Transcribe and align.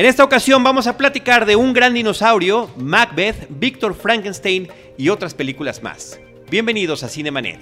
En 0.00 0.06
esta 0.06 0.24
ocasión 0.24 0.64
vamos 0.64 0.86
a 0.86 0.96
platicar 0.96 1.44
de 1.44 1.56
un 1.56 1.74
gran 1.74 1.92
dinosaurio, 1.92 2.70
Macbeth, 2.78 3.46
Víctor 3.50 3.94
Frankenstein 3.94 4.66
y 4.96 5.10
otras 5.10 5.34
películas 5.34 5.82
más. 5.82 6.18
Bienvenidos 6.50 7.02
a 7.02 7.08
Cinemanet. 7.10 7.60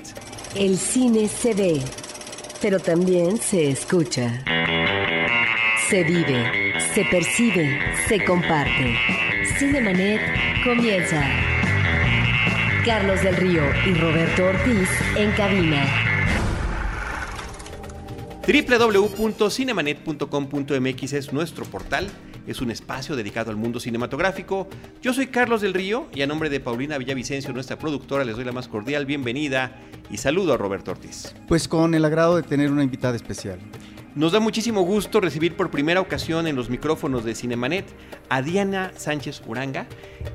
El 0.55 0.79
cine 0.79 1.27
se 1.27 1.53
ve, 1.53 1.83
pero 2.63 2.79
también 2.79 3.39
se 3.39 3.69
escucha. 3.69 4.45
Se 5.91 6.05
vive, 6.05 6.75
se 6.95 7.05
percibe, 7.07 7.77
se 8.07 8.25
comparte. 8.25 8.97
Cinemanet 9.59 10.21
comienza. 10.63 11.21
Carlos 12.85 13.21
del 13.21 13.35
Río 13.35 13.65
y 13.85 13.95
Roberto 13.95 14.45
Ortiz 14.45 14.89
en 15.17 15.33
cabina. 15.33 15.85
www.cinemanet.com.mx 18.47 21.13
es 21.13 21.33
nuestro 21.33 21.65
portal, 21.65 22.09
es 22.49 22.63
un 22.63 22.71
espacio 22.71 23.15
dedicado 23.15 23.51
al 23.51 23.57
mundo 23.57 23.79
cinematográfico. 23.79 24.67
Yo 25.03 25.13
soy 25.13 25.27
Carlos 25.27 25.61
del 25.61 25.75
Río 25.75 26.09
y 26.15 26.23
a 26.23 26.27
nombre 26.27 26.49
de 26.49 26.61
Paulina 26.61 26.97
Villavicencio, 26.97 27.53
nuestra 27.53 27.79
productora, 27.79 28.25
les 28.25 28.37
doy 28.37 28.45
la 28.45 28.53
más 28.53 28.69
cordial 28.69 29.05
bienvenida 29.05 29.77
y 30.11 30.17
saludo 30.17 30.55
a 30.55 30.57
Roberto 30.57 30.91
Ortiz. 30.91 31.35
Pues 31.47 31.69
con 31.69 31.95
el 31.95 32.05
agrado 32.05 32.37
de 32.37 32.43
tener 32.43 32.73
una 32.73 32.83
invitada 32.83 33.17
especial. 33.17 33.59
Nos 34.15 34.33
da 34.33 34.41
muchísimo 34.41 34.83
gusto 34.83 35.21
recibir 35.21 35.55
por 35.55 35.71
primera 35.71 36.01
ocasión 36.01 36.47
en 36.47 36.57
los 36.57 36.71
micrófonos 36.71 37.25
de 37.25 37.35
Cinemanet 37.35 37.85
a 38.31 38.41
Diana 38.41 38.93
Sánchez 38.97 39.43
Uranga. 39.47 39.87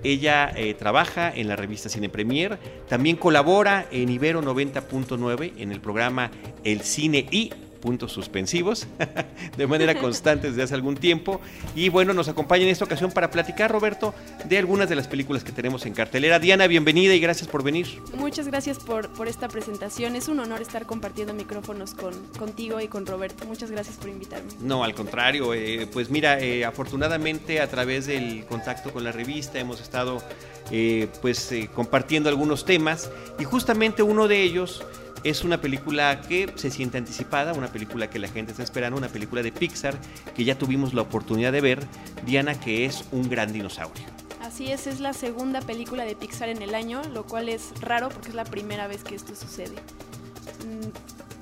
Ella 0.03 0.51
eh, 0.55 0.75
trabaja 0.75 1.33
en 1.35 1.47
la 1.47 1.55
revista 1.55 1.89
Cine 1.89 2.07
Premier, 2.07 2.59
también 2.87 3.17
colabora 3.17 3.87
en 3.91 4.09
Ibero 4.09 4.41
90.9 4.41 5.53
en 5.57 5.71
el 5.71 5.81
programa 5.81 6.29
El 6.63 6.81
Cine 6.81 7.27
y 7.31 7.51
puntos 7.83 8.13
suspensivos 8.13 8.87
de 9.57 9.67
manera 9.67 9.93
constante 9.99 10.47
desde 10.47 10.63
hace 10.63 10.73
algún 10.73 10.95
tiempo. 10.95 11.41
Y 11.75 11.89
bueno, 11.89 12.13
nos 12.13 12.29
acompaña 12.29 12.63
en 12.63 12.69
esta 12.69 12.85
ocasión 12.85 13.11
para 13.11 13.29
platicar, 13.29 13.69
Roberto, 13.69 14.15
de 14.45 14.57
algunas 14.57 14.87
de 14.87 14.95
las 14.95 15.09
películas 15.09 15.43
que 15.43 15.51
tenemos 15.51 15.85
en 15.85 15.93
cartelera. 15.93 16.39
Diana, 16.39 16.65
bienvenida 16.67 17.13
y 17.13 17.19
gracias 17.19 17.49
por 17.49 17.61
venir. 17.61 17.87
Muchas 18.15 18.47
gracias 18.47 18.79
por, 18.79 19.09
por 19.09 19.27
esta 19.27 19.49
presentación. 19.49 20.15
Es 20.15 20.29
un 20.29 20.39
honor 20.39 20.61
estar 20.61 20.85
compartiendo 20.85 21.33
micrófonos 21.33 21.93
con, 21.93 22.13
contigo 22.39 22.79
y 22.79 22.87
con 22.87 23.05
Roberto. 23.05 23.45
Muchas 23.45 23.69
gracias 23.69 23.97
por 23.97 24.07
invitarme. 24.07 24.49
No, 24.61 24.85
al 24.85 24.95
contrario, 24.95 25.53
eh, 25.53 25.85
pues 25.91 26.09
mira, 26.09 26.39
eh, 26.39 26.63
afortunadamente 26.63 27.59
a 27.59 27.67
través 27.67 28.05
del 28.05 28.45
contacto 28.45 28.93
con 28.93 29.03
la 29.03 29.11
revista 29.11 29.59
hemos 29.59 29.81
estado 29.81 30.23
eh, 30.71 31.07
pues 31.21 31.51
eh, 31.51 31.69
compartiendo 31.73 32.29
algunos 32.29 32.65
temas 32.65 33.11
y 33.37 33.43
justamente 33.43 34.01
uno 34.01 34.27
de 34.27 34.41
ellos 34.41 34.83
es 35.23 35.43
una 35.43 35.61
película 35.61 36.21
que 36.21 36.51
se 36.55 36.69
siente 36.69 36.97
anticipada, 36.97 37.53
una 37.53 37.67
película 37.67 38.09
que 38.09 38.19
la 38.19 38.27
gente 38.27 38.51
está 38.51 38.63
esperando, 38.63 38.97
una 38.97 39.07
película 39.07 39.41
de 39.41 39.51
Pixar 39.51 39.97
que 40.35 40.43
ya 40.43 40.57
tuvimos 40.57 40.93
la 40.93 41.01
oportunidad 41.01 41.51
de 41.51 41.61
ver, 41.61 41.87
Diana, 42.25 42.59
que 42.59 42.85
es 42.85 43.05
un 43.11 43.29
gran 43.29 43.53
dinosaurio. 43.53 44.05
Así 44.41 44.71
es, 44.71 44.87
es 44.87 44.99
la 44.99 45.13
segunda 45.13 45.61
película 45.61 46.03
de 46.03 46.15
Pixar 46.15 46.49
en 46.49 46.61
el 46.61 46.75
año, 46.75 47.01
lo 47.13 47.25
cual 47.25 47.49
es 47.49 47.71
raro 47.79 48.09
porque 48.09 48.29
es 48.29 48.35
la 48.35 48.43
primera 48.43 48.87
vez 48.87 49.03
que 49.03 49.15
esto 49.15 49.35
sucede. 49.35 49.75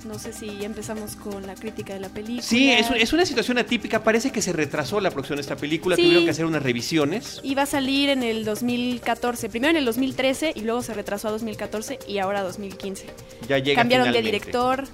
No 0.06 0.18
sé 0.18 0.34
si 0.34 0.64
empezamos 0.66 1.16
con 1.16 1.46
la 1.46 1.56
crítica 1.56 1.94
de 1.94 2.00
la 2.00 2.10
película. 2.10 2.42
Sí, 2.42 2.72
es, 2.72 2.88
es 2.96 3.14
una 3.14 3.26
situación 3.26 3.58
atípica, 3.58 4.04
parece 4.04 4.32
que 4.32 4.42
se 4.42 4.52
retrasó 4.54 5.00
la 5.00 5.12
producción 5.12 5.38
de 5.38 5.42
esta 5.42 5.56
película, 5.56 5.96
Sí. 5.96 6.02
tuvieron 6.04 6.26
que 6.26 6.32
hacer 6.32 6.46
unas 6.46 6.64
revisiones. 6.64 7.40
Iba 7.44 7.64
a 7.64 7.66
salir 7.66 8.10
en 8.10 8.24
el 8.24 8.44
2014, 8.46 9.50
primero 9.50 9.72
en 9.72 9.78
el 9.78 9.86
2013 9.86 10.54
y 10.56 10.62
luego 10.62 10.82
se 10.82 10.94
retrasó 10.94 11.28
a 11.28 11.32
2014 11.32 12.00
y 12.08 12.18
ahora 12.18 12.40
a 12.40 12.44
2015. 12.44 13.06
Ya 13.48 13.58
llega 13.60 13.80
Cambiaron 13.82 14.12
de 14.12 14.22
director 14.22 14.86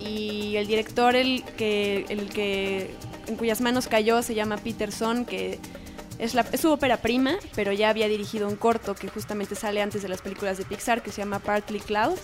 y 0.00 0.56
el 0.56 0.66
director 0.66 1.16
el 1.16 1.44
que 1.56 2.06
el 2.08 2.28
que 2.28 2.90
en 3.26 3.36
cuyas 3.36 3.60
manos 3.60 3.86
cayó 3.86 4.22
se 4.22 4.34
llama 4.34 4.56
Peterson 4.56 5.24
que 5.24 5.58
es, 6.18 6.34
la, 6.34 6.44
es 6.52 6.60
su 6.60 6.70
ópera 6.70 6.98
prima, 6.98 7.36
pero 7.54 7.72
ya 7.72 7.88
había 7.88 8.06
dirigido 8.08 8.48
un 8.48 8.56
corto 8.56 8.94
que 8.94 9.08
justamente 9.08 9.54
sale 9.54 9.82
antes 9.82 10.02
de 10.02 10.08
las 10.08 10.20
películas 10.22 10.58
de 10.58 10.64
Pixar 10.64 11.02
que 11.02 11.10
se 11.10 11.20
llama 11.22 11.38
Partly 11.40 11.80
Cloud. 11.80 12.14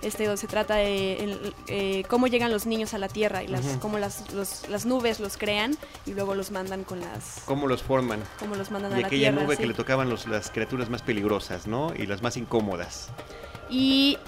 Este 0.00 0.24
donde 0.24 0.36
se 0.36 0.46
trata 0.46 0.76
de 0.76 1.14
el- 1.24 1.54
eh, 1.66 2.04
cómo 2.08 2.28
llegan 2.28 2.52
los 2.52 2.66
niños 2.66 2.94
a 2.94 2.98
la 2.98 3.08
Tierra 3.08 3.42
y 3.42 3.48
las, 3.48 3.64
Ujú. 3.64 3.80
cómo 3.80 3.98
las, 3.98 4.32
los- 4.32 4.68
las 4.68 4.86
nubes 4.86 5.18
los 5.18 5.36
crean 5.36 5.76
y 6.06 6.12
luego 6.14 6.34
los 6.36 6.50
mandan 6.52 6.84
con 6.84 7.00
las 7.00 7.42
¿Cómo 7.46 7.66
los 7.66 7.82
forman? 7.82 8.20
cómo 8.38 8.54
los 8.54 8.70
mandan 8.70 8.92
a 8.92 8.98
Y 8.98 9.00
la 9.02 9.06
aquella 9.08 9.30
Tierra. 9.30 9.42
nube 9.44 9.56
que 9.56 9.66
le 9.66 9.74
tocaban 9.74 10.08
los- 10.08 10.26
las 10.28 10.50
criaturas 10.50 10.88
más 10.88 11.02
peligrosas, 11.02 11.66
¿no? 11.66 11.92
Y 11.96 12.06
las 12.06 12.22
más 12.22 12.36
incómodas. 12.36 13.08
Y 13.68 14.18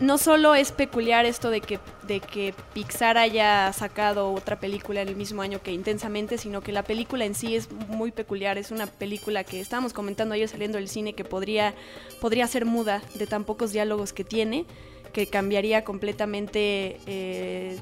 no 0.00 0.18
solo 0.18 0.54
es 0.56 0.72
peculiar 0.72 1.24
esto 1.24 1.50
de 1.50 1.60
que, 1.60 1.78
de 2.02 2.18
que 2.18 2.52
Pixar 2.74 3.16
haya 3.16 3.72
sacado 3.72 4.32
otra 4.32 4.58
película 4.58 5.02
en 5.02 5.08
el 5.08 5.14
mismo 5.16 5.42
año 5.42 5.62
que 5.62 5.70
Intensamente, 5.72 6.36
sino 6.38 6.62
que 6.62 6.72
la 6.72 6.82
película 6.82 7.24
en 7.24 7.34
sí 7.36 7.54
es 7.54 7.70
muy 7.70 8.10
peculiar. 8.10 8.58
Es 8.58 8.72
una 8.72 8.86
película 8.88 9.44
que 9.44 9.60
estábamos 9.60 9.92
comentando 9.92 10.34
ayer 10.34 10.48
saliendo 10.48 10.78
del 10.78 10.88
cine 10.88 11.12
que 11.14 11.24
podría, 11.24 11.74
podría 12.20 12.46
ser 12.48 12.64
muda 12.66 13.02
de 13.14 13.26
tan 13.28 13.44
pocos 13.44 13.70
diálogos 13.72 14.12
que 14.12 14.24
tiene, 14.24 14.66
que 15.12 15.26
cambiaría 15.26 15.84
completamente 15.84 16.98
eh, 17.06 17.76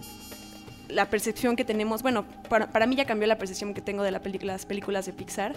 la 0.89 1.09
percepción 1.09 1.57
que 1.57 1.65
tenemos. 1.65 2.03
Bueno, 2.03 2.25
para, 2.49 2.73
para 2.73 2.87
mí 2.87 2.97
ya 2.97 3.05
cambió 3.05 3.27
la 3.27 3.39
percepción 3.39 3.75
que 3.75 3.81
tengo 3.81 4.03
de 4.03 4.11
las 4.11 4.23
películas 4.67 5.07
de 5.07 5.13
Pixar 5.13 5.55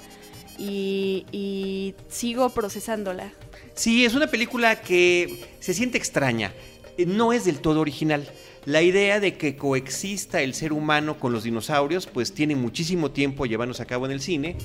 y, 0.57 1.25
y 1.31 1.95
sigo 2.09 2.50
procesándola. 2.50 3.31
Sí, 3.73 4.06
es 4.06 4.13
una 4.13 4.28
película 4.28 4.81
que 4.81 5.44
se 5.59 5.73
siente 5.73 5.97
extraña. 5.97 6.53
Eh, 6.97 7.06
No 7.06 7.33
es 7.33 7.45
del 7.45 7.59
todo 7.59 7.81
original. 7.81 8.28
La 8.66 8.81
idea 8.81 9.19
de 9.19 9.35
que 9.35 9.57
coexista 9.57 10.41
el 10.41 10.53
ser 10.53 10.72
humano 10.72 11.19
con 11.19 11.33
los 11.33 11.44
dinosaurios, 11.44 12.07
pues 12.07 12.33
tiene 12.33 12.56
muchísimo 12.56 13.12
tiempo 13.12 13.45
llevándose 13.45 13.83
a 13.83 13.85
cabo 13.85 14.06
en 14.06 14.12
el 14.13 14.22
cine. 14.22 14.56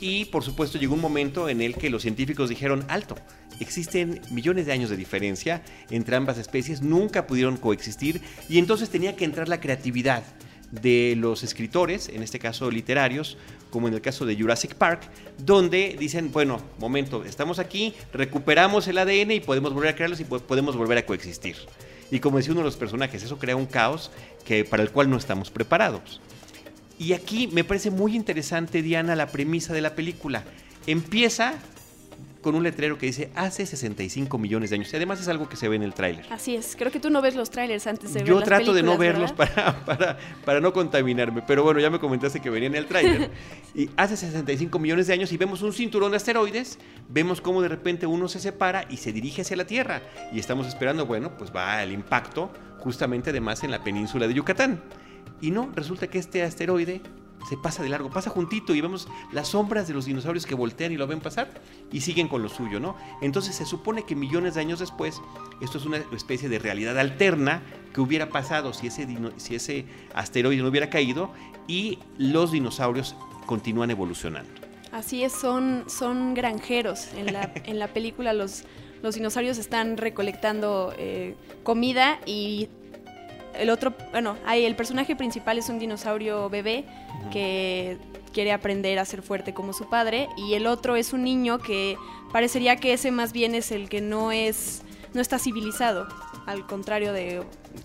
Y 0.00 0.24
por 0.26 0.42
supuesto 0.42 0.76
llegó 0.76 0.94
un 0.94 1.00
momento 1.00 1.48
en 1.48 1.60
el 1.60 1.76
que 1.76 1.88
los 1.88 2.02
científicos 2.02 2.48
dijeron, 2.48 2.84
alto, 2.88 3.14
existen 3.60 4.20
millones 4.30 4.66
de 4.66 4.72
años 4.72 4.90
de 4.90 4.96
diferencia 4.96 5.62
entre 5.90 6.16
ambas 6.16 6.38
especies, 6.38 6.82
nunca 6.82 7.26
pudieron 7.26 7.56
coexistir 7.56 8.20
y 8.48 8.58
entonces 8.58 8.90
tenía 8.90 9.16
que 9.16 9.24
entrar 9.24 9.48
la 9.48 9.60
creatividad 9.60 10.22
de 10.70 11.14
los 11.16 11.44
escritores, 11.44 12.08
en 12.08 12.22
este 12.22 12.38
caso 12.40 12.70
literarios, 12.70 13.36
como 13.70 13.86
en 13.88 13.94
el 13.94 14.00
caso 14.00 14.26
de 14.26 14.36
Jurassic 14.36 14.74
Park, 14.74 15.02
donde 15.38 15.96
dicen, 15.98 16.32
bueno, 16.32 16.60
momento, 16.80 17.24
estamos 17.24 17.58
aquí, 17.60 17.94
recuperamos 18.12 18.88
el 18.88 18.98
ADN 18.98 19.30
y 19.32 19.40
podemos 19.40 19.72
volver 19.72 19.90
a 19.90 19.94
crearlos 19.94 20.18
y 20.20 20.24
po- 20.24 20.40
podemos 20.40 20.76
volver 20.76 20.98
a 20.98 21.06
coexistir. 21.06 21.56
Y 22.10 22.18
como 22.20 22.38
decía 22.38 22.52
uno 22.52 22.60
de 22.60 22.66
los 22.66 22.76
personajes, 22.76 23.22
eso 23.22 23.38
crea 23.38 23.56
un 23.56 23.66
caos 23.66 24.10
que, 24.44 24.64
para 24.64 24.82
el 24.82 24.90
cual 24.90 25.10
no 25.10 25.16
estamos 25.16 25.50
preparados. 25.50 26.20
Y 26.98 27.12
aquí 27.12 27.48
me 27.48 27.64
parece 27.64 27.90
muy 27.90 28.14
interesante, 28.14 28.82
Diana, 28.82 29.16
la 29.16 29.28
premisa 29.28 29.72
de 29.74 29.80
la 29.80 29.94
película. 29.94 30.44
Empieza 30.86 31.54
con 32.44 32.54
un 32.54 32.62
letrero 32.62 32.98
que 32.98 33.06
dice 33.06 33.30
hace 33.34 33.64
65 33.64 34.36
millones 34.36 34.68
de 34.68 34.76
años. 34.76 34.92
Y 34.92 34.96
además 34.96 35.18
es 35.18 35.28
algo 35.28 35.48
que 35.48 35.56
se 35.56 35.66
ve 35.66 35.76
en 35.76 35.82
el 35.82 35.94
tráiler. 35.94 36.26
Así 36.30 36.54
es, 36.54 36.76
creo 36.78 36.92
que 36.92 37.00
tú 37.00 37.08
no 37.08 37.22
ves 37.22 37.34
los 37.34 37.48
trailers 37.48 37.86
antes 37.86 38.12
de 38.12 38.20
ver 38.20 38.28
Yo 38.28 38.38
las 38.38 38.44
trato 38.44 38.74
de 38.74 38.82
no 38.82 38.98
verlos 38.98 39.32
para, 39.32 39.82
para, 39.86 40.18
para 40.44 40.60
no 40.60 40.74
contaminarme, 40.74 41.42
pero 41.46 41.64
bueno, 41.64 41.80
ya 41.80 41.88
me 41.88 41.98
comentaste 41.98 42.40
que 42.40 42.50
venía 42.50 42.68
en 42.68 42.74
el 42.74 42.84
tráiler. 42.84 43.30
y 43.74 43.88
hace 43.96 44.18
65 44.18 44.78
millones 44.78 45.06
de 45.06 45.14
años 45.14 45.32
y 45.32 45.38
vemos 45.38 45.62
un 45.62 45.72
cinturón 45.72 46.10
de 46.10 46.18
asteroides, 46.18 46.78
vemos 47.08 47.40
cómo 47.40 47.62
de 47.62 47.68
repente 47.68 48.06
uno 48.06 48.28
se 48.28 48.38
separa 48.38 48.84
y 48.90 48.98
se 48.98 49.10
dirige 49.10 49.40
hacia 49.40 49.56
la 49.56 49.66
Tierra. 49.66 50.02
Y 50.30 50.38
estamos 50.38 50.66
esperando, 50.66 51.06
bueno, 51.06 51.38
pues 51.38 51.50
va 51.50 51.82
el 51.82 51.92
impacto 51.92 52.50
justamente 52.78 53.30
además 53.30 53.64
en 53.64 53.70
la 53.70 53.82
península 53.82 54.28
de 54.28 54.34
Yucatán. 54.34 54.82
Y 55.40 55.50
no, 55.50 55.72
resulta 55.74 56.08
que 56.08 56.18
este 56.18 56.42
asteroide 56.42 57.00
se 57.48 57.56
pasa 57.56 57.82
de 57.82 57.88
largo, 57.88 58.10
pasa 58.10 58.30
juntito 58.30 58.74
y 58.74 58.80
vemos 58.80 59.08
las 59.32 59.48
sombras 59.48 59.86
de 59.88 59.94
los 59.94 60.06
dinosaurios 60.06 60.46
que 60.46 60.54
voltean 60.54 60.92
y 60.92 60.96
lo 60.96 61.06
ven 61.06 61.20
pasar 61.20 61.60
y 61.92 62.00
siguen 62.00 62.28
con 62.28 62.42
lo 62.42 62.48
suyo, 62.48 62.80
¿no? 62.80 62.96
Entonces 63.20 63.54
se 63.54 63.66
supone 63.66 64.04
que 64.04 64.14
millones 64.16 64.54
de 64.54 64.60
años 64.62 64.78
después 64.78 65.20
esto 65.60 65.78
es 65.78 65.84
una 65.86 65.98
especie 66.14 66.48
de 66.48 66.58
realidad 66.58 66.98
alterna 66.98 67.62
que 67.92 68.00
hubiera 68.00 68.28
pasado 68.30 68.72
si 68.72 68.86
ese, 68.88 69.06
dino- 69.06 69.32
si 69.36 69.54
ese 69.54 69.84
asteroide 70.14 70.62
no 70.62 70.68
hubiera 70.68 70.90
caído 70.90 71.30
y 71.68 71.98
los 72.18 72.52
dinosaurios 72.52 73.14
continúan 73.46 73.90
evolucionando. 73.90 74.50
Así 74.92 75.22
es, 75.24 75.32
son, 75.32 75.84
son 75.88 76.34
granjeros. 76.34 77.08
En 77.16 77.32
la, 77.32 77.52
en 77.64 77.78
la 77.78 77.88
película 77.88 78.32
los, 78.32 78.64
los 79.02 79.16
dinosaurios 79.16 79.58
están 79.58 79.96
recolectando 79.96 80.94
eh, 80.98 81.34
comida 81.62 82.20
y 82.26 82.68
el 83.58 83.70
otro, 83.70 83.94
bueno, 84.12 84.36
hay, 84.46 84.64
el 84.64 84.76
personaje 84.76 85.16
principal 85.16 85.58
es 85.58 85.68
un 85.68 85.78
dinosaurio 85.78 86.48
bebé 86.50 86.84
que 87.32 87.98
quiere 88.32 88.52
aprender 88.52 88.98
a 88.98 89.04
ser 89.04 89.22
fuerte 89.22 89.54
como 89.54 89.72
su 89.72 89.88
padre 89.88 90.28
y 90.36 90.54
el 90.54 90.66
otro 90.66 90.96
es 90.96 91.12
un 91.12 91.22
niño 91.24 91.58
que 91.58 91.96
parecería 92.32 92.76
que 92.76 92.92
ese 92.92 93.10
más 93.10 93.32
bien 93.32 93.54
es 93.54 93.70
el 93.70 93.88
que 93.88 94.00
no 94.00 94.32
es 94.32 94.82
no 95.14 95.20
está 95.20 95.38
civilizado 95.38 96.08
al 96.46 96.66
contrario 96.66 97.12
de 97.12 97.42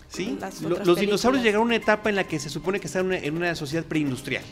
¿sí? 0.08 0.36
las 0.42 0.62
Lo- 0.62 0.70
otras 0.72 0.88
los 0.88 1.00
dinosaurios 1.00 1.44
llegaron 1.44 1.64
a 1.64 1.66
una 1.68 1.76
etapa 1.76 2.10
en 2.10 2.16
la 2.16 2.24
que 2.26 2.40
se 2.40 2.50
supone 2.50 2.80
que 2.80 2.88
están 2.88 3.02
en 3.02 3.08
una, 3.08 3.18
en 3.20 3.38
una 3.38 3.56
sociedad 3.56 3.86
preindustrial. 3.86 4.44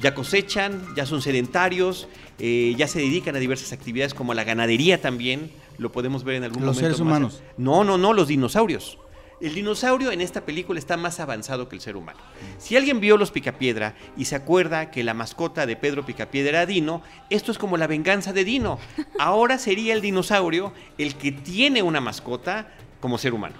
Ya 0.00 0.14
cosechan, 0.14 0.82
ya 0.94 1.06
son 1.06 1.22
sedentarios, 1.22 2.06
eh, 2.38 2.74
ya 2.76 2.86
se 2.86 2.98
dedican 2.98 3.34
a 3.34 3.38
diversas 3.38 3.72
actividades 3.72 4.12
como 4.12 4.34
la 4.34 4.44
ganadería 4.44 5.00
también. 5.00 5.50
Lo 5.78 5.90
podemos 5.92 6.22
ver 6.24 6.36
en 6.36 6.44
algún 6.44 6.64
Los 6.66 6.76
momento. 6.76 6.80
seres 6.96 7.00
más. 7.00 7.06
humanos. 7.06 7.42
No, 7.56 7.82
no, 7.84 7.96
no, 7.96 8.12
los 8.12 8.28
dinosaurios. 8.28 8.98
El 9.38 9.54
dinosaurio 9.54 10.12
en 10.12 10.22
esta 10.22 10.46
película 10.46 10.78
está 10.78 10.96
más 10.96 11.20
avanzado 11.20 11.68
que 11.68 11.76
el 11.76 11.82
ser 11.82 11.96
humano. 11.96 12.18
Si 12.58 12.74
alguien 12.74 13.00
vio 13.00 13.18
Los 13.18 13.30
Picapiedra 13.30 13.94
y 14.16 14.24
se 14.24 14.34
acuerda 14.34 14.90
que 14.90 15.04
la 15.04 15.12
mascota 15.12 15.66
de 15.66 15.76
Pedro 15.76 16.06
Picapiedra 16.06 16.48
era 16.48 16.66
Dino, 16.66 17.02
esto 17.28 17.52
es 17.52 17.58
como 17.58 17.76
la 17.76 17.86
venganza 17.86 18.32
de 18.32 18.44
Dino. 18.44 18.78
Ahora 19.18 19.58
sería 19.58 19.92
el 19.92 20.00
dinosaurio 20.00 20.72
el 20.96 21.16
que 21.16 21.32
tiene 21.32 21.82
una 21.82 22.00
mascota 22.00 22.68
como 23.00 23.18
ser 23.18 23.34
humano. 23.34 23.56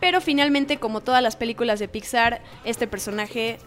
Pero 0.00 0.20
finalmente, 0.20 0.78
como 0.78 1.02
todas 1.02 1.22
las 1.22 1.36
películas 1.36 1.78
de 1.78 1.86
Pixar, 1.86 2.42
este 2.64 2.88
personaje 2.88 3.58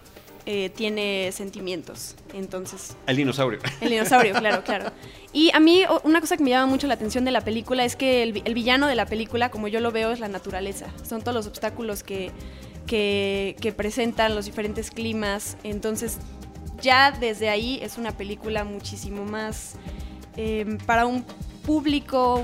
eh, 0.45 0.69
tiene 0.69 1.31
sentimientos. 1.31 2.15
Entonces. 2.33 2.95
El 3.07 3.17
dinosaurio. 3.17 3.59
El 3.79 3.89
dinosaurio, 3.89 4.33
claro, 4.33 4.63
claro. 4.65 4.91
Y 5.33 5.51
a 5.53 5.59
mí, 5.59 5.83
una 6.03 6.19
cosa 6.19 6.37
que 6.37 6.43
me 6.43 6.49
llama 6.49 6.65
mucho 6.65 6.87
la 6.87 6.95
atención 6.95 7.25
de 7.25 7.31
la 7.31 7.41
película 7.41 7.85
es 7.85 7.95
que 7.95 8.23
el, 8.23 8.33
villano 8.53 8.87
de 8.87 8.95
la 8.95 9.05
película, 9.05 9.49
como 9.49 9.67
yo 9.67 9.79
lo 9.79 9.91
veo, 9.91 10.11
es 10.11 10.19
la 10.19 10.27
naturaleza. 10.27 10.87
Son 11.07 11.21
todos 11.21 11.35
los 11.35 11.47
obstáculos 11.47 12.03
que, 12.03 12.31
que, 12.87 13.73
presentan 13.75 14.35
los 14.35 14.45
diferentes 14.45 14.91
climas. 14.91 15.57
Entonces, 15.63 16.17
ya 16.81 17.11
desde 17.11 17.49
ahí 17.49 17.79
es 17.81 17.97
una 17.97 18.11
película 18.17 18.63
muchísimo 18.63 19.23
más 19.23 19.75
eh, 20.35 20.77
para 20.85 21.05
un 21.05 21.23
público 21.65 22.43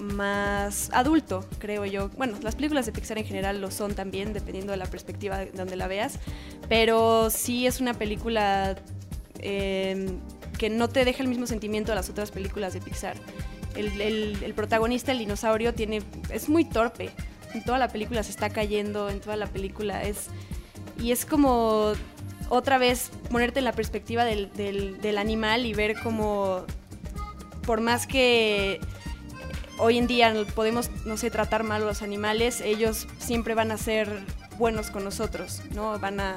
más 0.00 0.90
adulto, 0.92 1.44
creo 1.58 1.84
yo. 1.84 2.08
Bueno, 2.10 2.38
las 2.42 2.56
películas 2.56 2.86
de 2.86 2.92
Pixar 2.92 3.18
en 3.18 3.24
general 3.24 3.60
lo 3.60 3.70
son 3.70 3.94
también, 3.94 4.32
dependiendo 4.32 4.72
de 4.72 4.78
la 4.78 4.86
perspectiva 4.86 5.38
de 5.38 5.50
donde 5.52 5.76
la 5.76 5.86
veas, 5.86 6.18
pero 6.68 7.30
sí 7.30 7.66
es 7.66 7.80
una 7.80 7.94
película 7.94 8.76
eh, 9.38 10.08
que 10.58 10.70
no 10.70 10.88
te 10.88 11.04
deja 11.04 11.22
el 11.22 11.28
mismo 11.28 11.46
sentimiento 11.46 11.92
de 11.92 11.96
las 11.96 12.10
otras 12.10 12.30
películas 12.30 12.74
de 12.74 12.80
Pixar. 12.80 13.16
El, 13.76 14.52
protagonista, 14.54 15.12
el 15.12 15.18
dinosaurio, 15.18 15.72
tiene, 15.74 16.02
es 16.30 16.48
muy 16.48 16.64
torpe. 16.64 17.10
En 17.54 17.64
toda 17.64 17.78
la 17.78 17.88
película 17.88 18.22
se 18.22 18.30
está 18.30 18.50
cayendo, 18.50 19.08
en 19.08 19.20
toda 19.20 19.36
la 19.36 19.46
película 19.46 20.02
es... 20.02 20.26
Y 20.98 21.12
es 21.12 21.24
como 21.24 21.92
otra 22.50 22.76
vez 22.76 23.10
ponerte 23.30 23.60
en 23.60 23.64
la 23.64 23.72
perspectiva 23.72 24.24
del, 24.24 24.50
del 24.52 25.18
animal 25.18 25.64
y 25.64 25.72
ver 25.72 25.94
como 26.02 26.66
por 27.62 27.80
más 27.80 28.06
que 28.06 28.80
hoy 29.80 29.98
en 29.98 30.06
día 30.06 30.32
podemos, 30.54 30.90
no 31.04 31.16
sé, 31.16 31.30
tratar 31.30 31.64
mal 31.64 31.82
a 31.82 31.86
los 31.86 32.02
animales, 32.02 32.60
ellos 32.60 33.06
siempre 33.18 33.54
van 33.54 33.72
a 33.72 33.76
ser 33.76 34.20
buenos 34.58 34.90
con 34.90 35.04
nosotros, 35.04 35.62
¿no? 35.74 35.98
Van 35.98 36.20
a, 36.20 36.36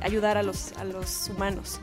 ayudar 0.00 0.36
a 0.36 0.42
los, 0.42 0.72
a 0.72 0.84
los 0.84 1.28
humanos. 1.28 1.80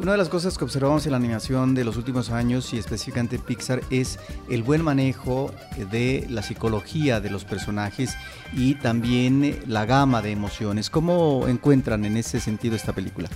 Una 0.00 0.12
de 0.12 0.18
las 0.18 0.28
cosas 0.28 0.58
que 0.58 0.64
observamos 0.64 1.06
en 1.06 1.12
la 1.12 1.18
animación 1.18 1.74
de 1.74 1.84
los 1.84 1.96
últimos 1.96 2.30
años 2.30 2.74
y 2.74 2.78
específicamente 2.78 3.38
Pixar 3.38 3.80
es 3.90 4.18
el 4.50 4.64
buen 4.64 4.82
manejo 4.82 5.52
de 5.92 6.26
la 6.28 6.42
psicología 6.42 7.20
de 7.20 7.30
los 7.30 7.44
personajes 7.44 8.16
y 8.52 8.74
también 8.74 9.60
la 9.68 9.86
gama 9.86 10.20
de 10.20 10.32
emociones. 10.32 10.90
¿Cómo 10.90 11.46
encuentran 11.46 12.04
en 12.04 12.16
ese 12.16 12.40
sentido 12.40 12.74
esta 12.74 12.92
película? 12.92 13.28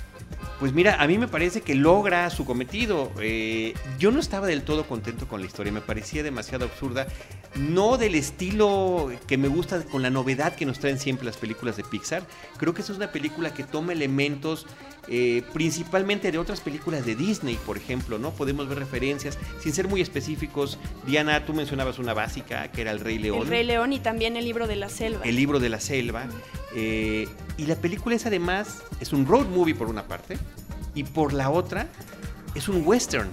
Pues 0.59 0.73
mira, 0.73 1.01
a 1.01 1.07
mí 1.07 1.19
me 1.19 1.29
parece 1.29 1.61
que 1.61 1.77
logra 1.77 2.29
su 2.31 2.45
cometido. 2.45 3.13
Eh, 3.21 3.75
yo 3.97 4.11
no 4.11 4.19
estaba 4.19 4.49
del 4.49 4.63
todo 4.63 4.85
contento 4.85 5.29
con 5.29 5.41
la 5.41 5.47
historia, 5.47 5.73
me 5.73 5.81
parecía 5.81 6.25
demasiado 6.25 6.65
absurda. 6.65 7.07
No 7.55 7.97
del 7.97 8.17
estilo 8.17 9.13
que 9.29 9.39
me 9.39 9.47
gusta 9.47 9.85
con 9.85 10.03
la 10.03 10.11
novedad 10.11 10.57
que 10.57 10.67
nos 10.67 10.81
traen 10.81 10.99
siempre 10.99 11.27
las 11.27 11.37
películas 11.37 11.77
de 11.77 11.85
Pixar. 11.85 12.25
Creo 12.57 12.75
que 12.75 12.83
es 12.83 12.91
una 12.91 13.13
película 13.13 13.55
que 13.55 13.63
toma 13.63 13.93
elementos 13.93 14.67
eh, 15.11 15.43
principalmente 15.53 16.31
de 16.31 16.39
otras 16.39 16.61
películas 16.61 17.07
de 17.07 17.15
Disney, 17.15 17.59
por 17.65 17.77
ejemplo, 17.77 18.19
¿no? 18.19 18.31
Podemos 18.33 18.69
ver 18.69 18.79
referencias, 18.79 19.39
sin 19.61 19.73
ser 19.73 19.89
muy 19.89 20.01
específicos. 20.01 20.79
Diana, 21.07 21.47
tú 21.47 21.55
mencionabas 21.55 21.99
una 21.99 22.15
básica, 22.15 22.71
que 22.71 22.83
era 22.83 22.91
El 22.91 23.01
Rey 23.01 23.19
León. 23.19 23.43
El 23.43 23.49
Rey 23.49 23.65
León 23.65 23.93
y 23.93 24.01
también 24.01 24.37
El 24.37 24.45
Libro 24.45 24.67
de 24.67 24.77
la 24.77 24.89
Selva. 24.89 25.25
El 25.25 25.37
Libro 25.37 25.61
de 25.61 25.69
la 25.71 25.81
Selva. 25.81 26.27
Eh, 26.75 27.27
y 27.57 27.67
la 27.67 27.77
película 27.77 28.17
es 28.17 28.27
además, 28.27 28.83
es 29.01 29.13
un 29.13 29.27
road 29.27 29.47
movie 29.47 29.75
por 29.75 29.89
una 29.89 30.07
parte, 30.07 30.37
y 30.95 31.05
por 31.05 31.33
la 31.33 31.51
otra, 31.51 31.89
es 32.55 32.69
un 32.69 32.87
western. 32.87 33.31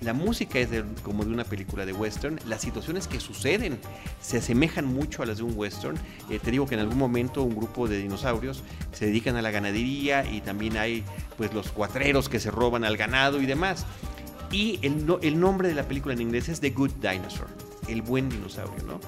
La 0.00 0.14
música 0.14 0.58
es 0.58 0.70
como 1.02 1.24
de 1.24 1.32
una 1.32 1.44
película 1.44 1.84
de 1.84 1.92
western. 1.92 2.40
Las 2.46 2.62
situaciones 2.62 3.06
que 3.06 3.20
suceden 3.20 3.78
se 4.20 4.38
asemejan 4.38 4.86
mucho 4.86 5.22
a 5.22 5.26
las 5.26 5.38
de 5.38 5.42
un 5.42 5.52
western. 5.56 5.98
Eh, 6.30 6.38
te 6.38 6.50
digo 6.50 6.66
que 6.66 6.74
en 6.74 6.80
algún 6.80 6.96
momento 6.96 7.42
un 7.42 7.54
grupo 7.54 7.86
de 7.86 7.98
dinosaurios 7.98 8.62
se 8.92 9.06
dedican 9.06 9.36
a 9.36 9.42
la 9.42 9.50
ganadería 9.50 10.24
y 10.24 10.40
también 10.40 10.78
hay 10.78 11.04
pues 11.36 11.52
los 11.52 11.70
cuatreros 11.70 12.28
que 12.30 12.40
se 12.40 12.50
roban 12.50 12.84
al 12.84 12.96
ganado 12.96 13.42
y 13.42 13.46
demás. 13.46 13.84
Y 14.50 14.80
el, 14.82 15.38
nombre 15.38 15.68
de 15.68 15.74
la 15.74 15.84
película 15.84 16.14
en 16.14 16.22
inglés 16.22 16.48
es 16.48 16.60
The 16.60 16.70
Good 16.70 16.92
Dinosaur, 17.00 17.48
el 17.86 18.02
buen 18.02 18.28
dinosaurio, 18.28 18.82
¿no? 18.84 19.00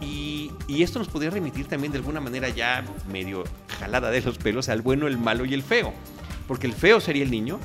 Y, 0.00 0.50
esto 0.82 0.98
nos 0.98 1.08
podría 1.08 1.30
remitir 1.30 1.66
también 1.66 1.92
de 1.92 1.98
alguna 1.98 2.20
manera 2.20 2.48
ya 2.48 2.82
medio 3.12 3.44
jalada 3.78 4.10
de 4.10 4.22
los 4.22 4.38
pelos 4.38 4.70
al 4.70 4.80
bueno, 4.80 5.06
el 5.06 5.18
malo 5.18 5.44
y 5.44 5.52
el 5.52 5.62
feo. 5.62 5.92
Porque 6.48 6.66
el 6.66 6.72
feo 6.72 7.00
sería 7.00 7.22
el 7.22 7.30
niño 7.30 7.60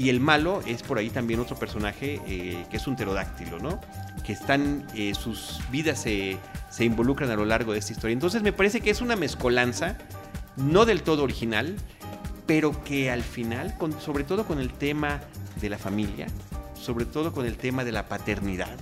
y 0.00 0.08
el 0.08 0.18
malo 0.18 0.62
es 0.66 0.82
por 0.82 0.96
ahí 0.96 1.10
también 1.10 1.40
otro 1.40 1.56
personaje 1.56 2.22
eh, 2.26 2.64
que 2.70 2.78
es 2.78 2.86
un 2.86 2.96
pterodáctilo, 2.96 3.58
¿no? 3.58 3.78
Que 4.24 4.32
están, 4.32 4.86
eh, 4.94 5.12
sus 5.14 5.60
vidas 5.70 6.00
se, 6.00 6.38
se 6.70 6.86
involucran 6.86 7.30
a 7.30 7.36
lo 7.36 7.44
largo 7.44 7.74
de 7.74 7.80
esta 7.80 7.92
historia. 7.92 8.14
Entonces 8.14 8.42
me 8.42 8.54
parece 8.54 8.80
que 8.80 8.88
es 8.88 9.02
una 9.02 9.14
mezcolanza, 9.14 9.98
no 10.56 10.86
del 10.86 11.02
todo 11.02 11.22
original, 11.22 11.76
pero 12.46 12.82
que 12.82 13.10
al 13.10 13.22
final, 13.22 13.76
sobre 13.98 14.24
todo 14.24 14.46
con 14.46 14.58
el 14.58 14.72
tema 14.72 15.20
de 15.60 15.68
la 15.68 15.76
familia, 15.76 16.28
sobre 16.72 17.04
todo 17.04 17.34
con 17.34 17.44
el 17.44 17.58
tema 17.58 17.84
de 17.84 17.92
la 17.92 18.08
paternidad, 18.08 18.74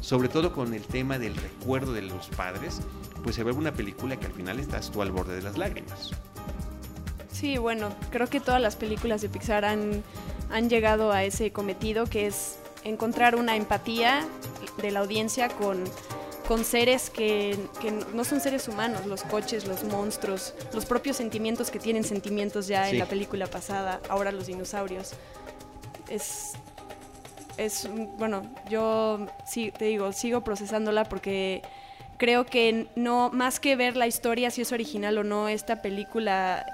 sobre 0.00 0.28
todo 0.28 0.52
con 0.52 0.74
el 0.74 0.82
tema 0.82 1.20
del 1.20 1.36
recuerdo 1.36 1.92
de 1.92 2.02
los 2.02 2.30
padres, 2.30 2.80
pues 3.22 3.36
se 3.36 3.44
ve 3.44 3.52
una 3.52 3.74
película 3.74 4.16
que 4.16 4.26
al 4.26 4.32
final 4.32 4.58
estás 4.58 4.90
tú 4.90 5.02
al 5.02 5.12
borde 5.12 5.36
de 5.36 5.42
las 5.42 5.56
lágrimas. 5.56 6.10
Sí, 7.38 7.56
bueno, 7.56 7.90
creo 8.10 8.26
que 8.26 8.40
todas 8.40 8.60
las 8.60 8.74
películas 8.74 9.20
de 9.20 9.28
Pixar 9.28 9.64
han, 9.64 10.02
han 10.50 10.68
llegado 10.68 11.12
a 11.12 11.22
ese 11.22 11.52
cometido 11.52 12.06
que 12.06 12.26
es 12.26 12.58
encontrar 12.82 13.36
una 13.36 13.54
empatía 13.54 14.26
de 14.82 14.90
la 14.90 14.98
audiencia 14.98 15.48
con, 15.48 15.84
con 16.48 16.64
seres 16.64 17.10
que, 17.10 17.56
que, 17.80 17.92
no 17.92 18.24
son 18.24 18.40
seres 18.40 18.66
humanos, 18.66 19.06
los 19.06 19.22
coches, 19.22 19.68
los 19.68 19.84
monstruos, 19.84 20.52
los 20.74 20.84
propios 20.84 21.16
sentimientos 21.16 21.70
que 21.70 21.78
tienen 21.78 22.02
sentimientos 22.02 22.66
ya 22.66 22.90
en 22.90 22.98
la 22.98 23.06
película 23.06 23.46
pasada, 23.46 24.00
ahora 24.08 24.32
los 24.32 24.48
dinosaurios. 24.48 25.12
Es, 26.08 26.54
es, 27.56 27.88
bueno, 28.16 28.52
yo 28.68 29.28
sí, 29.46 29.70
te 29.70 29.84
digo, 29.84 30.10
sigo 30.10 30.42
procesándola 30.42 31.04
porque 31.04 31.62
creo 32.16 32.46
que 32.46 32.88
no, 32.96 33.30
más 33.32 33.60
que 33.60 33.76
ver 33.76 33.96
la 33.96 34.08
historia, 34.08 34.50
si 34.50 34.62
es 34.62 34.72
original 34.72 35.18
o 35.18 35.22
no, 35.22 35.48
esta 35.48 35.82
película 35.82 36.66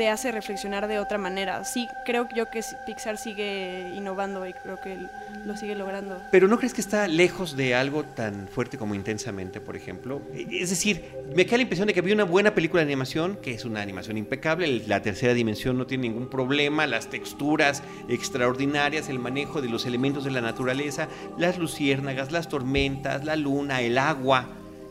te 0.00 0.08
hace 0.08 0.32
reflexionar 0.32 0.88
de 0.88 0.98
otra 0.98 1.18
manera. 1.18 1.62
Sí, 1.62 1.86
creo 2.06 2.26
yo 2.34 2.48
que 2.48 2.62
Pixar 2.86 3.18
sigue 3.18 3.92
innovando 3.94 4.46
y 4.46 4.54
creo 4.54 4.80
que 4.80 4.96
lo 5.44 5.54
sigue 5.58 5.74
logrando. 5.74 6.22
Pero 6.30 6.48
¿no 6.48 6.56
crees 6.56 6.72
que 6.72 6.80
está 6.80 7.06
lejos 7.06 7.54
de 7.54 7.74
algo 7.74 8.02
tan 8.04 8.48
fuerte 8.48 8.78
como 8.78 8.94
intensamente, 8.94 9.60
por 9.60 9.76
ejemplo? 9.76 10.22
Es 10.34 10.70
decir, 10.70 11.04
me 11.36 11.44
queda 11.44 11.58
la 11.58 11.64
impresión 11.64 11.86
de 11.86 11.92
que 11.92 12.00
vi 12.00 12.12
una 12.12 12.24
buena 12.24 12.54
película 12.54 12.80
de 12.80 12.86
animación, 12.86 13.36
que 13.42 13.52
es 13.52 13.66
una 13.66 13.82
animación 13.82 14.16
impecable, 14.16 14.82
la 14.86 15.02
tercera 15.02 15.34
dimensión 15.34 15.76
no 15.76 15.86
tiene 15.86 16.08
ningún 16.08 16.30
problema, 16.30 16.86
las 16.86 17.08
texturas 17.08 17.82
extraordinarias, 18.08 19.10
el 19.10 19.18
manejo 19.18 19.60
de 19.60 19.68
los 19.68 19.84
elementos 19.84 20.24
de 20.24 20.30
la 20.30 20.40
naturaleza, 20.40 21.08
las 21.36 21.58
luciérnagas, 21.58 22.32
las 22.32 22.48
tormentas, 22.48 23.26
la 23.26 23.36
luna, 23.36 23.82
el 23.82 23.98
agua, 23.98 24.48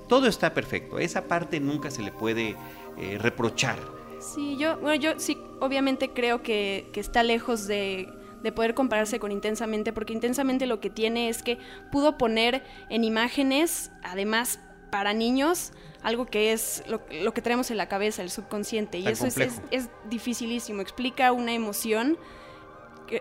todo 0.07 0.27
está 0.27 0.53
perfecto. 0.53 0.99
Esa 0.99 1.23
parte 1.23 1.59
nunca 1.59 1.89
se 1.89 2.03
le 2.03 2.11
puede 2.11 2.55
eh, 2.99 3.17
reprochar 3.19 3.97
Sí, 4.19 4.57
yo, 4.57 4.77
bueno, 4.77 4.95
yo 4.95 5.19
sí, 5.19 5.37
obviamente 5.59 6.09
creo 6.09 6.43
que, 6.43 6.89
está 6.95 7.23
lejos 7.23 7.67
de, 7.67 8.13
poder 8.55 8.73
compararse 8.73 9.19
con 9.19 9.31
Intensamente, 9.31 9.93
porque 9.93 10.13
Intensamente 10.13 10.65
lo 10.65 10.79
que 10.79 10.89
tiene 10.89 11.29
es 11.29 11.43
que 11.43 11.57
pudo 11.91 12.17
poner 12.17 12.63
en 12.89 13.03
imágenes, 13.03 13.91
además 14.03 14.59
para 14.91 15.13
niños, 15.13 15.71
algo 16.01 16.25
que 16.25 16.51
es 16.51 16.83
lo, 16.87 17.05
que 17.05 17.41
tenemos 17.41 17.71
en 17.71 17.77
la 17.77 17.87
cabeza, 17.87 18.21
el 18.21 18.29
subconsciente, 18.29 18.99
y 18.99 19.07
eso 19.07 19.27
es, 19.27 19.89
dificilísimo, 20.09 20.81
explica 20.81 21.31
una 21.31 21.53
emoción. 21.53 22.17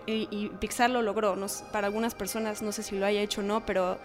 y, 0.07 0.50
Pixar 0.61 0.90
lo 0.90 1.02
logró, 1.02 1.37
para 1.73 1.87
algunas 1.87 2.14
personas 2.14 2.62
no 2.62 2.73
sé 2.73 2.83
si 2.83 2.99
lo 2.99 3.07
haya 3.07 3.21
hecho 3.21 3.40
o 3.40 3.45
no, 3.45 3.64
pero 3.64 3.99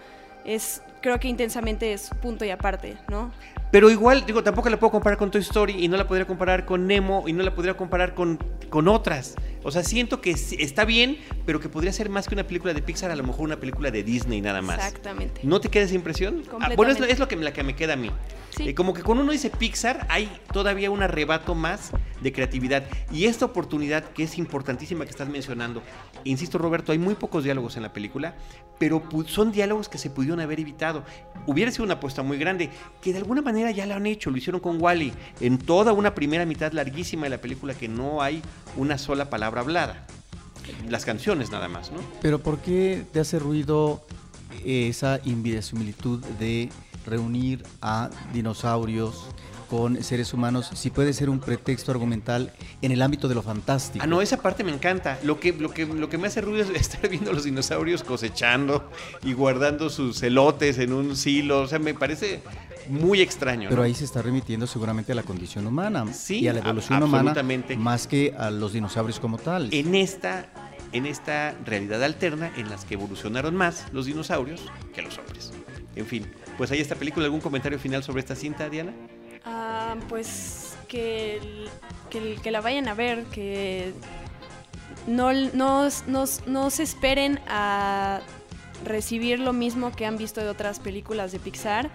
es 0.45 0.81
creo 1.01 1.19
que 1.19 1.27
intensamente 1.27 1.93
es 1.93 2.09
punto 2.21 2.45
y 2.45 2.49
aparte, 2.49 2.97
¿no? 3.09 3.31
Pero 3.73 3.89
igual, 3.89 4.23
digo, 4.27 4.43
tampoco 4.43 4.69
la 4.69 4.77
puedo 4.77 4.91
comparar 4.91 5.17
con 5.17 5.31
Toy 5.31 5.41
Story 5.41 5.83
y 5.83 5.87
no 5.87 5.97
la 5.97 6.07
podría 6.07 6.27
comparar 6.27 6.63
con 6.63 6.85
Nemo 6.85 7.23
y 7.27 7.33
no 7.33 7.41
la 7.41 7.55
podría 7.55 7.75
comparar 7.75 8.13
con, 8.13 8.37
con 8.69 8.87
otras. 8.87 9.33
O 9.63 9.71
sea, 9.71 9.83
siento 9.83 10.21
que 10.21 10.29
está 10.29 10.85
bien, 10.85 11.17
pero 11.47 11.59
que 11.59 11.69
podría 11.69 11.91
ser 11.91 12.07
más 12.07 12.27
que 12.27 12.35
una 12.35 12.45
película 12.45 12.75
de 12.75 12.83
Pixar, 12.83 13.09
a 13.09 13.15
lo 13.15 13.23
mejor 13.23 13.45
una 13.45 13.59
película 13.59 13.89
de 13.89 14.03
Disney 14.03 14.41
nada 14.41 14.61
más. 14.61 14.77
Exactamente. 14.77 15.41
¿No 15.41 15.59
te 15.59 15.69
queda 15.69 15.85
esa 15.85 15.95
impresión? 15.95 16.43
Ah, 16.61 16.69
bueno, 16.75 16.91
es, 16.91 16.99
lo, 17.17 17.27
que, 17.27 17.35
la 17.35 17.51
que 17.51 17.63
me 17.63 17.75
queda 17.75 17.93
a 17.93 17.95
mí. 17.95 18.11
Sí. 18.55 18.69
Eh, 18.69 18.75
como 18.75 18.93
que 18.93 19.01
cuando 19.01 19.23
uno 19.23 19.31
dice 19.31 19.49
Pixar, 19.49 20.05
hay 20.09 20.29
todavía 20.51 20.91
un 20.91 21.01
arrebato 21.01 21.55
más 21.55 21.91
de 22.21 22.31
creatividad. 22.31 22.83
Y 23.11 23.25
esta 23.25 23.45
oportunidad 23.45 24.03
que 24.11 24.23
es 24.23 24.37
importantísima 24.37 25.05
que 25.05 25.11
estás 25.11 25.27
mencionando, 25.27 25.81
insisto 26.23 26.57
Roberto, 26.57 26.91
hay 26.91 26.99
muy 26.99 27.15
pocos 27.15 27.43
diálogos 27.43 27.77
en 27.77 27.83
la 27.83 27.93
película, 27.93 28.35
pero 28.79 29.03
son 29.27 29.51
diálogos 29.51 29.89
que 29.89 29.97
se 29.97 30.09
pudieron 30.09 30.39
haber 30.39 30.59
evitado. 30.59 31.03
Hubiera 31.47 31.71
sido 31.71 31.85
una 31.85 31.95
apuesta 31.95 32.21
muy 32.21 32.37
grande, 32.37 32.69
que 33.01 33.11
de 33.11 33.19
alguna 33.19 33.41
manera 33.41 33.71
ya 33.71 33.85
lo 33.85 33.95
han 33.95 34.05
hecho, 34.05 34.29
lo 34.29 34.37
hicieron 34.37 34.61
con 34.61 34.81
Wally, 34.81 35.13
en 35.39 35.57
toda 35.57 35.93
una 35.93 36.13
primera 36.15 36.45
mitad 36.45 36.71
larguísima 36.71 37.23
de 37.23 37.31
la 37.31 37.39
película 37.39 37.73
que 37.73 37.87
no 37.87 38.21
hay 38.21 38.41
una 38.77 38.97
sola 38.97 39.29
palabra 39.29 39.61
hablada. 39.61 40.05
Las 40.87 41.05
canciones 41.05 41.51
nada 41.51 41.67
más, 41.67 41.91
¿no? 41.91 41.99
Pero 42.21 42.39
¿por 42.39 42.59
qué 42.59 43.03
te 43.11 43.19
hace 43.19 43.37
ruido 43.37 44.05
esa 44.63 45.19
inverosimilitud 45.25 46.23
de 46.39 46.69
reunir 47.05 47.63
a 47.81 48.09
dinosaurios 48.33 49.27
con 49.73 50.03
seres 50.03 50.33
humanos 50.33 50.69
si 50.75 50.91
puede 50.91 51.13
ser 51.13 51.31
un 51.31 51.39
pretexto 51.39 51.91
argumental 51.91 52.53
en 52.83 52.91
el 52.91 53.01
ámbito 53.01 53.27
de 53.27 53.33
lo 53.33 53.41
fantástico. 53.41 54.03
Ah, 54.03 54.07
no, 54.07 54.21
esa 54.21 54.37
parte 54.37 54.63
me 54.63 54.71
encanta. 54.71 55.17
Lo 55.23 55.39
que, 55.39 55.51
lo 55.51 55.71
que, 55.71 55.87
lo 55.87 56.09
que 56.09 56.19
me 56.19 56.27
hace 56.27 56.41
ruido 56.41 56.63
es 56.63 56.69
estar 56.79 57.09
viendo 57.09 57.31
a 57.31 57.33
los 57.33 57.43
dinosaurios 57.43 58.03
cosechando 58.03 58.91
y 59.23 59.33
guardando 59.33 59.89
sus 59.89 60.21
elotes 60.21 60.77
en 60.77 60.93
un 60.93 61.15
silo. 61.15 61.61
O 61.61 61.67
sea, 61.67 61.79
me 61.79 61.95
parece 61.95 62.41
muy 62.87 63.21
extraño. 63.21 63.69
Pero 63.69 63.81
ahí 63.81 63.95
se 63.95 64.05
está 64.05 64.21
remitiendo 64.21 64.67
seguramente 64.67 65.11
a 65.11 65.15
la 65.15 65.23
condición 65.23 65.65
humana 65.65 66.05
sí, 66.13 66.41
y 66.41 66.47
a 66.47 66.53
la 66.53 66.59
evolución 66.59 67.01
humana 67.01 67.33
más 67.77 68.05
que 68.05 68.33
a 68.37 68.51
los 68.51 68.73
dinosaurios 68.73 69.19
como 69.19 69.37
tal. 69.37 69.69
En 69.71 69.95
esta, 69.95 70.49
en 70.91 71.05
esta 71.05 71.55
realidad 71.65 72.03
alterna 72.03 72.51
en 72.57 72.69
las 72.69 72.85
que 72.85 72.93
evolucionaron 72.93 73.55
más 73.55 73.85
los 73.91 74.05
dinosaurios 74.05 74.61
que 74.93 75.01
los 75.01 75.17
hombres. 75.17 75.51
En 75.95 76.05
fin, 76.05 76.27
pues 76.57 76.71
ahí 76.71 76.79
esta 76.79 76.95
película. 76.95 77.25
¿Algún 77.25 77.41
comentario 77.41 77.79
final 77.79 78.03
sobre 78.03 78.21
esta 78.21 78.35
cinta, 78.35 78.69
Diana? 78.69 78.93
Ah, 79.45 79.95
pues 80.09 80.75
que, 80.87 81.67
que, 82.09 82.51
la 82.51 82.61
vayan 82.61 82.87
a 82.87 82.93
ver, 82.93 83.23
que 83.25 83.93
no, 85.07 85.33
no, 85.33 85.89
no, 86.07 86.69
se 86.69 86.83
esperen 86.83 87.39
a 87.47 88.21
recibir 88.85 89.39
lo 89.39 89.53
mismo 89.53 89.91
que 89.91 90.05
han 90.05 90.17
visto 90.17 90.41
de 90.41 90.49
otras 90.49 90.79
películas 90.79 91.31
de 91.31 91.39
Pixar 91.39 91.89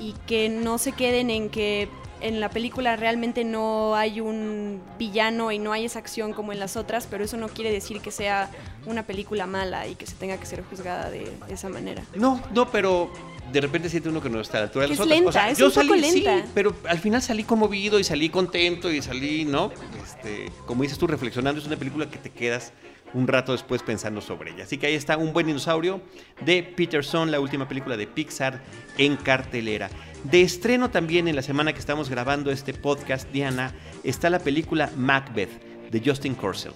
y 0.00 0.14
que 0.26 0.48
no 0.48 0.78
se 0.78 0.92
queden 0.92 1.30
en 1.30 1.50
que 1.50 1.88
en 2.20 2.40
la 2.40 2.48
película 2.48 2.96
realmente 2.96 3.44
no 3.44 3.96
hay 3.96 4.20
un 4.20 4.80
villano 4.98 5.52
y 5.52 5.58
no 5.58 5.72
hay 5.72 5.84
esa 5.84 5.98
acción 5.98 6.32
como 6.32 6.52
en 6.52 6.60
las 6.60 6.76
otras, 6.76 7.06
pero 7.08 7.24
eso 7.24 7.36
no 7.36 7.48
quiere 7.48 7.72
decir 7.72 8.00
que 8.00 8.12
sea 8.12 8.48
una 8.86 9.04
película 9.04 9.46
mala 9.46 9.86
y 9.88 9.96
que 9.96 10.06
se 10.06 10.14
tenga 10.14 10.36
que 10.36 10.46
ser 10.46 10.62
juzgada 10.64 11.10
de 11.10 11.30
esa 11.48 11.68
manera. 11.68 12.04
No, 12.14 12.40
no, 12.54 12.70
pero 12.70 13.10
de 13.50 13.60
repente 13.60 13.88
siente 13.88 14.08
uno 14.08 14.22
que 14.22 14.30
no 14.30 14.40
está 14.40 14.58
a 14.58 14.60
la 14.60 14.66
altura 14.66 14.86
de 14.86 14.92
otras. 14.92 15.08
Lenta, 15.08 15.50
es 15.50 15.58
yo 15.58 15.66
un 15.66 15.72
salí, 15.72 15.88
poco 15.88 16.00
lenta. 16.00 16.38
sí, 16.42 16.50
pero 16.54 16.74
al 16.88 16.98
final 16.98 17.22
salí 17.22 17.44
conmovido 17.44 17.98
y 17.98 18.04
salí 18.04 18.28
contento 18.28 18.90
y 18.90 19.02
salí, 19.02 19.44
¿no? 19.44 19.72
Este, 20.02 20.50
como 20.66 20.82
dices 20.82 20.98
tú, 20.98 21.06
reflexionando. 21.06 21.60
Es 21.60 21.66
una 21.66 21.76
película 21.76 22.08
que 22.08 22.18
te 22.18 22.30
quedas 22.30 22.72
un 23.14 23.28
rato 23.28 23.52
después 23.52 23.82
pensando 23.82 24.20
sobre 24.20 24.52
ella. 24.52 24.64
Así 24.64 24.78
que 24.78 24.86
ahí 24.86 24.94
está 24.94 25.16
Un 25.16 25.32
buen 25.32 25.46
dinosaurio 25.46 26.00
de 26.44 26.62
Peterson, 26.62 27.30
la 27.30 27.40
última 27.40 27.68
película 27.68 27.96
de 27.96 28.06
Pixar 28.06 28.62
en 28.98 29.16
cartelera. 29.16 29.90
De 30.24 30.42
estreno 30.42 30.90
también 30.90 31.28
en 31.28 31.36
la 31.36 31.42
semana 31.42 31.72
que 31.72 31.78
estamos 31.80 32.08
grabando 32.08 32.50
este 32.50 32.72
podcast, 32.72 33.30
Diana, 33.30 33.74
está 34.04 34.30
la 34.30 34.38
película 34.38 34.90
Macbeth 34.96 35.90
de 35.90 36.02
Justin 36.04 36.34
Corsell. 36.34 36.72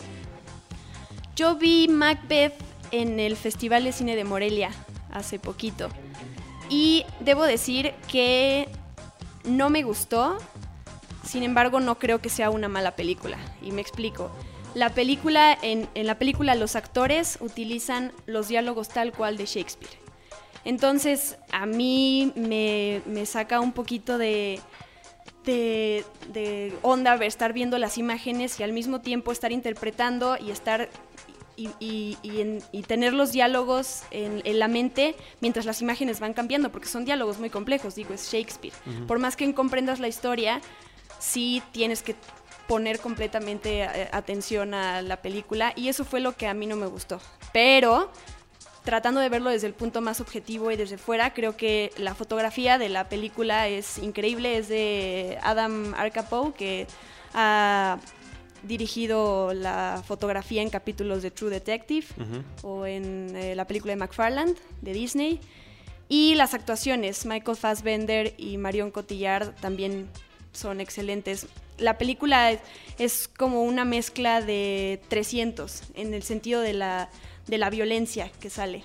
Yo 1.36 1.56
vi 1.56 1.88
Macbeth 1.88 2.54
en 2.90 3.20
el 3.20 3.36
Festival 3.36 3.84
de 3.84 3.92
Cine 3.92 4.16
de 4.16 4.24
Morelia 4.24 4.70
hace 5.12 5.38
poquito. 5.38 5.88
Y 6.68 7.04
debo 7.20 7.44
decir 7.44 7.92
que 8.10 8.68
no 9.44 9.70
me 9.70 9.82
gustó, 9.82 10.38
sin 11.24 11.42
embargo 11.42 11.80
no 11.80 11.98
creo 11.98 12.20
que 12.20 12.28
sea 12.28 12.50
una 12.50 12.68
mala 12.68 12.96
película. 12.96 13.38
Y 13.62 13.72
me 13.72 13.80
explico. 13.80 14.30
La 14.74 14.90
película, 14.90 15.56
en, 15.62 15.88
la 15.94 16.18
película 16.18 16.54
los 16.54 16.76
actores 16.76 17.38
utilizan 17.40 18.12
los 18.26 18.48
diálogos 18.48 18.88
tal 18.88 19.12
cual 19.12 19.36
de 19.36 19.46
Shakespeare. 19.46 19.94
Entonces 20.64 21.38
a 21.52 21.64
mí 21.64 22.32
me, 22.34 23.24
saca 23.24 23.60
un 23.60 23.72
poquito 23.72 24.18
de, 24.18 24.60
de, 25.44 26.04
de, 26.32 26.76
onda 26.82 27.14
estar 27.24 27.52
viendo 27.52 27.78
las 27.78 27.96
imágenes 27.96 28.58
y 28.60 28.64
al 28.64 28.72
mismo 28.72 29.00
tiempo 29.00 29.32
estar 29.32 29.52
interpretando 29.52 30.36
y 30.36 30.50
estar 30.50 30.90
y, 31.56 32.82
tener 32.86 33.12
los 33.12 33.32
diálogos 33.32 34.02
en, 34.10 34.42
la 34.58 34.68
mente 34.68 35.16
mientras 35.40 35.66
las 35.66 35.82
imágenes 35.82 36.20
van 36.20 36.34
cambiando, 36.34 36.70
porque 36.70 36.88
son 36.88 37.04
diálogos 37.04 37.38
muy 37.38 37.50
complejos, 37.50 37.94
digo, 37.94 38.14
es 38.14 38.30
Shakespeare. 38.30 38.74
Por 39.06 39.18
más 39.18 39.36
que 39.36 39.52
comprendas 39.54 40.00
la 40.00 40.08
historia, 40.08 40.60
sí 41.18 41.62
tienes 41.72 42.02
que 42.02 42.14
poner 42.66 42.98
completamente 43.00 43.82
eh, 43.82 44.08
atención 44.12 44.74
a 44.74 45.00
la 45.02 45.22
película 45.22 45.72
y 45.76 45.88
eso 45.88 46.04
fue 46.04 46.20
lo 46.20 46.36
que 46.36 46.48
a 46.48 46.54
mí 46.54 46.66
no 46.66 46.76
me 46.76 46.86
gustó. 46.86 47.20
Pero 47.52 48.10
tratando 48.84 49.20
de 49.20 49.28
verlo 49.28 49.50
desde 49.50 49.66
el 49.66 49.74
punto 49.74 50.00
más 50.00 50.20
objetivo 50.20 50.70
y 50.70 50.76
desde 50.76 50.96
fuera, 50.96 51.34
creo 51.34 51.56
que 51.56 51.92
la 51.96 52.14
fotografía 52.14 52.78
de 52.78 52.88
la 52.88 53.08
película 53.08 53.68
es 53.68 53.98
increíble, 53.98 54.58
es 54.58 54.68
de 54.68 55.38
Adam 55.42 55.92
Arcapoe, 55.94 56.54
que 56.54 56.86
ha 57.34 57.98
dirigido 58.66 59.52
la 59.54 60.02
fotografía 60.06 60.62
en 60.62 60.70
capítulos 60.70 61.22
de 61.22 61.30
True 61.30 61.50
Detective 61.50 62.06
o 62.62 62.86
en 62.86 63.34
eh, 63.36 63.54
la 63.54 63.66
película 63.66 63.92
de 63.92 63.96
McFarland 63.96 64.56
de 64.82 64.92
Disney. 64.92 65.40
Y 66.08 66.34
las 66.34 66.54
actuaciones, 66.54 67.26
Michael 67.26 67.56
Fassbender 67.56 68.34
y 68.38 68.58
Marion 68.58 68.90
Cotillard 68.90 69.54
también 69.56 70.08
son 70.52 70.80
excelentes. 70.80 71.46
La 71.78 71.98
película 71.98 72.58
es, 72.98 73.28
como 73.28 73.62
una 73.62 73.84
mezcla 73.84 74.40
de 74.40 75.00
300 75.08 75.82
en 75.94 76.14
el 76.14 76.22
sentido 76.22 76.60
de 76.60 76.72
la, 76.72 77.10
de 77.46 77.58
la 77.58 77.70
violencia 77.70 78.30
que 78.40 78.50
sale. 78.50 78.84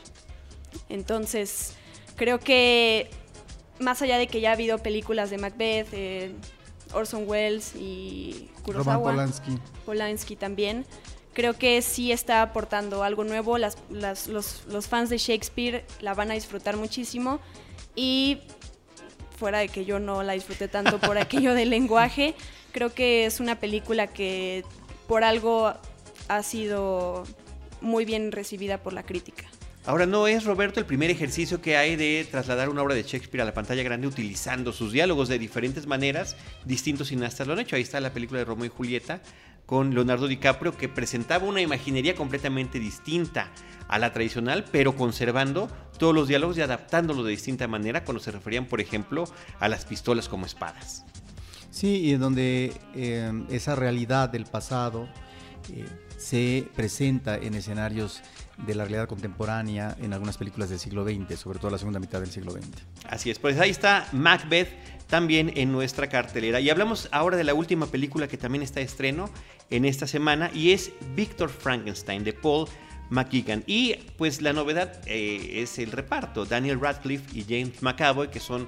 Entonces, 0.90 1.76
creo 2.16 2.40
que 2.40 3.10
más 3.80 4.02
allá 4.02 4.18
de 4.18 4.28
que 4.28 4.42
ya 4.42 4.50
ha 4.50 4.54
habido 4.54 4.80
películas 4.80 5.30
de 5.30 5.38
Macbeth, 5.38 5.88
eh, 5.94 6.32
Orson 6.94 7.28
Welles 7.28 7.74
y 7.76 8.50
Kurosawa. 8.64 9.12
Polanski. 9.12 9.58
Polanski 9.86 10.36
también. 10.36 10.86
Creo 11.34 11.54
que 11.54 11.82
sí 11.82 12.12
está 12.12 12.42
aportando 12.42 13.04
algo 13.04 13.24
nuevo. 13.24 13.58
Las, 13.58 13.78
los, 13.90 14.28
los, 14.68 14.88
fans 14.88 15.10
de 15.10 15.18
Shakespeare 15.18 15.86
la 16.02 16.14
van 16.14 16.32
a 16.32 16.34
disfrutar 16.34 16.76
muchísimo. 16.78 17.40
Y 17.96 18.42
fuera 19.38 19.60
de 19.60 19.70
que 19.70 19.86
yo 19.86 20.00
no 20.00 20.24
la 20.24 20.34
disfruté 20.34 20.68
tanto 20.68 21.00
por 21.00 21.18
aquello 21.20 21.54
del 21.54 21.70
lenguaje, 21.70 22.36
creo 22.72 22.94
que 22.94 23.26
es 23.26 23.40
una 23.40 23.60
película 23.60 24.08
que 24.08 24.64
por 25.08 25.24
algo 25.24 25.74
ha 26.28 26.44
sido 26.44 27.24
muy 27.82 28.06
bien 28.06 28.32
recibida 28.32 28.78
por 28.78 28.94
la 28.94 29.04
crítica. 29.04 29.46
Ahora, 29.86 30.06
no 30.06 30.28
es, 30.28 30.46
Roberto, 30.46 30.80
el 30.80 30.86
primer 30.86 31.10
ejercicio 31.10 31.60
que 31.60 31.76
hay 31.76 31.96
de 31.96 32.28
trasladar 32.30 32.70
una 32.70 32.84
obra 32.84 32.94
de 32.94 33.02
Shakespeare 33.02 33.42
a 33.42 33.46
la 33.46 33.54
pantalla 33.54 33.82
grande 33.82 34.06
utilizando 34.06 34.74
sus 34.74 34.92
diálogos 34.92 35.28
de 35.28 35.40
diferentes 35.40 35.88
maneras. 35.88 36.36
Distintos 36.66 37.08
cineastas 37.08 37.48
lo 37.48 37.54
han 37.54 37.60
hecho. 37.60 37.76
Ahí 37.76 37.82
está 37.82 38.00
la 38.00 38.14
película 38.14 38.40
de 38.40 38.46
Romeo 38.46 38.66
y 38.66 38.70
Julieta 38.70 39.22
con 39.66 39.96
Leonardo 39.96 40.28
DiCaprio 40.28 40.78
que 40.78 40.88
presentaba 40.88 41.48
una 41.48 41.62
imaginería 41.62 42.14
completamente 42.14 42.78
distinta 42.78 43.50
a 43.88 43.98
la 43.98 44.14
tradicional, 44.14 44.66
pero 44.72 44.96
conservando 44.96 45.68
todos 45.98 46.14
los 46.14 46.28
diálogos 46.28 46.58
y 46.58 46.62
adaptándolos 46.62 47.26
de 47.26 47.32
distinta 47.32 47.68
manera 47.68 48.04
cuando 48.04 48.22
se 48.22 48.32
referían, 48.32 48.66
por 48.66 48.82
ejemplo, 48.82 49.24
a 49.60 49.68
las 49.68 49.86
pistolas 49.86 50.30
como 50.30 50.46
espadas. 50.46 51.06
Sí, 51.72 52.06
y 52.06 52.14
donde 52.18 52.74
eh, 52.94 53.32
esa 53.50 53.76
realidad 53.76 54.30
del 54.30 54.46
pasado 54.46 55.08
eh, 55.74 55.86
se 56.18 56.68
presenta 56.76 57.38
en 57.38 57.56
escenarios 57.56 58.22
de 58.58 58.76
la 58.76 58.84
realidad 58.84 59.08
contemporánea 59.08 59.96
en 60.00 60.14
algunas 60.14 60.38
películas 60.38 60.70
del 60.70 60.80
siglo 60.80 61.04
XX, 61.04 61.40
sobre 61.40 61.60
todo 61.60 61.72
la 61.72 61.78
segunda 61.78 62.00
mitad 62.00 62.20
del 62.20 62.32
siglo 62.32 62.52
XX. 62.52 62.68
Así 63.10 63.30
es, 63.30 63.40
pues 63.40 63.60
ahí 63.60 63.70
está 63.70 64.08
Macbeth 64.12 64.70
también 65.08 65.52
en 65.56 65.72
nuestra 65.72 66.08
cartelera. 66.08 66.60
Y 66.60 66.70
hablamos 66.70 67.10
ahora 67.12 67.38
de 67.38 67.44
la 67.44 67.54
última 67.54 67.86
película 67.88 68.28
que 68.28 68.38
también 68.38 68.64
está 68.64 68.80
de 68.80 68.86
estreno 68.86 69.30
en 69.70 69.86
esta 69.86 70.08
semana 70.08 70.50
y 70.54 70.72
es 70.72 70.92
Victor 71.16 71.50
Frankenstein 71.50 72.24
de 72.24 72.34
Paul 72.34 72.68
McGuigan. 73.10 73.64
Y 73.68 73.96
pues 74.18 74.42
la 74.42 74.54
novedad 74.54 75.02
eh, 75.06 75.62
es 75.62 75.78
el 75.80 75.92
reparto, 75.92 76.46
Daniel 76.46 76.80
Radcliffe 76.80 77.38
y 77.38 77.44
James 77.44 77.82
McAvoy, 77.84 78.30
que 78.30 78.40
son 78.40 78.68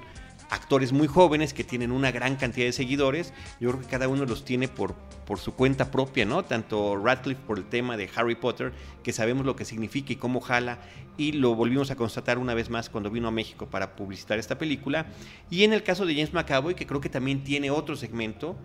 actores 0.50 0.92
muy 0.92 1.06
jóvenes 1.06 1.54
que 1.54 1.64
tienen 1.64 1.92
una 1.92 2.10
gran 2.10 2.36
cantidad 2.36 2.66
de 2.66 2.72
seguidores. 2.72 3.32
Yo 3.60 3.70
creo 3.70 3.82
que 3.82 3.88
cada 3.88 4.08
uno 4.08 4.24
los 4.24 4.44
tiene 4.44 4.68
por, 4.68 4.94
por 5.26 5.38
su 5.38 5.54
cuenta 5.54 5.90
propia, 5.90 6.24
¿no? 6.24 6.44
Tanto 6.44 6.96
Radcliffe 6.96 7.40
por 7.46 7.58
el 7.58 7.64
tema 7.64 7.96
de 7.96 8.08
Harry 8.14 8.34
Potter, 8.34 8.72
que 9.02 9.12
sabemos 9.12 9.46
lo 9.46 9.56
que 9.56 9.64
significa 9.64 10.12
y 10.12 10.16
cómo 10.16 10.40
jala, 10.40 10.78
y 11.16 11.32
lo 11.32 11.54
volvimos 11.54 11.90
a 11.90 11.96
constatar 11.96 12.38
una 12.38 12.54
vez 12.54 12.70
más 12.70 12.88
cuando 12.88 13.10
vino 13.10 13.28
a 13.28 13.30
México 13.30 13.66
para 13.66 13.96
publicitar 13.96 14.38
esta 14.38 14.58
película. 14.58 15.06
Y 15.50 15.64
en 15.64 15.72
el 15.72 15.82
caso 15.82 16.06
de 16.06 16.14
James 16.14 16.32
McAvoy, 16.32 16.74
que 16.74 16.86
creo 16.86 17.00
que 17.00 17.08
también 17.08 17.44
tiene 17.44 17.70
otro 17.70 17.96
segmento 17.96 18.56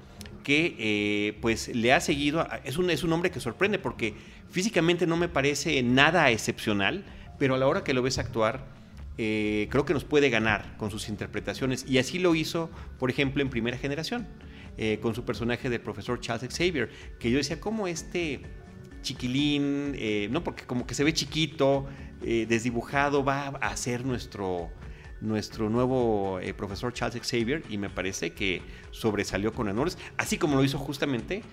que 0.43 0.75
eh, 0.79 1.37
pues 1.41 1.67
le 1.75 1.93
ha 1.93 2.01
seguido, 2.01 2.47
es 2.63 2.77
un, 2.77 2.89
es 2.89 3.03
un 3.03 3.13
hombre 3.13 3.29
que 3.29 3.39
sorprende 3.39 3.77
porque 3.77 4.15
físicamente 4.49 5.05
no 5.05 5.17
me 5.17 5.27
parece 5.27 5.83
nada 5.83 6.31
excepcional, 6.31 7.03
pero 7.37 7.55
a 7.55 7.57
la 7.57 7.67
hora 7.67 7.83
que 7.83 7.93
lo 7.93 8.01
ves 8.01 8.17
actuar, 8.17 8.65
eh, 9.21 9.67
creo 9.69 9.83
que 9.83 9.93
nos 9.93 10.05
puede 10.05 10.29
ganar 10.29 10.77
con 10.77 10.91
sus 10.91 11.09
interpretaciones. 11.09 11.85
Y 11.85 11.97
así 11.97 12.19
lo 12.19 12.35
hizo, 12.35 12.69
por 12.97 13.09
ejemplo, 13.09 13.41
en 13.41 13.49
primera 13.49 13.77
generación. 13.77 14.25
eh, 14.81 14.97
con 15.01 15.13
su 15.13 15.25
personaje 15.25 15.69
del 15.69 15.81
profesor 15.81 16.21
Charles 16.21 16.53
Xavier, 16.57 16.89
que 17.19 17.29
yo 17.29 17.37
decía, 17.37 17.59
¿cómo 17.59 17.85
este 17.85 18.39
chiquilín, 19.01 19.93
eh, 19.97 20.29
no 20.31 20.41
porque 20.41 20.63
como 20.63 20.87
que 20.87 20.93
se 20.95 21.03
ve 21.03 21.11
chiquito, 21.13 21.85
eh, 22.23 22.45
desdibujado, 22.47 23.25
va 23.25 23.49
a 23.59 23.75
ser 23.75 24.05
nuestro, 24.05 24.69
nuestro 25.19 25.69
nuevo 25.69 26.39
profesor 26.55 26.93
Charles 26.93 27.21
Xavier 27.29 27.61
y 27.69 27.77
me 27.77 27.89
parece 27.89 28.31
que 28.31 28.61
sobresalió 28.91 29.51
con 29.51 29.67
honores, 29.67 29.97
así 30.15 30.37
como 30.37 30.55
lo 30.55 30.63
hizo 30.63 30.77
justamente 30.77 31.43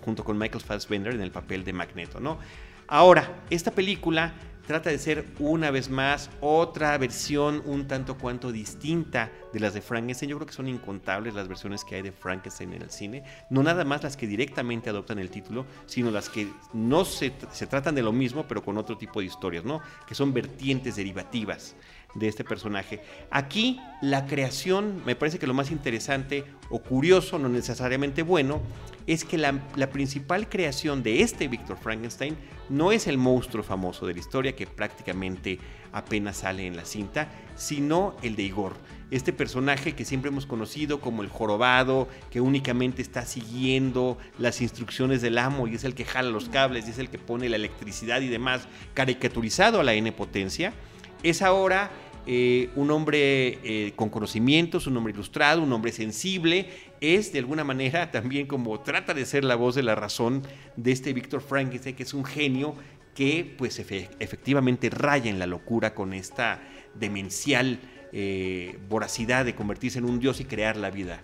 junto 0.00 0.24
con 0.24 0.36
Michael 0.36 0.64
Fassbender 0.64 1.14
en 1.14 1.20
el 1.20 1.30
papel 1.30 1.62
de 1.62 1.72
Magneto, 1.72 2.18
¿no? 2.18 2.40
Ahora, 2.88 3.44
esta 3.48 3.70
película 3.70 4.34
trata 4.66 4.90
de 4.90 4.98
ser 4.98 5.26
una 5.38 5.70
vez 5.70 5.90
más 5.90 6.30
otra 6.40 6.96
versión 6.98 7.62
un 7.66 7.86
tanto 7.86 8.16
cuanto 8.16 8.52
distinta 8.52 9.30
de 9.52 9.60
las 9.60 9.74
de 9.74 9.82
Frankenstein. 9.82 10.30
Yo 10.30 10.36
creo 10.36 10.46
que 10.46 10.52
son 10.52 10.68
incontables 10.68 11.34
las 11.34 11.48
versiones 11.48 11.84
que 11.84 11.96
hay 11.96 12.02
de 12.02 12.12
Frankenstein 12.12 12.72
en 12.72 12.82
el 12.82 12.90
cine. 12.90 13.24
No 13.50 13.62
nada 13.62 13.84
más 13.84 14.02
las 14.02 14.16
que 14.16 14.26
directamente 14.26 14.90
adoptan 14.90 15.18
el 15.18 15.30
título, 15.30 15.66
sino 15.86 16.10
las 16.10 16.28
que 16.28 16.48
no 16.72 17.04
se, 17.04 17.32
se 17.50 17.66
tratan 17.66 17.94
de 17.94 18.02
lo 18.02 18.12
mismo, 18.12 18.46
pero 18.46 18.62
con 18.62 18.78
otro 18.78 18.96
tipo 18.96 19.20
de 19.20 19.26
historias, 19.26 19.64
¿no? 19.64 19.80
Que 20.06 20.14
son 20.14 20.32
vertientes 20.32 20.96
derivativas 20.96 21.74
de 22.14 22.28
este 22.28 22.44
personaje. 22.44 23.00
Aquí 23.30 23.80
la 24.00 24.26
creación, 24.26 25.02
me 25.06 25.16
parece 25.16 25.38
que 25.38 25.46
lo 25.46 25.54
más 25.54 25.70
interesante 25.70 26.44
o 26.70 26.80
curioso, 26.80 27.38
no 27.38 27.48
necesariamente 27.48 28.22
bueno, 28.22 28.60
es 29.06 29.24
que 29.24 29.38
la, 29.38 29.52
principal 29.90 30.48
creación 30.48 31.02
de 31.02 31.22
este 31.22 31.48
Víctor 31.48 31.76
Frankenstein 31.76 32.36
no 32.68 32.92
es 32.92 33.06
el 33.06 33.18
monstruo 33.18 33.64
famoso 33.64 34.06
de 34.06 34.14
la 34.14 34.20
historia 34.20 34.54
que 34.54 34.66
prácticamente 34.66 35.58
apenas 35.92 36.38
sale 36.38 36.66
en 36.66 36.76
la 36.76 36.84
cinta, 36.84 37.28
sino 37.56 38.16
el 38.22 38.36
de 38.36 38.44
Igor. 38.44 38.74
Este 39.10 39.32
personaje 39.32 39.94
que 39.94 40.06
siempre 40.06 40.30
hemos 40.30 40.46
conocido 40.46 41.00
como 41.00 41.22
el 41.22 41.28
jorobado, 41.28 42.08
que 42.30 42.40
únicamente 42.40 43.02
está 43.02 43.26
siguiendo 43.26 44.16
las 44.38 44.62
instrucciones 44.62 45.20
del 45.20 45.36
amo 45.36 45.68
y 45.68 45.74
es 45.74 45.84
el 45.84 45.94
que 45.94 46.06
jala 46.06 46.30
los 46.30 46.48
cables 46.48 46.86
y 46.86 46.92
es 46.92 46.98
el 46.98 47.10
que 47.10 47.18
pone 47.18 47.50
la 47.50 47.56
electricidad 47.56 48.22
y 48.22 48.28
demás, 48.28 48.68
caricaturizado 48.94 49.80
a 49.80 49.84
la 49.84 49.92
N 49.92 50.10
potencia 50.12 50.72
es 51.22 51.42
ahora 51.42 51.90
eh, 52.26 52.70
un 52.76 52.90
hombre 52.92 53.58
eh, 53.64 53.92
con 53.96 54.08
conocimientos, 54.08 54.86
un 54.86 54.96
hombre 54.96 55.12
ilustrado, 55.12 55.62
un 55.62 55.72
hombre 55.72 55.90
sensible, 55.90 56.68
es 57.00 57.32
de 57.32 57.40
alguna 57.40 57.64
manera 57.64 58.10
también 58.12 58.46
como 58.46 58.80
trata 58.80 59.14
de 59.14 59.26
ser 59.26 59.44
la 59.44 59.56
voz 59.56 59.74
de 59.74 59.82
la 59.82 59.94
razón 59.94 60.42
de 60.76 60.92
este 60.92 61.12
Víctor 61.12 61.40
Frankenstein, 61.40 61.96
que 61.96 62.04
es 62.04 62.14
un 62.14 62.24
genio 62.24 62.76
que 63.14 63.54
pues 63.58 63.78
efectivamente 63.78 64.88
raya 64.88 65.30
en 65.30 65.38
la 65.38 65.46
locura 65.46 65.94
con 65.94 66.14
esta 66.14 66.62
demencial 66.94 67.78
eh, 68.12 68.78
voracidad 68.88 69.44
de 69.44 69.54
convertirse 69.54 69.98
en 69.98 70.04
un 70.04 70.20
dios 70.20 70.40
y 70.40 70.44
crear 70.44 70.76
la 70.76 70.90
vida. 70.90 71.20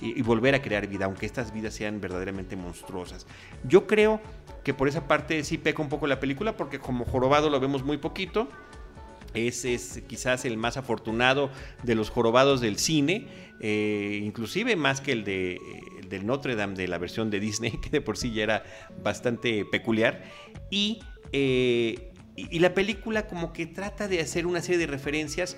Y, 0.00 0.22
volver 0.22 0.54
a 0.54 0.62
crear 0.62 0.86
vida, 0.86 1.06
aunque 1.06 1.26
estas 1.26 1.52
vidas 1.52 1.74
sean 1.74 2.00
verdaderamente 2.00 2.54
monstruosas. 2.54 3.26
Yo 3.64 3.88
creo 3.88 4.20
que 4.62 4.72
por 4.72 4.86
esa 4.86 5.08
parte 5.08 5.42
sí 5.42 5.58
peca 5.58 5.82
un 5.82 5.88
poco 5.88 6.06
la 6.06 6.20
película, 6.20 6.56
porque 6.56 6.78
como 6.78 7.04
jorobado 7.04 7.50
lo 7.50 7.58
vemos 7.58 7.82
muy 7.82 7.98
poquito, 7.98 8.48
ese 9.46 9.74
es 9.74 10.02
quizás 10.06 10.44
el 10.44 10.56
más 10.56 10.76
afortunado 10.76 11.50
de 11.82 11.94
los 11.94 12.10
jorobados 12.10 12.60
del 12.60 12.78
cine, 12.78 13.26
eh, 13.60 14.20
inclusive 14.22 14.76
más 14.76 15.00
que 15.00 15.12
el 15.12 15.24
de 15.24 15.60
del 16.08 16.26
Notre 16.26 16.56
Dame 16.56 16.74
de 16.74 16.88
la 16.88 16.98
versión 16.98 17.30
de 17.30 17.40
Disney, 17.40 17.72
que 17.82 17.90
de 17.90 18.00
por 18.00 18.16
sí 18.16 18.32
ya 18.32 18.42
era 18.42 18.64
bastante 19.02 19.64
peculiar. 19.64 20.24
Y, 20.70 21.00
eh, 21.32 22.12
y 22.36 22.58
la 22.58 22.74
película 22.74 23.26
como 23.26 23.52
que 23.52 23.66
trata 23.66 24.08
de 24.08 24.20
hacer 24.20 24.46
una 24.46 24.62
serie 24.62 24.78
de 24.78 24.86
referencias 24.86 25.56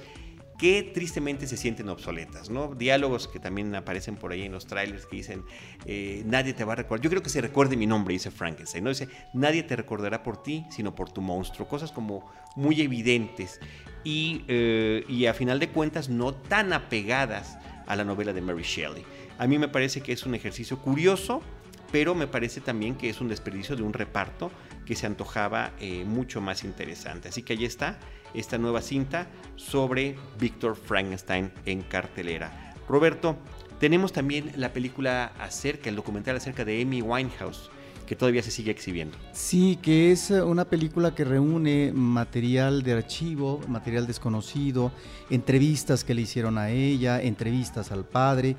que 0.61 0.83
tristemente 0.83 1.47
se 1.47 1.57
sienten 1.57 1.89
obsoletas, 1.89 2.51
¿no? 2.51 2.75
Diálogos 2.75 3.29
que 3.29 3.41
también 3.41 3.75
aparecen 3.75 4.17
por 4.17 4.31
ahí 4.31 4.43
en 4.43 4.53
los 4.53 4.67
trailers 4.67 5.07
que 5.07 5.17
dicen, 5.17 5.43
eh, 5.87 6.23
nadie 6.27 6.53
te 6.53 6.65
va 6.65 6.75
a 6.75 6.77
recordar, 6.77 7.03
yo 7.03 7.09
creo 7.09 7.23
que 7.23 7.31
se 7.31 7.41
recuerde 7.41 7.79
mi 7.79 7.87
nombre, 7.87 8.13
dice 8.13 8.31
Frankenstein, 8.31 8.85
¿no? 8.85 8.91
Dice, 8.91 9.09
nadie 9.33 9.63
te 9.63 9.75
recordará 9.75 10.23
por 10.23 10.43
ti, 10.43 10.67
sino 10.71 10.95
por 10.95 11.11
tu 11.11 11.23
monstruo, 11.23 11.67
cosas 11.67 11.93
como 11.93 12.31
muy 12.57 12.83
evidentes 12.83 13.59
y, 14.05 14.45
eh, 14.49 15.07
y 15.09 15.25
a 15.25 15.33
final 15.33 15.61
de 15.61 15.71
cuentas 15.71 16.11
no 16.11 16.35
tan 16.35 16.75
apegadas 16.75 17.57
a 17.87 17.97
la 17.97 18.05
novela 18.05 18.35
de 18.35 18.43
Mary 18.43 18.63
Shelley. 18.63 19.05
A 19.39 19.47
mí 19.47 19.59
me 19.59 19.69
parece 19.69 20.03
que 20.03 20.13
es 20.13 20.27
un 20.27 20.35
ejercicio 20.35 20.79
curioso, 20.79 21.41
pero 21.91 22.15
me 22.15 22.27
parece 22.27 22.61
también 22.61 22.97
que 22.97 23.09
es 23.09 23.23
un 23.23 23.29
desperdicio 23.29 23.77
de 23.77 23.83
un 23.83 23.95
reparto 23.95 24.51
que 24.85 24.95
se 24.95 25.07
antojaba 25.07 25.73
eh, 25.81 26.05
mucho 26.05 26.43
más 26.43 26.65
interesante. 26.65 27.29
Así 27.29 27.43
que 27.43 27.55
ahí 27.55 27.65
está 27.65 27.99
esta 28.35 28.59
nueva 28.59 28.83
cinta 28.83 29.29
sobre 29.57 30.17
Víctor 30.39 30.77
Frankenstein 30.77 31.53
en 31.67 31.83
cartelera. 31.83 32.75
Roberto, 32.89 33.37
tenemos 33.79 34.13
también 34.13 34.53
la 34.57 34.73
película 34.73 35.33
acerca, 35.39 35.89
el 35.89 35.97
documental 35.97 36.37
acerca 36.37 36.65
de 36.65 36.83
Amy 36.83 37.03
Winehouse 37.03 37.71
que 38.11 38.17
todavía 38.17 38.43
se 38.43 38.51
sigue 38.51 38.73
exhibiendo. 38.73 39.17
Sí, 39.33 39.79
que 39.81 40.11
es 40.11 40.33
eh, 40.33 40.43
una 40.43 40.65
película 40.65 41.15
que 41.15 41.25
reúne 41.25 41.93
material 41.95 42.83
de 42.83 42.95
archivo, 42.95 43.61
material 43.69 44.09
desconocido, 44.09 44.91
entrevistas 45.31 46.03
que 46.03 46.15
le 46.15 46.23
hicieron 46.23 46.59
a 46.59 46.71
ella, 46.71 47.23
entrevistas 47.23 47.93
al 47.93 48.05
padre 48.05 48.57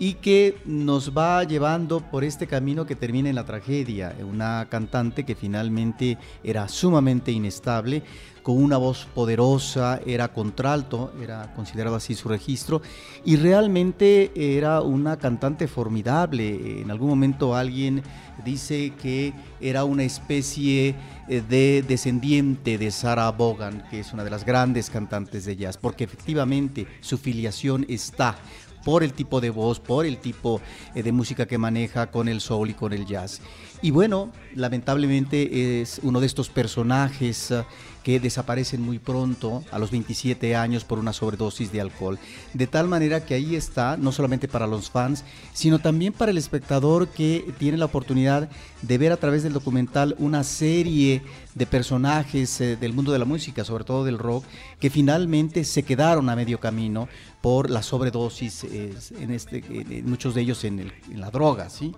y 0.00 0.14
que 0.14 0.56
nos 0.64 1.16
va 1.16 1.44
llevando 1.44 2.00
por 2.00 2.24
este 2.24 2.46
camino 2.46 2.86
que 2.86 2.96
termina 2.96 3.28
en 3.28 3.34
la 3.34 3.44
tragedia. 3.44 4.16
Una 4.26 4.66
cantante 4.70 5.24
que 5.24 5.34
finalmente 5.34 6.16
era 6.42 6.68
sumamente 6.68 7.30
inestable, 7.30 8.02
con 8.42 8.56
una 8.56 8.78
voz 8.78 9.06
poderosa, 9.14 10.00
era 10.06 10.32
contralto, 10.32 11.12
era 11.22 11.52
considerado 11.54 11.96
así 11.96 12.14
su 12.14 12.30
registro, 12.30 12.80
y 13.26 13.36
realmente 13.36 14.32
era 14.34 14.80
una 14.80 15.18
cantante 15.18 15.68
formidable. 15.68 16.80
En 16.80 16.90
algún 16.90 17.10
momento 17.10 17.54
alguien 17.54 18.02
dice 18.42 18.94
que 19.02 19.34
era 19.60 19.84
una 19.84 20.04
especie 20.04 20.94
eh, 21.28 21.42
de 21.46 21.84
descendiente 21.86 22.78
de 22.78 22.90
Sarah 22.90 23.30
Vaughan, 23.32 23.84
que 23.90 24.00
es 24.00 24.14
una 24.14 24.24
de 24.24 24.30
las 24.30 24.46
grandes 24.46 24.88
cantantes 24.88 25.44
de 25.44 25.56
jazz, 25.56 25.76
porque 25.76 26.04
efectivamente 26.04 26.86
su 27.00 27.18
filiación 27.18 27.84
está 27.86 28.38
por 28.84 29.02
el 29.02 29.12
tipo 29.12 29.40
de 29.40 29.50
voz, 29.50 29.80
por 29.80 30.06
el 30.06 30.18
tipo 30.18 30.60
eh, 30.94 31.02
de 31.02 31.12
música 31.12 31.46
que 31.46 31.58
maneja 31.58 32.10
con 32.10 32.28
el 32.28 32.40
soul 32.40 32.70
y 32.70 32.74
con 32.74 32.92
el 32.92 33.06
jazz. 33.06 33.40
Y 33.82 33.92
bueno, 33.92 34.30
lamentablemente 34.54 35.80
es 35.80 36.00
uno 36.02 36.20
de 36.20 36.26
estos 36.26 36.50
personajes 36.50 37.50
eh, 37.50 37.64
que 38.02 38.20
desaparecen 38.20 38.82
muy 38.82 38.98
pronto, 38.98 39.62
a 39.70 39.78
los 39.78 39.90
27 39.90 40.54
años, 40.54 40.84
por 40.84 40.98
una 40.98 41.14
sobredosis 41.14 41.72
de 41.72 41.80
alcohol. 41.80 42.18
De 42.52 42.66
tal 42.66 42.88
manera 42.88 43.24
que 43.24 43.34
ahí 43.34 43.56
está, 43.56 43.96
no 43.96 44.12
solamente 44.12 44.48
para 44.48 44.66
los 44.66 44.90
fans, 44.90 45.24
sino 45.54 45.78
también 45.78 46.12
para 46.12 46.30
el 46.30 46.36
espectador 46.38 47.08
que 47.08 47.54
tiene 47.58 47.78
la 47.78 47.86
oportunidad 47.86 48.50
de 48.82 48.98
ver 48.98 49.12
a 49.12 49.16
través 49.16 49.42
del 49.42 49.54
documental 49.54 50.14
una 50.18 50.44
serie 50.44 51.22
de 51.54 51.66
personajes 51.66 52.60
eh, 52.60 52.76
del 52.76 52.92
mundo 52.92 53.12
de 53.12 53.18
la 53.18 53.24
música, 53.24 53.64
sobre 53.64 53.84
todo 53.84 54.04
del 54.04 54.18
rock, 54.18 54.44
que 54.78 54.90
finalmente 54.90 55.64
se 55.64 55.84
quedaron 55.84 56.28
a 56.28 56.36
medio 56.36 56.60
camino 56.60 57.08
por 57.40 57.70
la 57.70 57.82
sobredosis, 57.82 58.64
en, 58.64 59.30
este, 59.30 59.62
muchos 60.04 60.34
de 60.34 60.42
ellos 60.42 60.64
en, 60.64 60.92
la 61.14 61.30
droga. 61.30 61.70
¿sí? 61.70 61.94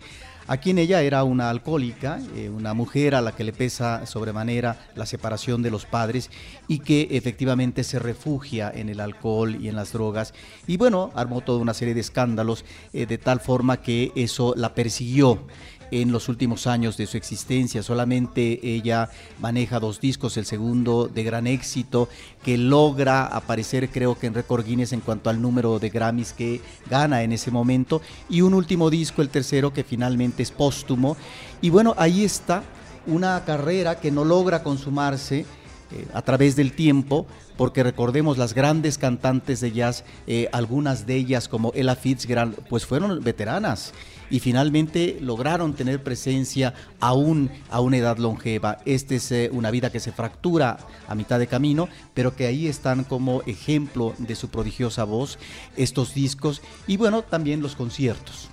Aquí 0.46 0.70
en 0.70 0.78
ella 0.78 1.02
era 1.02 1.24
una 1.24 1.50
alcohólica, 1.50 2.20
eh, 2.36 2.48
una 2.48 2.74
mujer 2.74 3.14
a 3.14 3.20
la 3.20 3.32
que 3.32 3.44
le 3.44 3.52
pesa 3.52 4.06
sobremanera 4.06 4.76
la 4.94 5.06
separación 5.06 5.62
de 5.62 5.70
los 5.70 5.86
padres 5.86 6.30
y 6.68 6.80
que 6.80 7.08
efectivamente 7.12 7.84
se 7.84 7.98
refugia 7.98 8.70
en 8.74 8.88
el 8.88 9.00
alcohol 9.00 9.56
y 9.56 9.68
en 9.68 9.76
las 9.76 9.92
drogas. 9.92 10.34
Y 10.66 10.76
bueno, 10.76 11.10
armó 11.14 11.40
toda 11.40 11.60
una 11.60 11.74
serie 11.74 11.94
de 11.94 12.00
escándalos 12.00 12.64
eh, 12.92 13.06
de 13.06 13.18
tal 13.18 13.40
forma 13.40 13.82
que 13.82 14.12
eso 14.16 14.54
la 14.56 14.74
persiguió 14.74 15.46
en 15.92 16.10
los 16.10 16.28
últimos 16.28 16.66
años 16.66 16.96
de 16.96 17.06
su 17.06 17.16
existencia. 17.16 17.82
Solamente 17.82 18.58
ella 18.62 19.10
maneja 19.40 19.78
dos 19.78 20.00
discos, 20.00 20.36
el 20.36 20.46
segundo 20.46 21.08
de 21.12 21.22
gran 21.22 21.46
éxito, 21.46 22.08
que 22.42 22.58
logra 22.58 23.26
aparecer 23.26 23.90
creo 23.90 24.18
que 24.18 24.26
en 24.26 24.34
récord 24.34 24.64
Guinness 24.64 24.92
en 24.92 25.00
cuanto 25.00 25.30
al 25.30 25.40
número 25.40 25.78
de 25.78 25.90
Grammys 25.90 26.32
que 26.32 26.60
gana 26.88 27.22
en 27.22 27.32
ese 27.32 27.50
momento, 27.50 28.00
y 28.28 28.40
un 28.40 28.54
último 28.54 28.90
disco, 28.90 29.22
el 29.22 29.28
tercero, 29.28 29.72
que 29.72 29.84
finalmente 29.84 30.42
es 30.42 30.50
póstumo. 30.50 31.16
Y 31.60 31.70
bueno, 31.70 31.94
ahí 31.98 32.24
está 32.24 32.62
una 33.06 33.44
carrera 33.44 34.00
que 34.00 34.10
no 34.10 34.24
logra 34.24 34.62
consumarse 34.62 35.44
eh, 35.92 36.06
a 36.14 36.22
través 36.22 36.56
del 36.56 36.72
tiempo, 36.72 37.26
porque 37.56 37.82
recordemos 37.82 38.38
las 38.38 38.54
grandes 38.54 38.98
cantantes 38.98 39.60
de 39.60 39.72
jazz, 39.72 40.04
eh, 40.26 40.48
algunas 40.52 41.06
de 41.06 41.16
ellas 41.16 41.48
como 41.48 41.72
Ella 41.74 41.96
Fitzgerald, 41.96 42.56
pues 42.68 42.86
fueron 42.86 43.22
veteranas 43.22 43.92
y 44.32 44.40
finalmente 44.40 45.18
lograron 45.20 45.74
tener 45.74 46.02
presencia 46.02 46.72
aún 47.00 47.50
a 47.68 47.80
una 47.80 47.98
edad 47.98 48.16
longeva. 48.16 48.78
Esta 48.86 49.14
es 49.14 49.30
eh, 49.30 49.50
una 49.52 49.70
vida 49.70 49.92
que 49.92 50.00
se 50.00 50.10
fractura 50.10 50.78
a 51.06 51.14
mitad 51.14 51.38
de 51.38 51.46
camino, 51.46 51.88
pero 52.14 52.34
que 52.34 52.46
ahí 52.46 52.66
están 52.66 53.04
como 53.04 53.42
ejemplo 53.42 54.14
de 54.16 54.34
su 54.34 54.48
prodigiosa 54.48 55.04
voz 55.04 55.38
estos 55.76 56.14
discos 56.14 56.62
y 56.86 56.96
bueno, 56.96 57.20
también 57.20 57.60
los 57.60 57.76
conciertos. 57.76 58.51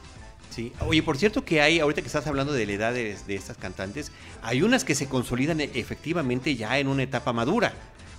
Sí. 0.50 0.74
Oye, 0.82 1.04
por 1.04 1.18
cierto 1.18 1.46
que 1.46 1.62
hay, 1.62 1.80
ahorita 1.80 2.02
que 2.02 2.08
estás 2.08 2.28
hablando 2.28 2.54
de 2.54 2.66
la 2.66 2.74
edad 2.74 2.94
de, 2.94 3.16
estas 3.28 3.58
cantantes, 3.58 4.12
hay 4.42 4.62
unas 4.62 4.84
que 4.84 4.96
se 4.96 5.08
consolidan 5.08 5.62
efectivamente 5.62 6.56
ya 6.56 6.80
en 6.80 6.88
una 6.88 7.04
etapa 7.04 7.34
madura. 7.34 7.74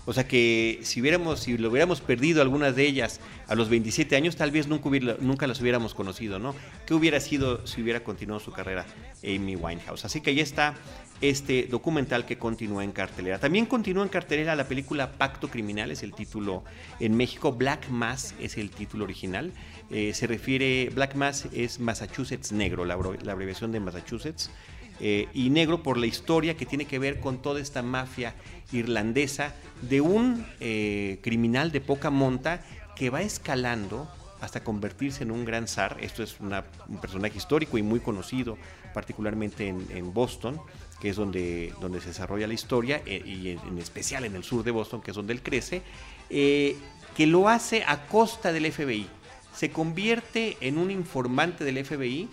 O 0.06 0.12
sea 0.12 0.26
que 0.26 0.80
si 0.82 1.00
hubiéramos, 1.00 1.40
si 1.40 1.58
lo 1.58 1.68
hubiéramos 1.68 2.00
perdido 2.00 2.40
algunas 2.40 2.74
de 2.74 2.86
ellas 2.86 3.20
a 3.48 3.54
los 3.54 3.68
27 3.68 4.16
años, 4.16 4.34
tal 4.34 4.50
vez 4.50 4.66
nunca, 4.66 4.88
nunca 5.20 5.46
las 5.46 5.60
hubiéramos 5.60 5.94
conocido, 5.94 6.38
¿no? 6.38 6.54
¿Qué 6.86 6.94
hubiera 6.94 7.20
sido 7.20 7.66
si 7.66 7.82
hubiera 7.82 8.02
continuado 8.02 8.40
su 8.40 8.50
carrera 8.50 8.86
Amy 9.22 9.56
Winehouse? 9.56 10.04
Así 10.06 10.20
que 10.20 10.30
ahí 10.30 10.40
está 10.40 10.74
este 11.20 11.64
documental 11.64 12.24
que 12.24 12.38
continúa 12.38 12.82
en 12.82 12.92
cartelera. 12.92 13.38
También 13.38 13.66
continúa 13.66 14.02
en 14.02 14.08
cartelera 14.08 14.56
la 14.56 14.66
película 14.66 15.12
Pacto 15.12 15.48
Criminal, 15.48 15.90
es 15.90 16.02
el 16.02 16.14
título 16.14 16.64
en 16.98 17.16
México. 17.16 17.52
Black 17.52 17.88
Mass 17.90 18.34
es 18.40 18.56
el 18.56 18.70
título 18.70 19.04
original. 19.04 19.52
Eh, 19.90 20.12
se 20.14 20.26
refiere, 20.26 20.90
Black 20.94 21.14
Mass 21.14 21.46
es 21.52 21.80
Massachusetts 21.80 22.52
negro, 22.52 22.84
la, 22.84 22.94
abreviación 22.94 23.72
de 23.72 23.80
Massachusetts. 23.80 24.50
Eh, 25.02 25.28
y 25.32 25.48
negro 25.48 25.82
por 25.82 25.96
la 25.96 26.06
historia 26.06 26.56
que 26.56 26.66
tiene 26.66 26.84
que 26.84 26.98
ver 26.98 27.20
con 27.20 27.40
toda 27.40 27.60
esta 27.60 27.82
mafia 27.82 28.34
irlandesa 28.70 29.54
de 29.80 30.02
un 30.02 30.46
eh, 30.60 31.18
criminal 31.22 31.72
de 31.72 31.80
poca 31.80 32.10
monta 32.10 32.60
que 32.96 33.08
va 33.08 33.22
escalando 33.22 34.10
hasta 34.42 34.62
convertirse 34.62 35.22
en 35.22 35.30
un 35.30 35.46
gran 35.46 35.68
zar. 35.68 35.96
Esto 36.00 36.22
es 36.22 36.36
un 36.38 37.00
personaje 37.00 37.38
histórico 37.38 37.78
y 37.78 37.82
muy 37.82 38.00
conocido, 38.00 38.58
particularmente 38.92 39.68
en 39.68 40.12
Boston 40.12 40.60
que 41.00 41.08
es 41.08 41.16
donde, 41.16 41.72
donde 41.80 42.00
se 42.00 42.08
desarrolla 42.08 42.46
la 42.46 42.52
historia, 42.52 43.02
y 43.06 43.48
en 43.48 43.78
especial 43.78 44.24
en 44.24 44.36
el 44.36 44.44
sur 44.44 44.62
de 44.62 44.70
Boston, 44.70 45.00
que 45.00 45.10
es 45.12 45.16
donde 45.16 45.32
él 45.32 45.42
crece, 45.42 45.82
que 46.28 47.26
lo 47.26 47.48
hace 47.48 47.82
a 47.86 48.06
costa 48.06 48.52
del 48.52 48.70
FBI. 48.70 49.08
Se 49.54 49.70
convierte 49.70 50.56
en 50.60 50.78
un 50.78 50.90
informante 50.90 51.64
del 51.64 51.84
FBI 51.84 52.28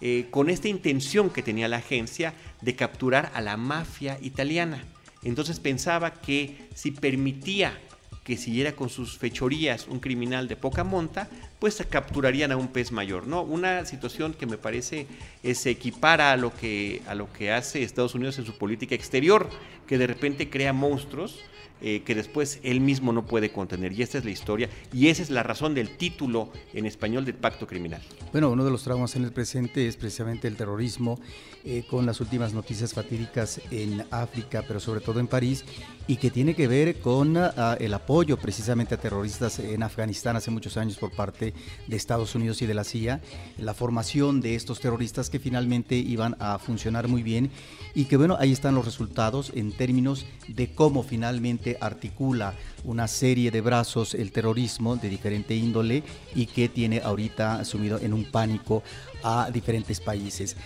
eh, 0.00 0.26
con 0.30 0.48
esta 0.50 0.68
intención 0.68 1.30
que 1.30 1.42
tenía 1.42 1.68
la 1.68 1.78
agencia 1.78 2.34
de 2.60 2.76
capturar 2.76 3.32
a 3.34 3.40
la 3.40 3.56
mafia 3.56 4.18
italiana. 4.22 4.84
Entonces 5.24 5.58
pensaba 5.58 6.12
que 6.12 6.68
si 6.74 6.92
permitía 6.92 7.78
que 8.22 8.36
siguiera 8.36 8.72
con 8.76 8.90
sus 8.90 9.16
fechorías 9.16 9.88
un 9.88 10.00
criminal 10.00 10.48
de 10.48 10.56
poca 10.56 10.84
monta, 10.84 11.28
pues 11.58 11.82
capturarían 11.88 12.52
a 12.52 12.58
un 12.58 12.68
pez 12.68 12.92
mayor, 12.92 13.26
¿no? 13.26 13.42
Una 13.42 13.86
situación 13.86 14.34
que 14.34 14.44
me 14.44 14.58
parece 14.58 15.06
se 15.54 15.70
equipara 15.70 16.32
a 16.32 16.36
lo 16.36 16.54
que 16.54 17.00
a 17.08 17.14
lo 17.14 17.32
que 17.32 17.50
hace 17.50 17.82
Estados 17.82 18.14
Unidos 18.14 18.38
en 18.38 18.44
su 18.44 18.58
política 18.58 18.94
exterior, 18.94 19.48
que 19.86 19.96
de 19.96 20.06
repente 20.06 20.50
crea 20.50 20.74
monstruos 20.74 21.40
eh, 21.80 22.02
que 22.04 22.14
después 22.14 22.60
él 22.62 22.80
mismo 22.80 23.12
no 23.12 23.26
puede 23.26 23.50
contener. 23.50 23.92
Y 23.92 24.02
esta 24.02 24.18
es 24.18 24.24
la 24.24 24.30
historia 24.30 24.68
y 24.92 25.08
esa 25.08 25.22
es 25.22 25.30
la 25.30 25.42
razón 25.42 25.74
del 25.74 25.96
título 25.96 26.50
en 26.72 26.86
español 26.86 27.24
del 27.24 27.34
pacto 27.34 27.66
criminal. 27.66 28.02
Bueno, 28.32 28.50
uno 28.50 28.64
de 28.64 28.70
los 28.70 28.82
traumas 28.82 29.16
en 29.16 29.24
el 29.24 29.32
presente 29.32 29.86
es 29.86 29.96
precisamente 29.96 30.48
el 30.48 30.56
terrorismo, 30.56 31.20
eh, 31.64 31.84
con 31.88 32.06
las 32.06 32.20
últimas 32.20 32.52
noticias 32.54 32.94
fatídicas 32.94 33.60
en 33.70 34.04
África, 34.10 34.64
pero 34.66 34.80
sobre 34.80 35.00
todo 35.00 35.20
en 35.20 35.26
París, 35.26 35.64
y 36.08 36.16
que 36.16 36.30
tiene 36.30 36.54
que 36.54 36.66
ver 36.66 37.00
con 37.00 37.36
ah, 37.36 37.76
el 37.78 37.92
apoyo 37.92 38.38
precisamente 38.38 38.94
a 38.94 38.98
terroristas 38.98 39.58
en 39.58 39.82
Afganistán 39.82 40.36
hace 40.36 40.50
muchos 40.50 40.78
años 40.78 40.96
por 40.96 41.12
parte 41.12 41.52
de 41.86 41.96
Estados 41.96 42.34
Unidos 42.34 42.62
y 42.62 42.66
de 42.66 42.72
la 42.72 42.82
CIA, 42.82 43.20
la 43.58 43.74
formación 43.74 44.40
de 44.40 44.54
estos 44.54 44.80
terroristas 44.80 45.28
que 45.28 45.38
finalmente 45.38 45.96
iban 45.96 46.34
a 46.40 46.58
funcionar 46.58 47.08
muy 47.08 47.22
bien 47.22 47.50
y 47.94 48.06
que 48.06 48.16
bueno, 48.16 48.38
ahí 48.40 48.52
están 48.52 48.74
los 48.74 48.86
resultados 48.86 49.52
en 49.54 49.70
términos 49.70 50.24
de 50.48 50.72
cómo 50.74 51.02
finalmente 51.02 51.76
articula 51.78 52.54
una 52.84 53.06
serie 53.06 53.50
de 53.50 53.60
brazos 53.60 54.14
el 54.14 54.32
terrorismo 54.32 54.96
de 54.96 55.10
diferente 55.10 55.54
índole 55.54 56.02
y 56.34 56.46
que 56.46 56.70
tiene 56.70 57.00
ahorita 57.00 57.64
sumido 57.66 57.98
en 57.98 58.14
un 58.14 58.24
pánico 58.24 58.82
a 59.22 59.50
diferentes 59.52 60.00
países. 60.00 60.56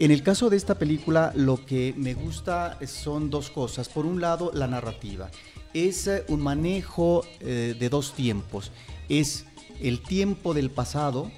En 0.00 0.10
el 0.10 0.24
caso 0.24 0.50
de 0.50 0.56
esta 0.56 0.76
película, 0.76 1.32
lo 1.36 1.64
que 1.64 1.94
me 1.96 2.14
gusta 2.14 2.78
son 2.84 3.30
dos 3.30 3.48
cosas. 3.48 3.88
Por 3.88 4.06
un 4.06 4.20
lado, 4.20 4.50
la 4.52 4.66
narrativa. 4.66 5.30
Es 5.72 6.08
eh, 6.08 6.24
un 6.28 6.40
manejo 6.42 7.24
eh, 7.38 7.76
de 7.78 7.88
dos 7.88 8.12
tiempos. 8.12 8.72
Es 9.08 9.46
el 9.80 10.02
tiempo 10.02 10.52
del 10.52 10.70
pasado, 10.70 11.30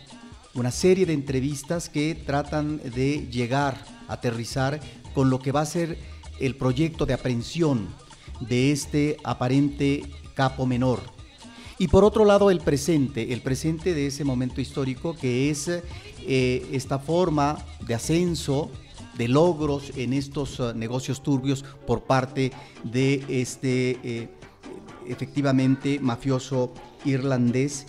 una 0.55 0.71
serie 0.71 1.05
de 1.05 1.13
entrevistas 1.13 1.91
que 1.91 2.15
tratan 2.15 2.79
de 2.79 3.29
llegar, 3.31 3.77
aterrizar 4.09 4.81
con 5.15 5.29
lo 5.29 5.39
que 5.39 5.53
va 5.53 5.61
a 5.61 5.67
ser 5.67 5.99
el 6.41 6.57
proyecto 6.57 7.05
de 7.05 7.13
aprehensión 7.13 7.89
de 8.41 8.73
este 8.73 9.19
aparente 9.23 10.03
capo 10.35 10.65
menor. 10.65 11.16
Y 11.79 11.89
por 11.89 12.05
otro 12.05 12.25
lado, 12.25 12.51
el 12.51 12.61
presente, 12.61 13.35
el 13.35 13.43
presente 13.43 13.93
de 13.93 14.07
ese 14.07 14.25
momento 14.25 14.61
histórico 14.61 15.15
que 15.15 15.51
es 15.51 15.69
eh, 15.69 16.67
esta 16.73 16.99
forma 16.99 17.59
de 17.87 17.95
ascenso, 17.95 18.71
de 19.19 19.29
logros 19.29 19.93
en 19.97 20.13
estos 20.15 20.59
eh, 20.59 20.73
negocios 20.75 21.23
turbios 21.23 21.65
por 21.87 22.03
parte 22.05 22.53
de 22.83 23.25
este 23.29 23.99
eh, 24.03 24.29
efectivamente 25.07 25.99
mafioso 26.01 26.73
irlandés 27.05 27.87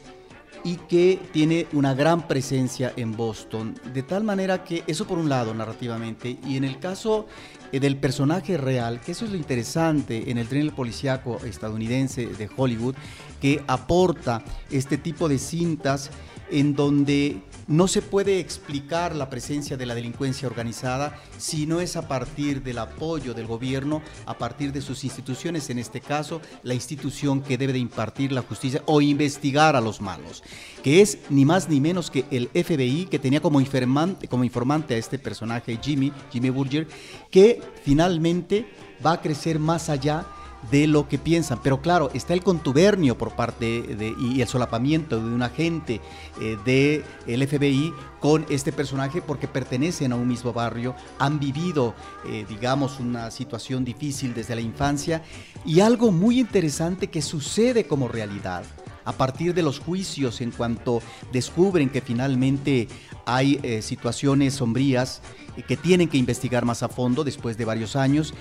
y 0.64 0.76
que 0.76 1.20
tiene 1.32 1.68
una 1.74 1.94
gran 1.94 2.28
presencia 2.28 2.94
en 2.96 3.16
Boston. 3.16 3.76
De 3.94 4.04
tal 4.04 4.24
manera 4.24 4.64
que 4.64 4.84
eso 4.88 5.06
por 5.06 5.18
un 5.18 5.30
lado 5.30 5.54
narrativamente 5.54 6.38
y 6.46 6.58
en 6.58 6.64
el 6.64 6.80
caso 6.80 7.28
eh, 7.72 7.80
del 7.80 7.98
personaje 7.98 8.58
real, 8.58 9.02
que 9.02 9.12
eso 9.12 9.26
es 9.26 9.32
lo 9.32 9.38
interesante 9.38 10.32
en 10.32 10.38
el 10.38 10.48
tren 10.48 10.70
policíaco 10.72 11.40
estadounidense 11.46 12.28
de 12.28 12.50
Hollywood, 12.56 12.96
que 13.42 13.64
aporta 13.68 14.44
este 14.72 14.98
tipo 14.98 15.28
de 15.28 15.38
cintas 15.38 16.10
en 16.50 16.76
donde 16.76 17.42
no 17.68 17.88
se 17.88 18.02
puede 18.02 18.40
explicar 18.40 19.16
la 19.16 19.30
presencia 19.30 19.78
de 19.78 19.86
la 19.86 19.96
delincuencia 19.96 20.48
organizada 20.48 21.20
si 21.38 21.66
no 21.66 21.82
es 21.82 21.96
a 21.96 22.08
partir 22.08 22.64
del 22.64 22.80
apoyo 22.80 23.34
del 23.34 23.48
gobierno, 23.48 24.02
a 24.26 24.38
partir 24.38 24.72
de 24.72 24.82
sus 24.82 25.04
instituciones, 25.04 25.70
en 25.70 25.80
este 25.80 26.02
caso 26.02 26.42
la 26.64 26.74
institución 26.74 27.42
que 27.42 27.58
debe 27.58 27.74
de 27.74 27.80
impartir 27.80 28.32
la 28.32 28.42
justicia 28.42 28.82
o 28.86 29.02
investigar 29.02 29.76
a 29.76 29.82
los 29.82 30.02
malos, 30.02 30.44
que 30.84 31.02
es 31.02 31.20
ni 31.30 31.46
más 31.46 31.70
ni 31.70 31.82
menos 31.82 32.10
que 32.10 32.26
el 32.32 32.48
FBI 32.50 33.08
que 33.10 33.20
tenía 33.20 33.42
como 33.42 33.60
informante, 33.60 34.96
a 34.96 34.98
este 34.98 35.20
personaje 35.20 35.80
Jimmy, 35.82 36.12
Jimmy 36.32 36.50
Burger, 36.50 36.88
que 37.30 37.62
finalmente 37.84 38.66
va 39.06 39.14
a 39.14 39.22
crecer 39.22 39.60
más 39.60 39.90
allá 39.90 40.26
de 40.72 40.88
lo 40.88 41.08
que 41.08 41.18
piensan. 41.18 41.60
Pero 41.64 41.82
claro, 41.82 42.10
está 42.14 42.34
el 42.34 42.44
contubernio 42.44 43.18
por 43.18 43.36
parte 43.36 43.82
de, 43.82 44.16
y 44.20 44.42
el 44.42 44.48
solapamiento 44.48 45.20
de 45.20 45.34
un 45.34 45.42
agente 45.42 46.02
eh, 46.42 47.04
del 47.26 47.48
FBI 47.48 47.94
con 48.20 48.46
este 48.50 48.72
personaje 48.72 49.22
porque 49.22 49.48
pertenecen 49.48 50.12
a 50.12 50.16
un 50.16 50.28
mismo 50.28 50.54
barrio, 50.54 50.96
han 51.20 51.40
vivido, 51.40 51.94
eh, 52.28 52.46
digamos, 52.50 53.00
una 53.00 53.32
situación 53.32 53.86
difícil 53.86 54.34
desde 54.34 54.56
la 54.56 54.62
infancia 54.62 55.24
y 55.66 55.80
algo 55.80 56.12
muy 56.12 56.40
interesante 56.40 57.08
que 57.08 57.22
sucede 57.22 57.86
como 57.86 58.08
realidad 58.08 58.64
a 59.08 59.14
partir 59.14 59.54
de 59.54 59.64
los 59.64 59.80
juicios 59.80 60.42
en 60.42 60.52
cuanto 60.52 61.02
descubren 61.32 61.90
que 61.90 62.02
finalmente 62.02 62.90
hay 63.26 63.58
eh, 63.64 63.82
situaciones 63.82 64.56
sombrías 64.56 65.22
que 65.64 65.78
tienen 65.78 66.10
que 66.10 66.18
investigar 66.18 66.66
más 66.66 66.84
a 66.84 66.90
fondo 66.90 67.24
después 67.24 67.58
de 67.58 67.66
varios 67.66 67.96
años, 67.96 68.34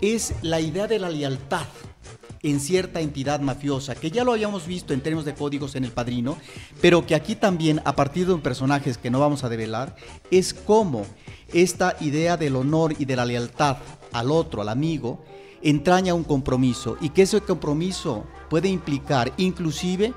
es 0.00 0.34
la 0.42 0.60
idea 0.60 0.86
de 0.86 0.98
la 0.98 1.10
lealtad 1.10 1.66
en 2.42 2.58
cierta 2.58 3.00
entidad 3.00 3.40
mafiosa, 3.40 3.94
que 3.94 4.10
ya 4.10 4.24
lo 4.24 4.32
habíamos 4.32 4.66
visto 4.66 4.92
en 4.92 5.00
términos 5.00 5.24
de 5.24 5.34
códigos 5.34 5.76
en 5.76 5.84
El 5.84 5.92
Padrino, 5.92 6.36
pero 6.80 7.06
que 7.06 7.14
aquí 7.14 7.36
también, 7.36 7.80
a 7.84 7.94
partir 7.94 8.26
de 8.26 8.32
un 8.32 8.40
personaje 8.40 8.92
que 9.00 9.10
no 9.10 9.20
vamos 9.20 9.44
a 9.44 9.48
develar, 9.48 9.94
es 10.30 10.52
como 10.52 11.06
esta 11.52 11.96
idea 12.00 12.36
del 12.36 12.56
honor 12.56 12.94
y 12.98 13.04
de 13.04 13.16
la 13.16 13.24
lealtad 13.24 13.76
al 14.12 14.30
otro, 14.30 14.62
al 14.62 14.68
amigo, 14.68 15.24
entraña 15.62 16.14
un 16.14 16.24
compromiso 16.24 16.96
y 17.00 17.10
que 17.10 17.22
ese 17.22 17.40
compromiso 17.40 18.24
puede 18.50 18.68
implicar 18.68 19.32
inclusive 19.36 20.12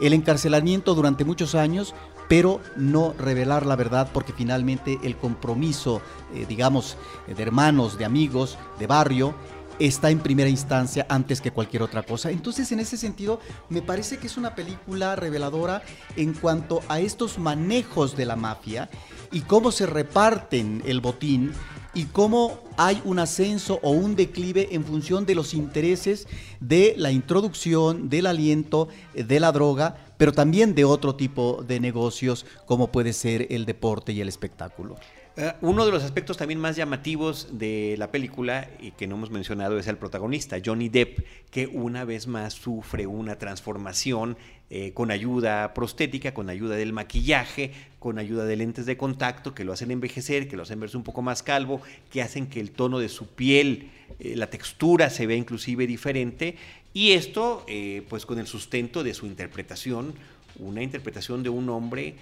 el 0.00 0.12
encarcelamiento 0.12 0.94
durante 0.94 1.24
muchos 1.24 1.54
años 1.54 1.94
pero 2.28 2.60
no 2.76 3.14
revelar 3.18 3.66
la 3.66 3.76
verdad 3.76 4.08
porque 4.12 4.32
finalmente 4.32 4.98
el 5.02 5.16
compromiso, 5.16 6.00
eh, 6.34 6.46
digamos, 6.48 6.96
de 7.26 7.42
hermanos, 7.42 7.98
de 7.98 8.04
amigos, 8.04 8.58
de 8.78 8.86
barrio, 8.86 9.34
está 9.78 10.10
en 10.10 10.20
primera 10.20 10.48
instancia 10.48 11.06
antes 11.08 11.40
que 11.40 11.50
cualquier 11.50 11.82
otra 11.82 12.02
cosa. 12.02 12.30
Entonces, 12.30 12.70
en 12.72 12.80
ese 12.80 12.96
sentido, 12.96 13.40
me 13.68 13.82
parece 13.82 14.18
que 14.18 14.26
es 14.26 14.36
una 14.36 14.54
película 14.54 15.16
reveladora 15.16 15.82
en 16.16 16.32
cuanto 16.32 16.80
a 16.88 17.00
estos 17.00 17.38
manejos 17.38 18.16
de 18.16 18.26
la 18.26 18.36
mafia 18.36 18.88
y 19.32 19.40
cómo 19.40 19.72
se 19.72 19.86
reparten 19.86 20.82
el 20.86 21.00
botín 21.00 21.52
y 21.94 22.04
cómo 22.06 22.58
hay 22.76 23.00
un 23.04 23.18
ascenso 23.18 23.78
o 23.82 23.90
un 23.90 24.16
declive 24.16 24.68
en 24.72 24.84
función 24.84 25.26
de 25.26 25.34
los 25.34 25.54
intereses 25.54 26.26
de 26.60 26.94
la 26.96 27.12
introducción, 27.12 28.08
del 28.08 28.26
aliento, 28.26 28.88
de 29.14 29.40
la 29.40 29.52
droga, 29.52 29.96
pero 30.16 30.32
también 30.32 30.74
de 30.74 30.84
otro 30.84 31.14
tipo 31.14 31.64
de 31.66 31.80
negocios 31.80 32.46
como 32.66 32.90
puede 32.90 33.12
ser 33.12 33.46
el 33.50 33.64
deporte 33.64 34.12
y 34.12 34.20
el 34.20 34.28
espectáculo. 34.28 34.96
Eh, 35.36 35.52
uno 35.62 35.84
de 35.84 35.90
los 35.90 36.04
aspectos 36.04 36.36
también 36.36 36.60
más 36.60 36.76
llamativos 36.76 37.48
de 37.58 37.96
la 37.98 38.12
película 38.12 38.70
y 38.80 38.92
que 38.92 39.08
no 39.08 39.16
hemos 39.16 39.30
mencionado 39.30 39.78
es 39.78 39.88
el 39.88 39.98
protagonista, 39.98 40.58
Johnny 40.64 40.88
Depp, 40.88 41.26
que 41.50 41.66
una 41.66 42.04
vez 42.04 42.28
más 42.28 42.54
sufre 42.54 43.08
una 43.08 43.36
transformación 43.36 44.36
eh, 44.70 44.92
con 44.94 45.10
ayuda 45.10 45.74
prostética, 45.74 46.32
con 46.32 46.48
ayuda 46.48 46.74
del 46.76 46.94
maquillaje, 46.94 47.70
con 47.98 48.18
ayuda 48.18 48.46
de 48.46 48.56
lentes 48.56 48.86
de 48.86 48.96
contacto 48.96 49.54
que 49.54 49.62
lo 49.62 49.74
hacen 49.74 49.90
envejecer, 49.90 50.48
que 50.48 50.56
lo 50.56 50.62
hacen 50.62 50.80
verse 50.80 50.96
un 50.96 51.02
poco 51.02 51.20
más 51.20 51.42
calvo, 51.42 51.82
que 52.10 52.22
hacen 52.22 52.46
que 52.46 52.60
el 52.60 52.70
tono 52.70 52.98
de 52.98 53.10
su 53.10 53.26
piel 53.26 53.90
eh, 54.18 54.34
la 54.36 54.48
textura 54.48 55.10
se 55.10 55.26
ve 55.26 55.36
inclusive 55.36 55.86
diferente 55.86 56.56
y 56.94 57.12
esto 57.12 57.64
eh, 57.68 58.04
pues 58.08 58.24
con 58.24 58.38
el 58.38 58.46
sustento 58.46 59.04
de 59.04 59.12
su 59.12 59.26
interpretación, 59.26 60.14
una 60.58 60.82
interpretación 60.82 61.42
de 61.42 61.50
un 61.50 61.68
hombre 61.68 62.14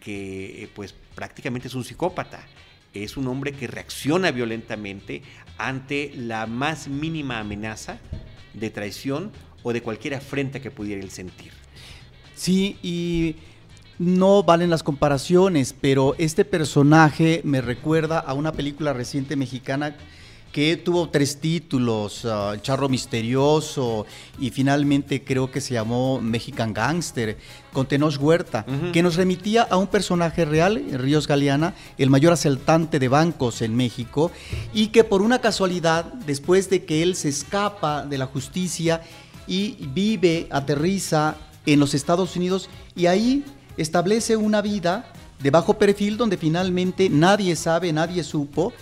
que 0.00 0.68
pues 0.74 0.92
prácticamente 1.14 1.68
es 1.68 1.74
un 1.74 1.84
psicópata. 1.84 2.44
Es 2.94 3.16
un 3.16 3.28
hombre 3.28 3.52
que 3.52 3.66
reacciona 3.66 4.30
violentamente 4.32 5.22
ante 5.56 6.12
la 6.16 6.46
más 6.46 6.88
mínima 6.88 7.38
amenaza 7.38 7.98
de 8.54 8.70
traición 8.70 9.30
o 9.62 9.72
de 9.72 9.82
cualquier 9.82 10.14
afrenta 10.14 10.60
que 10.60 10.70
pudiera 10.70 11.02
él 11.02 11.10
sentir. 11.10 11.57
Sí, 12.38 12.76
y 12.84 13.34
no 13.98 14.44
valen 14.44 14.70
las 14.70 14.84
comparaciones, 14.84 15.74
pero 15.78 16.14
este 16.18 16.44
personaje 16.44 17.40
me 17.42 17.60
recuerda 17.60 18.20
a 18.20 18.32
una 18.32 18.52
película 18.52 18.92
reciente 18.92 19.34
mexicana 19.34 19.96
que 20.52 20.76
tuvo 20.76 21.08
tres 21.08 21.40
títulos, 21.40 22.24
uh, 22.24 22.56
Charro 22.62 22.88
Misterioso 22.88 24.06
y 24.38 24.50
finalmente 24.50 25.24
creo 25.24 25.50
que 25.50 25.60
se 25.60 25.74
llamó 25.74 26.20
Mexican 26.20 26.72
Gangster, 26.72 27.36
con 27.72 27.88
Tenoch 27.88 28.16
Huerta, 28.20 28.64
que 28.92 29.02
nos 29.02 29.16
remitía 29.16 29.64
a 29.64 29.76
un 29.76 29.88
personaje 29.88 30.44
real, 30.44 30.80
Ríos 30.92 31.26
Galeana, 31.26 31.74
el 31.98 32.08
mayor 32.08 32.34
asaltante 32.34 33.00
de 33.00 33.08
bancos 33.08 33.62
en 33.62 33.74
México, 33.74 34.30
y 34.72 34.86
que 34.88 35.02
por 35.02 35.22
una 35.22 35.40
casualidad, 35.40 36.04
después 36.04 36.70
de 36.70 36.84
que 36.84 37.02
él 37.02 37.16
se 37.16 37.30
escapa 37.30 38.06
de 38.06 38.16
la 38.16 38.26
justicia 38.26 39.02
y 39.48 39.88
vive, 39.92 40.46
aterriza 40.50 41.36
en 41.72 41.80
los 41.80 41.94
Estados 41.94 42.34
Unidos 42.36 42.70
y 42.96 43.06
ahí 43.06 43.44
establece 43.76 44.36
una 44.36 44.62
vida 44.62 45.12
de 45.40 45.50
bajo 45.50 45.78
perfil 45.78 46.16
donde 46.16 46.36
finalmente 46.36 47.08
nadie 47.10 47.54
sabe, 47.56 47.92
nadie 47.92 48.24
supo. 48.24 48.72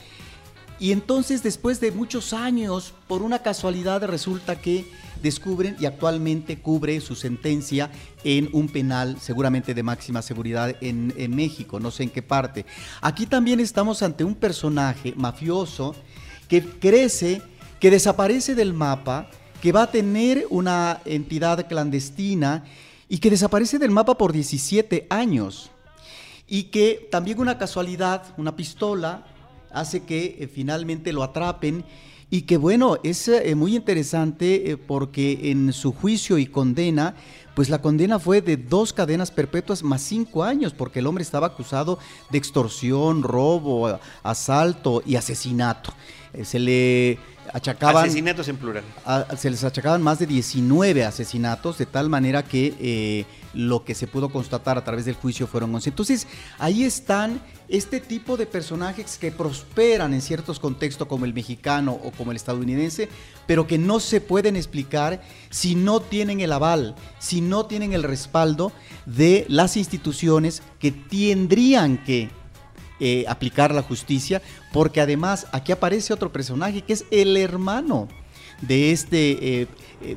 Y 0.78 0.92
entonces 0.92 1.42
después 1.42 1.80
de 1.80 1.90
muchos 1.90 2.32
años, 2.32 2.94
por 3.08 3.22
una 3.22 3.40
casualidad 3.40 4.04
resulta 4.04 4.60
que 4.60 4.84
descubren 5.22 5.74
y 5.80 5.86
actualmente 5.86 6.58
cubre 6.58 7.00
su 7.00 7.14
sentencia 7.14 7.90
en 8.24 8.50
un 8.52 8.68
penal 8.68 9.16
seguramente 9.20 9.74
de 9.74 9.82
máxima 9.82 10.22
seguridad 10.22 10.76
en, 10.80 11.34
México, 11.34 11.80
no 11.80 11.90
sé 11.90 12.04
en 12.04 12.10
qué 12.10 12.22
parte. 12.22 12.66
Aquí 13.00 13.26
también 13.26 13.58
estamos 13.58 14.02
ante 14.02 14.22
un 14.22 14.34
personaje 14.34 15.14
mafioso 15.16 15.96
que 16.48 16.62
crece, 16.62 17.42
que 17.80 17.90
desaparece 17.90 18.54
del 18.54 18.74
mapa, 18.74 19.30
que 19.60 19.72
va 19.72 19.82
a 19.82 19.90
tener 19.90 20.46
una 20.50 21.00
entidad 21.04 21.66
clandestina 21.68 22.64
y 23.08 23.18
que 23.18 23.30
desaparece 23.30 23.78
del 23.78 23.90
mapa 23.90 24.18
por 24.18 24.32
17 24.32 25.06
años. 25.10 25.70
Y 26.48 26.64
que 26.64 27.08
también 27.10 27.40
una 27.40 27.58
casualidad, 27.58 28.22
una 28.36 28.54
pistola, 28.54 29.24
hace 29.72 30.04
que 30.04 30.36
eh, 30.38 30.48
finalmente 30.52 31.12
lo 31.12 31.22
atrapen. 31.22 31.84
Y 32.28 32.42
que 32.42 32.56
bueno, 32.56 32.98
es 33.04 33.28
eh, 33.28 33.54
muy 33.54 33.76
interesante 33.76 34.72
eh, 34.72 34.76
porque 34.76 35.50
en 35.50 35.72
su 35.72 35.92
juicio 35.92 36.38
y 36.38 36.46
condena, 36.46 37.14
pues 37.54 37.68
la 37.68 37.80
condena 37.80 38.18
fue 38.18 38.42
de 38.42 38.56
dos 38.56 38.92
cadenas 38.92 39.30
perpetuas 39.30 39.82
más 39.82 40.02
cinco 40.02 40.42
años, 40.42 40.74
porque 40.74 40.98
el 40.98 41.06
hombre 41.06 41.22
estaba 41.22 41.46
acusado 41.46 41.98
de 42.30 42.38
extorsión, 42.38 43.22
robo, 43.22 43.98
asalto 44.22 45.02
y 45.06 45.16
asesinato. 45.16 45.92
se 46.42 46.58
le 46.58 47.18
achacaban... 47.52 48.04
Asesinatos 48.04 48.48
en 48.48 48.56
plural. 48.56 48.84
se 49.36 49.50
les 49.50 49.64
achacaban 49.64 50.02
más 50.02 50.18
de 50.18 50.26
19 50.26 51.04
asesinatos, 51.04 51.78
de 51.78 51.86
tal 51.86 52.08
manera 52.08 52.42
que 52.42 52.74
eh, 52.80 53.24
lo 53.54 53.84
que 53.84 53.94
se 53.94 54.06
pudo 54.06 54.28
constatar 54.28 54.78
a 54.78 54.84
través 54.84 55.04
del 55.04 55.14
juicio 55.14 55.46
fueron 55.46 55.74
11. 55.74 55.90
Entonces, 55.90 56.26
ahí 56.58 56.84
están 56.84 57.40
este 57.68 58.00
tipo 58.00 58.36
de 58.36 58.46
personajes 58.46 59.18
que 59.18 59.32
prosperan 59.32 60.14
en 60.14 60.20
ciertos 60.20 60.60
contextos 60.60 61.08
como 61.08 61.24
el 61.24 61.34
mexicano 61.34 61.98
o 62.04 62.10
como 62.12 62.30
el 62.30 62.36
estadounidense, 62.36 63.08
pero 63.46 63.66
que 63.66 63.78
no 63.78 63.98
se 63.98 64.20
pueden 64.20 64.56
explicar 64.56 65.22
si 65.50 65.74
no 65.74 66.00
tienen 66.00 66.40
el 66.40 66.52
aval, 66.52 66.94
si 67.18 67.40
no 67.40 67.66
tienen 67.66 67.92
el 67.92 68.02
respaldo 68.02 68.72
de 69.06 69.46
las 69.48 69.76
instituciones 69.76 70.62
que 70.78 70.92
tendrían 70.92 71.98
que 72.04 72.30
eh, 73.00 73.24
aplicar 73.28 73.74
la 73.74 73.82
justicia, 73.82 74.42
porque 74.72 75.00
además 75.00 75.46
aquí 75.52 75.72
aparece 75.72 76.12
otro 76.12 76.32
personaje 76.32 76.82
que 76.82 76.92
es 76.92 77.04
el 77.10 77.36
hermano 77.36 78.08
de 78.62 78.92
este, 78.92 79.62
eh, 79.62 79.66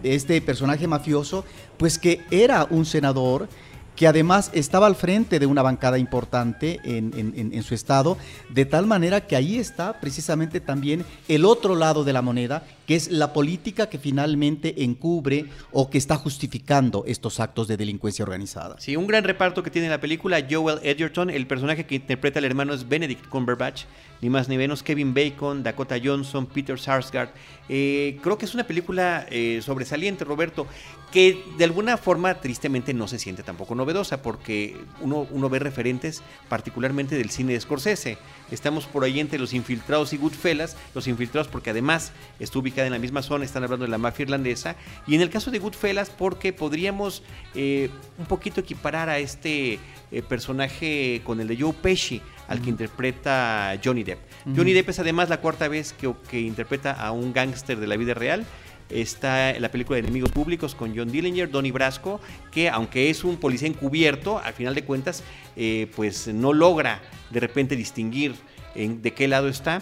de 0.01 0.15
este 0.15 0.41
personaje 0.41 0.87
mafioso, 0.87 1.45
pues 1.77 1.97
que 1.97 2.21
era 2.31 2.67
un 2.69 2.85
senador 2.85 3.49
que 3.99 4.07
además 4.07 4.49
estaba 4.53 4.87
al 4.87 4.95
frente 4.95 5.39
de 5.39 5.45
una 5.45 5.61
bancada 5.61 5.97
importante 5.97 6.79
en, 6.85 7.63
su 7.63 7.75
estado, 7.75 8.17
de 8.49 8.63
tal 8.63 8.85
manera 8.85 9.27
que 9.27 9.35
ahí 9.35 9.57
está 9.57 9.99
precisamente 9.99 10.61
también 10.61 11.03
el 11.27 11.43
otro 11.43 11.75
lado 11.75 12.05
de 12.05 12.13
la 12.13 12.21
moneda, 12.21 12.63
que 12.87 12.95
es 12.95 13.11
la 13.11 13.33
política 13.33 13.89
que 13.89 13.99
finalmente 13.99 14.85
encubre 14.85 15.47
o 15.73 15.89
que 15.89 15.97
está 15.97 16.15
justificando 16.15 17.03
estos 17.07 17.41
actos 17.41 17.67
de 17.67 17.75
delincuencia 17.75 18.23
organizada. 18.23 18.79
Sí, 18.79 18.95
un 18.95 19.05
gran 19.05 19.25
reparto 19.25 19.63
que 19.63 19.69
tiene 19.69 19.89
la 19.89 19.99
película, 19.99 20.47
Joel 20.49 20.79
Edgerton, 20.81 21.29
el 21.29 21.45
personaje 21.45 21.85
que 21.85 21.95
interpreta 21.95 22.39
al 22.39 22.45
hermano 22.45 22.73
es 22.73 22.87
Benedict 22.87 23.27
Cumberbatch, 23.27 23.83
ni 24.21 24.29
más 24.29 24.49
ni 24.49 24.57
menos 24.57 24.83
Kevin 24.83 25.13
Bacon, 25.13 25.63
Dakota 25.63 25.95
Johnson, 26.03 26.45
Peter 26.45 26.79
Sarsgaard. 26.79 27.29
Eh, 27.69 28.17
creo 28.21 28.37
que 28.37 28.45
es 28.45 28.53
una 28.53 28.65
película 28.65 29.25
eh, 29.29 29.61
sobresaliente, 29.63 30.25
Roberto 30.25 30.67
que 31.11 31.43
de 31.57 31.63
alguna 31.63 31.97
forma 31.97 32.35
tristemente 32.35 32.93
no 32.93 33.07
se 33.07 33.17
siente 33.17 33.41
tampoco 33.41 33.73
novedosa, 33.73 34.21
porque 34.21 34.77
uno, 35.01 35.49
ve 35.49 35.59
referentes 35.59 36.21
particularmente 36.47 37.17
del 37.17 37.31
cine 37.31 37.53
de 37.53 37.61
Scorsese. 37.61 38.17
Estamos 38.51 38.85
por 38.85 39.03
ahí 39.03 39.19
entre 39.19 39.39
Los 39.39 39.53
Infiltrados 39.53 40.13
y 40.13 40.17
Goodfellas, 40.17 40.77
Los 40.93 41.07
Infiltrados 41.07 41.47
porque 41.47 41.71
además 41.71 42.11
está 42.39 42.59
ubicada 42.59 42.87
en 42.87 42.93
la 42.93 42.99
misma 42.99 43.23
zona, 43.23 43.45
están 43.45 43.63
hablando 43.63 43.85
de 43.85 43.91
la 43.91 43.97
mafia 43.97 44.23
irlandesa, 44.23 44.75
y 45.07 45.15
en 45.15 45.21
el 45.21 45.29
caso 45.29 45.49
de 45.49 45.59
Goodfellas 45.59 46.11
porque 46.11 46.53
podríamos 46.53 47.23
eh, 47.55 47.89
un 48.19 48.25
poquito 48.25 48.61
equiparar 48.61 49.09
a 49.09 49.17
este 49.17 49.79
eh, 50.11 50.21
personaje 50.21 51.21
con 51.23 51.39
el 51.39 51.47
de 51.47 51.57
Joe 51.57 51.73
Pesci, 51.73 52.21
al 52.49 52.61
que 52.61 52.69
interpreta 52.69 53.79
Johnny 53.83 54.03
Depp. 54.03 54.19
Johnny 54.55 54.73
Depp 54.73 54.89
es 54.89 54.99
además 54.99 55.29
la 55.29 55.39
cuarta 55.39 55.67
vez 55.67 55.93
que, 55.93 56.13
que 56.29 56.41
interpreta 56.41 56.91
a 56.91 57.11
un 57.11 57.31
gángster 57.31 57.79
de 57.79 57.87
la 57.87 57.95
vida 57.95 58.13
real 58.13 58.45
está 58.89 59.57
la 59.59 59.69
película 59.69 59.95
de 59.95 60.01
Enemigos 60.01 60.31
Públicos 60.31 60.75
con 60.75 60.95
John 60.95 61.11
Dillinger, 61.11 61.49
Donnie 61.49 61.71
Brasco, 61.71 62.19
que 62.51 62.69
aunque 62.69 63.09
es 63.09 63.23
un 63.23 63.37
policía 63.37 63.67
encubierto, 63.67 64.39
al 64.39 64.53
final 64.53 64.75
de 64.75 64.83
cuentas, 64.83 65.23
eh, 65.55 65.91
pues 65.95 66.27
no 66.27 66.53
logra 66.53 67.01
de 67.29 67.39
repente 67.39 67.75
distinguir 67.75 68.35
en, 68.75 69.01
de 69.01 69.13
qué 69.13 69.27
lado 69.27 69.47
está. 69.47 69.81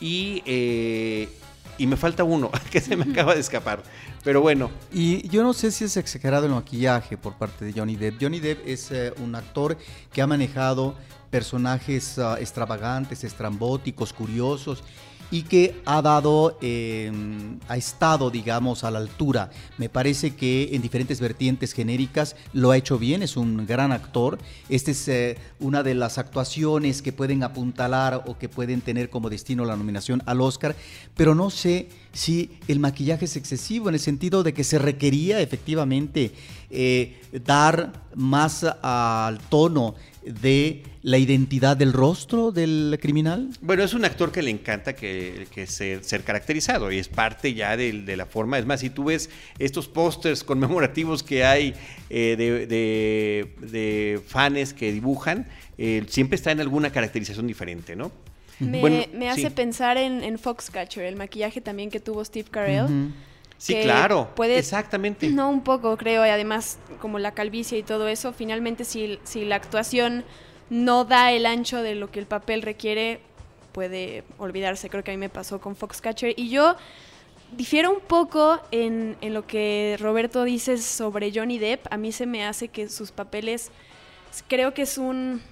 Y, 0.00 0.42
eh, 0.46 1.28
y 1.76 1.86
me 1.86 1.96
falta 1.96 2.24
uno, 2.24 2.50
que 2.70 2.80
se 2.80 2.96
me 2.96 3.10
acaba 3.10 3.34
de 3.34 3.40
escapar. 3.40 3.82
Pero 4.24 4.40
bueno. 4.40 4.70
Y 4.92 5.26
yo 5.28 5.42
no 5.42 5.52
sé 5.52 5.70
si 5.70 5.84
es 5.84 5.96
exagerado 5.96 6.46
el 6.46 6.52
maquillaje 6.52 7.16
por 7.16 7.34
parte 7.34 7.64
de 7.64 7.72
Johnny 7.72 7.96
Depp. 7.96 8.20
Johnny 8.20 8.40
Depp 8.40 8.66
es 8.66 8.90
eh, 8.90 9.12
un 9.18 9.34
actor 9.34 9.78
que 10.12 10.20
ha 10.20 10.26
manejado 10.26 10.96
personajes 11.30 12.18
ah, 12.18 12.36
extravagantes, 12.40 13.24
estrambóticos, 13.24 14.12
curiosos 14.12 14.82
y 15.30 15.42
que 15.42 15.80
ha 15.84 16.00
dado, 16.00 16.56
em, 16.60 17.58
ha 17.68 17.76
estado, 17.76 18.30
digamos, 18.30 18.84
a 18.84 18.90
la 18.90 18.98
altura. 18.98 19.50
Me 19.76 19.88
parece 19.88 20.34
que 20.34 20.70
en 20.72 20.82
diferentes 20.82 21.20
vertientes 21.20 21.72
genéricas 21.72 22.36
lo 22.52 22.70
ha 22.70 22.76
hecho 22.76 22.98
bien, 22.98 23.22
es 23.22 23.36
un 23.36 23.66
gran 23.66 23.92
actor. 23.92 24.38
Esta 24.68 24.90
es 24.90 25.08
eh, 25.08 25.36
una 25.60 25.82
de 25.82 25.94
las 25.94 26.18
actuaciones 26.18 27.02
que 27.02 27.12
pueden 27.12 27.42
apuntalar 27.42 28.22
o 28.26 28.38
que 28.38 28.48
pueden 28.48 28.80
tener 28.80 29.10
como 29.10 29.28
destino 29.28 29.64
la 29.64 29.76
nominación 29.76 30.22
al 30.24 30.40
Oscar, 30.40 30.74
pero 31.14 31.34
no 31.34 31.50
sé 31.50 31.88
si 32.12 32.50
el 32.68 32.80
maquillaje 32.80 33.26
es 33.26 33.36
excesivo 33.36 33.88
en 33.88 33.94
el 33.94 34.00
sentido 34.00 34.42
de 34.42 34.52
que 34.54 34.64
se 34.64 34.78
requería 34.78 35.40
efectivamente 35.40 36.32
eh, 36.70 37.20
dar 37.44 37.92
más 38.14 38.64
al 38.64 39.38
tono 39.48 39.94
de 40.22 40.82
la 41.02 41.18
identidad 41.18 41.76
del 41.76 41.92
rostro 41.92 42.52
del 42.52 42.98
criminal? 43.00 43.50
Bueno, 43.60 43.82
es 43.82 43.94
un 43.94 44.04
actor 44.04 44.30
que 44.30 44.42
le 44.42 44.50
encanta 44.50 44.94
que, 44.94 45.46
ser, 45.66 46.22
caracterizado 46.22 46.92
y 46.92 46.98
es 46.98 47.08
parte 47.08 47.54
ya 47.54 47.76
de, 47.76 48.16
la 48.16 48.26
forma. 48.26 48.58
Es 48.58 48.66
más, 48.66 48.80
si 48.80 48.90
tú 48.90 49.04
ves 49.04 49.30
estos 49.58 49.88
pósters 49.88 50.44
conmemorativos 50.44 51.22
que 51.22 51.44
hay 51.44 51.74
eh, 52.10 52.36
de, 53.58 54.20
fans 54.26 54.74
que 54.74 54.92
dibujan, 54.92 55.46
eh, 55.78 56.04
siempre 56.08 56.36
está 56.36 56.50
en 56.50 56.60
alguna 56.60 56.90
caracterización 56.90 57.46
diferente, 57.46 57.96
¿no? 57.96 58.12
Me, 58.60 59.28
hace 59.30 59.50
pensar 59.50 59.96
en, 59.96 60.38
Foxcatcher, 60.38 61.04
el 61.04 61.16
maquillaje 61.16 61.60
también 61.60 61.90
que 61.90 62.00
tuvo 62.00 62.24
Steve 62.24 62.48
Carell. 62.50 63.12
Sí, 63.58 63.76
claro, 63.82 64.30
puede, 64.34 64.58
exactamente. 64.58 65.28
No, 65.38 65.50
un 65.50 65.62
poco, 65.62 65.96
creo, 65.96 66.24
y 66.24 66.28
además 66.28 66.78
como 67.00 67.18
la 67.18 67.32
calvicie 67.32 67.78
y 67.78 67.82
todo 67.82 68.08
eso, 68.08 68.32
finalmente 68.32 68.84
si, 68.84 69.18
si 69.24 69.44
la 69.44 69.56
actuación 69.56 70.24
no 70.70 71.04
da 71.04 71.32
el 71.32 71.44
ancho 71.44 71.82
de 71.82 71.94
lo 71.94 72.10
que 72.10 72.20
el 72.20 72.26
papel 72.26 72.62
requiere, 72.62 73.20
puede 73.72 74.24
olvidarse. 74.38 74.88
Creo 74.88 75.02
que 75.02 75.10
a 75.10 75.14
mí 75.14 75.18
me 75.18 75.28
pasó 75.28 75.60
con 75.60 75.76
Foxcatcher. 75.76 76.34
Y 76.36 76.50
yo 76.50 76.76
difiero 77.56 77.90
un 77.90 78.00
poco 78.00 78.60
en, 78.70 79.16
en 79.20 79.34
lo 79.34 79.46
que 79.46 79.96
Roberto 79.98 80.44
dice 80.44 80.78
sobre 80.78 81.32
Johnny 81.34 81.58
Depp. 81.58 81.86
A 81.90 81.96
mí 81.96 82.12
se 82.12 82.26
me 82.26 82.44
hace 82.44 82.68
que 82.68 82.88
sus 82.88 83.10
papeles, 83.10 83.70
creo 84.46 84.74
que 84.74 84.82
es 84.82 84.98
un, 84.98 85.42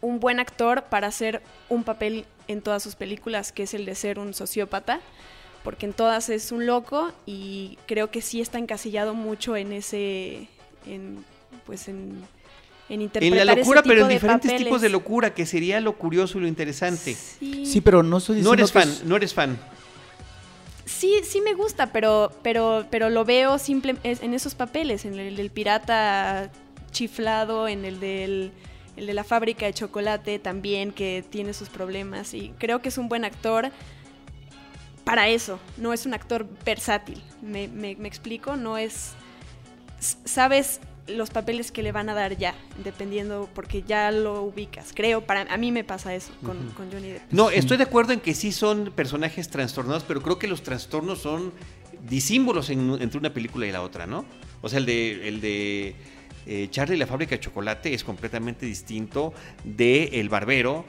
un 0.00 0.20
buen 0.20 0.38
actor 0.40 0.84
para 0.84 1.06
hacer 1.08 1.42
un 1.68 1.84
papel 1.84 2.24
en 2.48 2.62
todas 2.62 2.82
sus 2.82 2.94
películas, 2.94 3.52
que 3.52 3.64
es 3.64 3.74
el 3.74 3.84
de 3.86 3.94
ser 3.94 4.18
un 4.18 4.34
sociópata 4.34 5.00
porque 5.64 5.86
en 5.86 5.92
todas 5.94 6.28
es 6.28 6.52
un 6.52 6.64
loco 6.64 7.10
y 7.26 7.76
creo 7.86 8.10
que 8.12 8.22
sí 8.22 8.40
está 8.40 8.58
encasillado 8.58 9.14
mucho 9.14 9.56
en 9.56 9.72
ese, 9.72 10.46
en, 10.86 11.24
pues 11.64 11.88
en, 11.88 12.22
en 12.88 13.02
interpretar 13.02 13.38
En 13.40 13.46
la 13.46 13.54
locura, 13.56 13.80
ese 13.80 13.88
pero 13.88 14.02
en 14.02 14.08
diferentes 14.10 14.48
papeles. 14.52 14.64
tipos 14.68 14.80
de 14.80 14.88
locura, 14.90 15.34
que 15.34 15.44
sería 15.44 15.80
lo 15.80 15.94
curioso 15.98 16.38
y 16.38 16.42
lo 16.42 16.46
interesante. 16.46 17.14
Sí, 17.14 17.66
Sí, 17.66 17.80
pero 17.80 18.04
no 18.04 18.18
estoy 18.18 18.42
No 18.42 18.52
eres 18.54 18.70
que 18.70 18.78
fan, 18.78 18.88
es- 18.88 19.02
no 19.02 19.16
eres 19.16 19.34
fan. 19.34 19.58
sí, 20.84 21.14
sí 21.24 21.40
me 21.40 21.54
gusta, 21.54 21.92
pero, 21.92 22.30
pero, 22.42 22.86
pero 22.90 23.10
lo 23.10 23.24
veo 23.24 23.58
simple 23.58 23.96
es- 24.04 24.22
en 24.22 24.34
esos 24.34 24.54
papeles, 24.54 25.04
en 25.04 25.18
el 25.18 25.34
del 25.36 25.50
pirata 25.50 26.50
chiflado, 26.92 27.66
en 27.66 27.84
el 27.84 27.98
del 27.98 28.52
el 28.96 29.06
de 29.06 29.14
la 29.14 29.24
fábrica 29.24 29.66
de 29.66 29.74
chocolate 29.74 30.38
también, 30.38 30.90
que 30.92 31.24
tiene 31.28 31.52
sus 31.54 31.68
problemas 31.68 32.32
y 32.34 32.52
creo 32.58 32.80
que 32.82 32.88
es 32.88 32.98
un 32.98 33.08
buen 33.08 33.24
actor 33.24 33.70
para 35.04 35.28
eso, 35.28 35.60
no 35.76 35.92
es 35.92 36.04
un 36.06 36.14
actor 36.14 36.46
versátil, 36.64 37.22
me, 37.40 37.68
me- 37.68 37.94
me 37.96 38.08
explico, 38.08 38.56
no 38.56 38.76
es, 38.76 39.12
sabes 40.24 40.80
los 41.06 41.30
papeles 41.30 41.70
que 41.70 41.82
le 41.84 41.92
van 41.92 42.08
a 42.08 42.14
dar 42.14 42.36
ya, 42.36 42.54
dependiendo, 42.82 43.48
porque 43.54 43.82
ya 43.86 44.10
lo 44.10 44.42
ubicas, 44.42 44.90
creo, 44.92 45.20
para 45.24 45.42
a 45.42 45.56
mí 45.56 45.70
me 45.70 45.84
pasa 45.84 46.12
eso 46.16 46.32
con, 46.44 46.58
con 46.70 46.90
Johnny 46.90 47.10
Depp. 47.10 47.22
No, 47.32 47.50
estoy 47.50 47.76
de 47.76 47.84
acuerdo 47.84 48.12
en 48.12 48.18
que 48.20 48.34
sí 48.34 48.50
son 48.50 48.90
personajes 48.96 49.48
trastornados, 49.48 50.02
pero 50.02 50.20
creo 50.20 50.40
que 50.40 50.48
los 50.48 50.62
trastornos 50.64 51.20
son 51.20 51.52
disímbolos 52.08 52.70
en- 52.70 53.00
entre 53.00 53.18
una 53.18 53.32
película 53.32 53.66
y 53.66 53.70
la 53.72 53.82
otra, 53.82 54.06
¿no? 54.06 54.24
O 54.62 54.68
sea, 54.68 54.80
el 54.80 54.86
de, 54.86 55.28
el 55.28 55.40
de 55.40 55.94
eh, 56.46 56.68
Charlie 56.70 56.96
la 56.96 57.06
fábrica 57.06 57.34
de 57.36 57.40
chocolate 57.40 57.92
es 57.92 58.04
completamente 58.04 58.64
distinto 58.66 59.32
de 59.64 60.04
El 60.20 60.28
barbero 60.28 60.84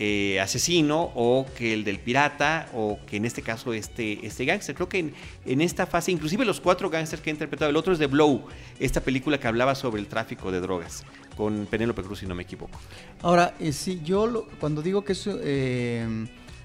eh, 0.00 0.38
asesino 0.40 1.10
o 1.16 1.44
que 1.56 1.74
el 1.74 1.82
del 1.82 1.98
pirata 1.98 2.68
o 2.72 3.00
que 3.04 3.16
en 3.16 3.24
este 3.24 3.42
caso 3.42 3.72
este, 3.72 4.24
este 4.24 4.44
gángster. 4.44 4.74
Creo 4.76 4.88
que 4.88 4.98
en, 5.00 5.14
en 5.44 5.60
esta 5.60 5.86
fase, 5.86 6.12
inclusive 6.12 6.44
los 6.44 6.60
cuatro 6.60 6.88
gángsters 6.88 7.20
que 7.20 7.30
he 7.30 7.32
interpretado, 7.32 7.68
el 7.70 7.76
otro 7.76 7.92
es 7.92 7.98
de 7.98 8.06
Blow, 8.06 8.44
esta 8.78 9.00
película 9.00 9.38
que 9.40 9.48
hablaba 9.48 9.74
sobre 9.74 10.00
el 10.00 10.06
tráfico 10.06 10.52
de 10.52 10.60
drogas, 10.60 11.04
con 11.36 11.66
Penélope 11.66 12.02
Cruz, 12.02 12.20
si 12.20 12.26
no 12.26 12.36
me 12.36 12.44
equivoco. 12.44 12.78
Ahora, 13.22 13.54
eh, 13.58 13.72
sí, 13.72 14.00
yo 14.04 14.28
lo- 14.28 14.46
cuando 14.60 14.82
digo 14.82 15.02
que 15.04 15.12
es 15.14 15.28
eh, 15.28 16.06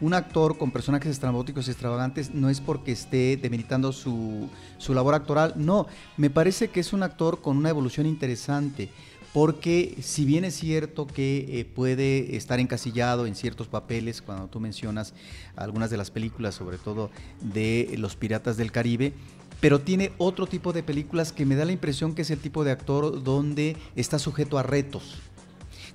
un 0.01 0.13
actor 0.13 0.58
con 0.58 0.71
personajes 0.71 1.12
estrambóticos 1.12 1.67
y 1.67 1.71
extravagantes, 1.71 2.34
no 2.34 2.49
es 2.49 2.62
porque 2.62 2.91
esté 2.91 3.38
demeritando 3.38 3.91
su, 3.91 4.49
su 4.77 4.93
labor 4.93 5.15
actoral, 5.15 5.53
no, 5.56 5.88
me 6.17 6.29
parece 6.29 6.69
que 6.69 6.79
es 6.79 6.93
un 6.93 7.03
actor 7.03 7.41
con 7.41 7.58
una 7.58 7.69
evolución 7.69 8.06
interesante. 8.06 8.89
Porque 9.34 9.97
si 9.99 10.25
bien 10.25 10.45
es 10.45 10.53
cierto 10.53 11.08
que 11.08 11.60
eh, 11.60 11.65
puede 11.65 12.36
estar 12.36 12.60
encasillado 12.60 13.25
en 13.25 13.34
ciertos 13.34 13.67
papeles, 13.67 14.21
cuando 14.21 14.47
tú 14.47 14.60
mencionas 14.60 15.15
algunas 15.56 15.89
de 15.89 15.97
las 15.97 16.12
películas, 16.12 16.53
sobre 16.53 16.77
todo 16.77 17.10
de 17.41 17.95
los 17.97 18.15
Piratas 18.15 18.58
del 18.58 18.71
Caribe, 18.71 19.13
pero 19.60 19.82
tiene 19.82 20.12
otro 20.19 20.45
tipo 20.45 20.71
de 20.71 20.84
películas 20.84 21.32
que 21.32 21.47
me 21.47 21.56
da 21.56 21.65
la 21.65 21.71
impresión 21.71 22.13
que 22.13 22.21
es 22.21 22.29
el 22.29 22.39
tipo 22.39 22.63
de 22.63 22.71
actor 22.71 23.23
donde 23.23 23.75
está 23.95 24.19
sujeto 24.19 24.60
a 24.60 24.63
retos 24.63 25.15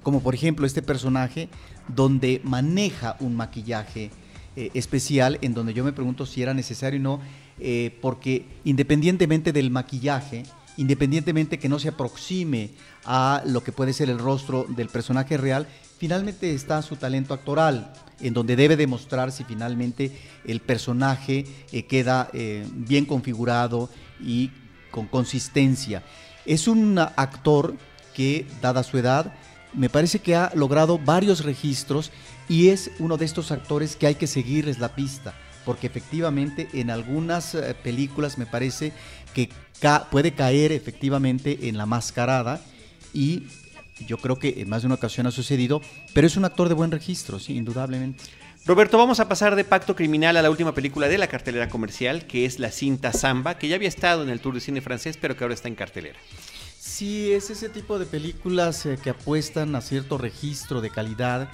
como 0.09 0.23
por 0.23 0.35
ejemplo 0.35 0.65
este 0.65 0.81
personaje 0.81 1.51
donde 1.87 2.41
maneja 2.43 3.17
un 3.21 3.37
maquillaje 3.37 4.11
eh, 4.57 4.71
especial 4.73 5.37
en 5.43 5.53
donde 5.53 5.75
yo 5.75 5.85
me 5.85 5.93
pregunto 5.93 6.25
si 6.25 6.41
era 6.41 6.55
necesario 6.55 6.99
o 6.99 7.03
no, 7.03 7.21
eh, 7.59 7.95
porque 8.01 8.47
independientemente 8.65 9.53
del 9.53 9.71
maquillaje, 9.71 10.45
independientemente 10.79 11.59
que 11.59 11.69
no 11.69 11.79
se 11.79 11.91
aproxime 11.91 12.71
a 13.05 13.43
lo 13.45 13.63
que 13.63 13.71
puede 13.71 13.93
ser 13.93 14.09
el 14.09 14.19
rostro 14.19 14.65
del 14.67 14.89
personaje 14.89 15.37
real, 15.37 15.69
finalmente 15.99 16.55
está 16.55 16.81
su 16.81 16.97
talento 16.97 17.35
actoral, 17.35 17.93
en 18.19 18.33
donde 18.33 18.57
debe 18.57 18.79
demostrar 18.79 19.31
si 19.31 19.45
finalmente 19.45 20.19
el 20.47 20.61
personaje 20.61 21.45
eh, 21.71 21.83
queda 21.83 22.31
bien 22.33 23.05
configurado 23.05 23.91
y 24.25 24.53
con 24.91 25.07
consistencia. 25.07 26.03
Es 26.47 26.67
un 26.67 26.99
actor 26.99 27.77
que, 28.15 28.47
dada 28.63 28.83
su 28.83 28.97
edad, 28.97 29.35
me 29.75 29.89
parece 29.89 30.19
que 30.21 30.35
ha 30.35 30.51
logrado 30.55 30.99
varios 30.99 31.45
registros 31.45 32.11
y 32.49 32.69
es 32.69 32.91
uno 32.99 33.17
de 33.17 33.25
estos 33.25 33.51
actores 33.53 33.97
que 33.97 34.07
hay 34.07 34.15
que 34.15 34.27
seguirles 34.27 34.79
la 34.79 34.95
pista, 34.95 35.35
porque 35.65 35.87
efectivamente 35.87 36.69
en 36.73 36.91
algunas 36.91 37.55
eh, 37.55 37.75
películas 37.83 38.39
me 38.39 38.47
parece 38.47 38.93
que 39.35 39.51
ca- 39.81 40.09
puede 40.11 40.33
caer 40.33 40.73
efectivamente 40.73 41.69
en 41.69 41.77
la 41.77 41.87
mascarada 41.87 42.61
y 43.13 43.45
yo 44.07 44.17
creo 44.19 44.39
que 44.39 44.55
en 44.63 44.69
más 44.69 44.83
de 44.83 44.87
una 44.87 44.95
ocasión 44.95 45.27
ha 45.27 45.31
sucedido, 45.31 45.83
pero 46.15 46.27
es 46.27 46.37
un 46.37 46.45
actor 46.45 46.69
de 46.69 46.75
buen 46.75 46.91
registro, 46.91 47.39
sí, 47.39 47.57
indudablemente. 47.57 48.23
Roberto, 48.65 48.99
vamos 48.99 49.19
a 49.19 49.29
pasar 49.29 49.57
de 49.57 49.65
Pacto 49.65 49.97
Criminal 49.97 50.37
a 50.37 50.43
la 50.43 50.51
última 50.51 50.75
película 50.75 51.09
de 51.09 51.17
la 51.19 51.27
cartelera 51.27 51.69
comercial, 51.69 52.27
que 52.27 52.45
es 52.45 52.59
la 52.59 52.71
cinta 52.71 53.13
Samba, 53.13 53.59
que 53.59 53.67
ya 53.67 53.77
había 53.77 53.89
estado 53.89 54.23
en 54.23 54.29
el 54.29 54.41
Tour 54.41 54.55
de 54.55 54.61
Cine 54.61 54.81
francés, 54.83 55.17
pero 55.21 55.37
que 55.37 55.45
ahora 55.45 55.55
está 55.55 55.69
en 55.69 55.75
cartelera. 55.75 56.19
Sí, 56.89 57.33
es 57.33 57.51
ese 57.51 57.69
tipo 57.69 57.99
de 57.99 58.07
películas 58.07 58.87
eh, 58.87 58.99
que 59.01 59.11
apuestan 59.11 59.77
a 59.77 59.83
cierto 59.83 60.17
registro 60.17 60.81
de 60.81 60.89
calidad, 60.89 61.49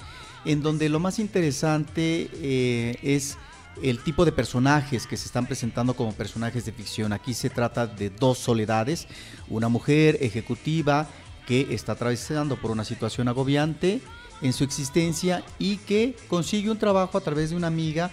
en 0.45 0.61
donde 0.63 0.87
lo 0.87 0.99
más 0.99 1.19
interesante 1.19 2.29
eh, 2.33 2.97
es 3.03 3.37
el 3.83 4.01
tipo 4.01 4.23
de 4.23 4.31
personajes 4.31 5.05
que 5.05 5.17
se 5.17 5.25
están 5.25 5.45
presentando 5.45 5.93
como 5.93 6.13
personajes 6.13 6.65
de 6.65 6.71
ficción. 6.71 7.11
Aquí 7.11 7.33
se 7.33 7.49
trata 7.49 7.85
de 7.85 8.09
dos 8.09 8.37
soledades, 8.37 9.07
una 9.49 9.67
mujer 9.67 10.17
ejecutiva 10.21 11.05
que 11.45 11.67
está 11.75 11.91
atravesando 11.91 12.55
por 12.55 12.71
una 12.71 12.85
situación 12.85 13.27
agobiante 13.27 13.99
en 14.41 14.53
su 14.53 14.63
existencia 14.63 15.43
y 15.59 15.77
que 15.77 16.15
consigue 16.29 16.71
un 16.71 16.79
trabajo 16.79 17.17
a 17.17 17.21
través 17.21 17.49
de 17.49 17.57
una 17.57 17.67
amiga 17.67 18.09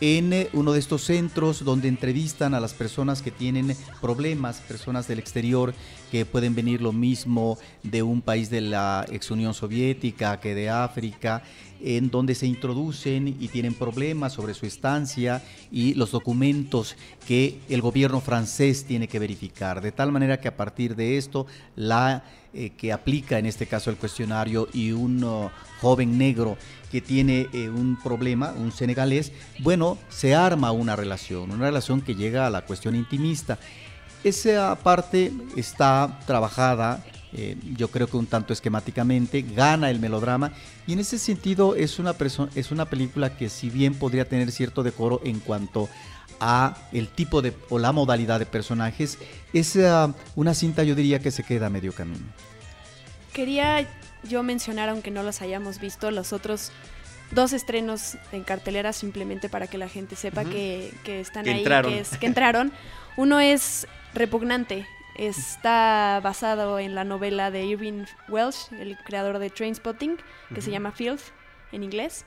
en 0.00 0.32
eh, 0.32 0.48
uno 0.52 0.72
de 0.72 0.78
estos 0.78 1.04
centros 1.04 1.64
donde 1.64 1.88
entrevistan 1.88 2.54
a 2.54 2.60
las 2.60 2.72
personas 2.72 3.22
que 3.22 3.30
tienen 3.30 3.76
problemas, 4.00 4.60
personas 4.60 5.06
del 5.06 5.18
exterior 5.18 5.74
que 6.10 6.24
pueden 6.24 6.54
venir 6.54 6.80
lo 6.80 6.92
mismo 6.92 7.58
de 7.82 8.02
un 8.02 8.22
país 8.22 8.50
de 8.50 8.62
la 8.62 9.06
ex 9.10 9.30
Unión 9.30 9.54
Soviética 9.54 10.40
que 10.40 10.54
de 10.54 10.70
África, 10.70 11.42
en 11.82 12.10
donde 12.10 12.34
se 12.34 12.46
introducen 12.46 13.28
y 13.28 13.48
tienen 13.48 13.74
problemas 13.74 14.32
sobre 14.32 14.54
su 14.54 14.66
estancia 14.66 15.42
y 15.70 15.94
los 15.94 16.10
documentos 16.10 16.96
que 17.26 17.58
el 17.68 17.80
gobierno 17.80 18.20
francés 18.20 18.84
tiene 18.84 19.08
que 19.08 19.18
verificar. 19.18 19.80
De 19.80 19.92
tal 19.92 20.12
manera 20.12 20.40
que 20.40 20.48
a 20.48 20.56
partir 20.56 20.96
de 20.96 21.16
esto, 21.16 21.46
la 21.76 22.24
eh, 22.52 22.70
que 22.76 22.92
aplica 22.92 23.38
en 23.38 23.46
este 23.46 23.66
caso 23.66 23.90
el 23.90 23.96
cuestionario 23.96 24.68
y 24.72 24.92
un 24.92 25.22
uh, 25.22 25.50
joven 25.80 26.18
negro 26.18 26.56
que 26.90 27.00
tiene 27.00 27.48
eh, 27.52 27.68
un 27.68 27.96
problema, 28.02 28.52
un 28.56 28.72
senegalés, 28.72 29.32
bueno, 29.60 29.98
se 30.08 30.34
arma 30.34 30.72
una 30.72 30.96
relación, 30.96 31.50
una 31.50 31.66
relación 31.66 32.00
que 32.00 32.16
llega 32.16 32.46
a 32.46 32.50
la 32.50 32.62
cuestión 32.62 32.96
intimista. 32.96 33.58
Esa 34.24 34.76
parte 34.82 35.32
está 35.56 36.18
trabajada, 36.26 37.04
eh, 37.32 37.56
yo 37.76 37.88
creo 37.88 38.08
que 38.08 38.16
un 38.16 38.26
tanto 38.26 38.52
esquemáticamente, 38.52 39.42
gana 39.42 39.88
el 39.88 40.00
melodrama 40.00 40.52
y 40.86 40.94
en 40.94 40.98
ese 40.98 41.18
sentido 41.18 41.76
es 41.76 42.00
una, 42.00 42.16
es 42.56 42.70
una 42.72 42.86
película 42.86 43.36
que 43.36 43.48
si 43.48 43.70
bien 43.70 43.94
podría 43.94 44.28
tener 44.28 44.50
cierto 44.50 44.82
decoro 44.82 45.20
en 45.24 45.38
cuanto 45.38 45.88
a 46.40 46.76
el 46.92 47.08
tipo 47.08 47.42
de 47.42 47.54
o 47.68 47.78
la 47.78 47.92
modalidad 47.92 48.38
de 48.38 48.46
personajes, 48.46 49.18
es 49.52 49.76
ah, 49.76 50.14
una 50.36 50.54
cinta 50.54 50.82
yo 50.84 50.94
diría 50.94 51.18
que 51.20 51.30
se 51.30 51.42
queda 51.44 51.66
a 51.66 51.70
medio 51.70 51.92
camino. 51.92 52.24
Quería 53.32 53.86
yo 54.24 54.42
mencionar, 54.42 54.88
aunque 54.88 55.10
no 55.10 55.22
los 55.22 55.40
hayamos 55.42 55.78
visto, 55.80 56.10
los 56.10 56.32
otros 56.32 56.72
dos 57.30 57.52
estrenos 57.52 58.16
en 58.32 58.42
cartelera 58.42 58.92
simplemente 58.92 59.48
para 59.48 59.66
que 59.68 59.78
la 59.78 59.88
gente 59.88 60.16
sepa 60.16 60.42
Ujú. 60.42 60.50
que, 60.50 60.92
que 61.04 61.20
están 61.20 61.44
Que 61.44 61.50
ahí, 61.52 61.58
entraron. 61.58 61.92
Que, 61.92 62.00
es- 62.00 62.18
que 62.18 62.26
entraron. 62.26 62.72
Uno 63.16 63.38
es 63.40 63.86
Repugnante. 64.14 64.86
Está 65.16 66.20
basado 66.24 66.78
en 66.78 66.94
la 66.94 67.04
novela 67.04 67.50
de 67.50 67.64
Irving 67.66 68.04
Welsh, 68.28 68.72
el 68.80 68.96
creador 69.04 69.38
de 69.38 69.50
Trainspotting, 69.50 70.16
que 70.54 70.60
se 70.60 70.68
Ujú. 70.68 70.72
llama 70.72 70.92
Filth 70.92 71.20
en 71.72 71.84
inglés. 71.84 72.24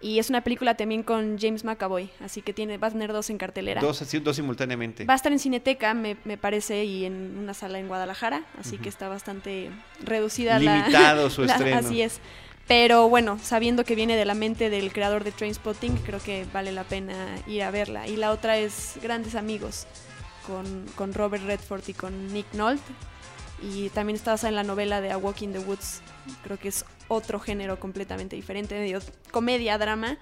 Y 0.00 0.18
es 0.18 0.28
una 0.28 0.42
película 0.42 0.74
también 0.76 1.02
con 1.02 1.38
James 1.38 1.64
McAvoy, 1.64 2.10
así 2.20 2.42
que 2.42 2.52
tiene, 2.52 2.76
va 2.76 2.88
a 2.88 2.90
tener 2.90 3.12
dos 3.14 3.30
en 3.30 3.38
cartelera. 3.38 3.80
Dos, 3.80 4.04
dos 4.22 4.36
simultáneamente. 4.36 5.06
Va 5.06 5.14
a 5.14 5.16
estar 5.16 5.32
en 5.32 5.38
Cineteca, 5.38 5.94
me, 5.94 6.18
me 6.24 6.36
parece, 6.36 6.84
y 6.84 7.06
en 7.06 7.38
una 7.38 7.54
sala 7.54 7.78
en 7.78 7.88
Guadalajara, 7.88 8.44
así 8.60 8.76
que 8.76 8.90
está 8.90 9.08
bastante 9.08 9.70
reducida 10.04 10.58
la- 10.58 10.76
Limitado 10.78 11.30
su 11.30 11.42
la- 11.44 11.54
estreno. 11.54 11.78
Así 11.78 12.02
es. 12.02 12.20
Pero 12.68 13.08
bueno, 13.08 13.38
sabiendo 13.42 13.84
que 13.84 13.94
viene 13.94 14.16
de 14.16 14.24
la 14.26 14.34
mente 14.34 14.68
del 14.70 14.92
creador 14.92 15.24
de 15.24 15.32
Trainspotting, 15.32 15.96
creo 15.98 16.20
que 16.20 16.44
vale 16.52 16.72
la 16.72 16.84
pena 16.84 17.14
ir 17.46 17.62
a 17.62 17.70
verla. 17.70 18.06
Y 18.06 18.16
la 18.16 18.32
otra 18.32 18.58
es 18.58 18.94
Grandes 19.02 19.34
Amigos, 19.34 19.86
con, 20.46 20.84
con 20.94 21.14
Robert 21.14 21.44
Redford 21.46 21.82
y 21.88 21.94
con 21.94 22.32
Nick 22.34 22.52
Nolte. 22.54 22.82
y 23.62 23.88
también 23.90 24.16
está 24.16 24.32
basada 24.32 24.48
en 24.50 24.56
la 24.56 24.62
novela 24.64 25.00
de 25.00 25.10
A 25.12 25.16
Walk 25.16 25.40
in 25.42 25.52
the 25.52 25.60
Woods. 25.60 26.02
Creo 26.42 26.58
que 26.58 26.68
es 26.68 26.84
otro 27.08 27.38
género 27.38 27.78
completamente 27.78 28.36
diferente, 28.36 28.78
medio 28.78 29.00
comedia, 29.30 29.78
drama. 29.78 30.18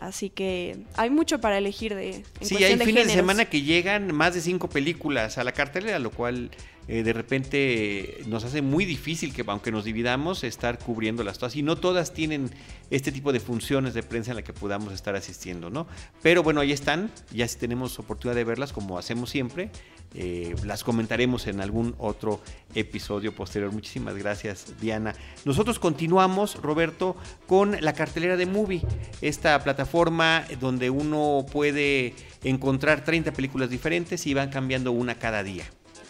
Así 0.00 0.30
que 0.30 0.84
hay 0.96 1.10
mucho 1.10 1.40
para 1.40 1.58
elegir 1.58 1.94
de. 1.94 2.24
En 2.40 2.46
sí, 2.46 2.62
hay 2.62 2.76
de 2.76 2.84
fines 2.84 3.06
de 3.06 3.14
semana 3.14 3.44
que 3.46 3.62
llegan 3.62 4.14
más 4.14 4.34
de 4.34 4.40
cinco 4.40 4.68
películas 4.68 5.38
a 5.38 5.44
la 5.44 5.52
cartelera, 5.52 5.98
lo 5.98 6.10
cual 6.10 6.50
eh, 6.88 7.02
de 7.02 7.12
repente 7.12 8.18
nos 8.26 8.44
hace 8.44 8.62
muy 8.62 8.86
difícil 8.86 9.34
que, 9.34 9.44
aunque 9.46 9.70
nos 9.70 9.84
dividamos, 9.84 10.42
estar 10.42 10.78
cubriéndolas 10.78 11.38
todas. 11.38 11.54
Y 11.56 11.62
no 11.62 11.76
todas 11.76 12.14
tienen 12.14 12.50
este 12.90 13.12
tipo 13.12 13.32
de 13.32 13.40
funciones 13.40 13.92
de 13.92 14.02
prensa 14.02 14.30
en 14.30 14.36
la 14.36 14.42
que 14.42 14.54
podamos 14.54 14.94
estar 14.94 15.14
asistiendo, 15.14 15.68
¿no? 15.68 15.86
Pero 16.22 16.42
bueno, 16.42 16.60
ahí 16.60 16.72
están, 16.72 17.10
ya 17.30 17.46
si 17.46 17.58
tenemos 17.58 17.98
oportunidad 17.98 18.36
de 18.36 18.44
verlas, 18.44 18.72
como 18.72 18.98
hacemos 18.98 19.28
siempre, 19.28 19.70
eh, 20.14 20.54
las 20.64 20.84
comentaremos 20.84 21.46
en 21.46 21.60
algún 21.60 21.94
otro 21.98 22.40
episodio 22.74 23.34
posterior. 23.34 23.72
Muchísimas 23.72 24.16
gracias, 24.16 24.80
Diana. 24.80 25.14
Nosotros 25.44 25.78
continuamos, 25.78 26.56
Roberto, 26.56 27.16
con 27.46 27.76
la 27.80 27.92
cartelera 27.92 28.36
de 28.36 28.46
Movie, 28.46 28.82
esta 29.20 29.62
plataforma 29.62 30.44
donde 30.60 30.90
uno 30.90 31.44
puede 31.52 32.14
encontrar 32.42 33.04
30 33.04 33.32
películas 33.32 33.70
diferentes 33.70 34.26
y 34.26 34.34
van 34.34 34.50
cambiando 34.50 34.92
una 34.92 35.18
cada 35.18 35.42
día. 35.42 35.64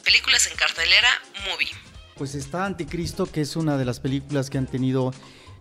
Películas 0.05 0.49
en 0.51 0.57
cartelera, 0.57 1.09
movie. 1.51 1.69
Pues 2.17 2.35
está 2.35 2.65
Anticristo, 2.65 3.27
que 3.27 3.41
es 3.41 3.57
una 3.57 3.77
de 3.77 3.85
las 3.85 4.01
películas 4.01 4.51
que 4.51 4.59
han 4.59 4.67
tenido 4.67 5.13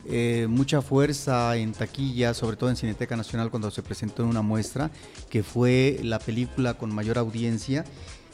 eh, 0.09 0.47
mucha 0.49 0.81
fuerza 0.81 1.57
en 1.57 1.73
taquilla, 1.73 2.33
sobre 2.33 2.55
todo 2.55 2.69
en 2.69 2.77
Cineteca 2.77 3.17
Nacional 3.17 3.49
cuando 3.49 3.69
se 3.71 3.83
presentó 3.83 4.23
en 4.23 4.29
una 4.29 4.41
muestra, 4.41 4.89
que 5.29 5.43
fue 5.43 5.99
la 6.01 6.19
película 6.19 6.75
con 6.75 6.95
mayor 6.95 7.17
audiencia. 7.17 7.83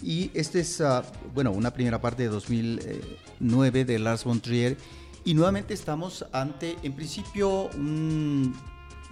Y 0.03 0.29
esta 0.33 0.59
es, 0.59 0.81
ah, 0.81 1.03
bueno, 1.33 1.51
una 1.51 1.71
primera 1.71 2.01
parte 2.01 2.23
de 2.23 2.29
2009 2.29 3.85
de 3.85 3.99
Lars 3.99 4.23
von 4.25 4.39
Trier. 4.41 4.77
Y 5.25 5.33
nuevamente 5.33 5.73
estamos 5.73 6.25
ante, 6.33 6.75
en 6.83 6.93
principio, 6.93 7.69
un- 7.75 8.53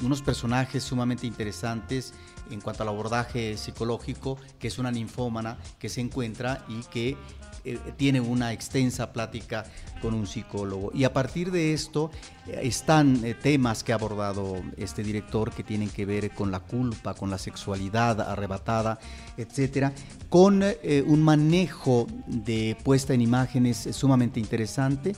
unos 0.01 0.21
personajes 0.21 0.83
sumamente 0.83 1.25
interesantes 1.27 2.13
en 2.49 2.59
cuanto 2.59 2.83
al 2.83 2.89
abordaje 2.89 3.55
psicológico, 3.55 4.37
que 4.59 4.67
es 4.67 4.77
una 4.79 4.91
ninfómana 4.91 5.57
que 5.79 5.87
se 5.87 6.01
encuentra 6.01 6.65
y 6.67 6.81
que 6.91 7.15
eh, 7.63 7.77
tiene 7.95 8.19
una 8.19 8.53
extensa 8.53 9.13
plática 9.13 9.65
con 10.01 10.15
un 10.15 10.25
psicólogo. 10.25 10.91
Y 10.95 11.03
a 11.03 11.13
partir 11.13 11.51
de 11.51 11.73
esto 11.73 12.09
eh, 12.47 12.59
están 12.63 13.23
eh, 13.23 13.35
temas 13.35 13.83
que 13.83 13.91
ha 13.91 13.95
abordado 13.95 14.61
este 14.77 15.03
director 15.03 15.51
que 15.51 15.63
tienen 15.63 15.89
que 15.89 16.05
ver 16.05 16.31
con 16.31 16.49
la 16.49 16.59
culpa, 16.59 17.13
con 17.13 17.29
la 17.29 17.37
sexualidad 17.37 18.19
arrebatada, 18.21 18.99
etcétera, 19.37 19.93
con 20.29 20.63
un 20.63 21.23
manejo 21.23 22.07
de 22.27 22.77
puesta 22.83 23.13
en 23.13 23.21
imágenes 23.21 23.89
sumamente 23.91 24.39
interesante. 24.39 25.15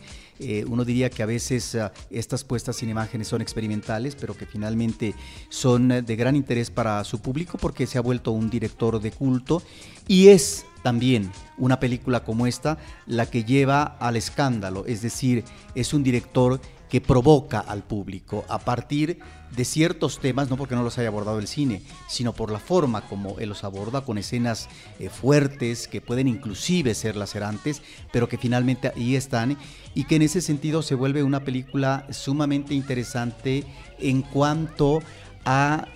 Uno 0.68 0.84
diría 0.86 1.10
que 1.10 1.22
a 1.22 1.28
veces 1.28 1.78
estas 2.10 2.44
puestas 2.44 2.82
en 2.82 2.90
imágenes 2.90 3.28
son 3.28 3.42
experimentales, 3.42 4.16
pero 4.16 4.36
que 4.36 4.46
finalmente 4.46 5.14
son 5.50 5.88
de 5.88 6.16
gran 6.16 6.36
interés 6.36 6.72
para 6.72 7.04
su 7.04 7.22
público 7.22 7.58
porque 7.58 7.86
se 7.86 7.98
ha 7.98 8.02
vuelto 8.02 8.32
un 8.32 8.50
director 8.50 9.00
de 9.00 9.12
culto 9.12 9.62
y 10.08 10.30
es 10.30 10.66
también 10.84 11.32
una 11.58 11.80
película 11.80 12.24
como 12.24 12.46
esta 12.46 12.78
la 13.08 13.26
que 13.26 13.44
lleva 13.44 13.84
al 14.00 14.18
escándalo, 14.18 14.86
es 14.86 15.02
decir, 15.02 15.44
es 15.74 15.94
un 15.94 16.04
director 16.04 16.62
que 16.94 17.02
provoca 17.02 17.60
al 17.60 17.82
público 17.82 18.46
a 18.50 18.60
partir 18.60 19.18
de 19.56 19.66
ciertos 19.66 20.20
temas, 20.20 20.52
no 20.52 20.58
porque 20.58 20.76
no 20.76 20.84
los 20.84 21.00
haya 21.00 21.08
abordado 21.08 21.40
el 21.40 21.48
cine, 21.48 21.82
sino 22.08 22.34
por 22.34 22.52
la 22.52 22.60
forma 22.60 23.02
como 23.02 23.40
él 23.40 23.50
los 23.50 23.64
aborda, 23.64 24.02
con 24.02 24.20
escenas 24.20 24.70
eh, 25.00 25.10
fuertes 25.10 25.88
que 25.88 26.02
pueden 26.02 26.28
inclusive 26.28 26.94
ser 26.94 27.16
lacerantes, 27.16 27.82
pero 28.12 28.30
que 28.30 28.38
finalmente 28.38 28.92
ahí 28.96 29.16
están 29.16 29.58
y 29.96 30.04
que 30.04 30.18
en 30.18 30.22
ese 30.22 30.40
sentido 30.40 30.84
se 30.84 30.94
vuelve 30.94 31.24
una 31.24 31.44
película 31.44 32.06
sumamente 32.12 32.76
interesante 32.76 33.64
en 33.98 34.22
cuanto 34.22 35.02
a 35.46 35.88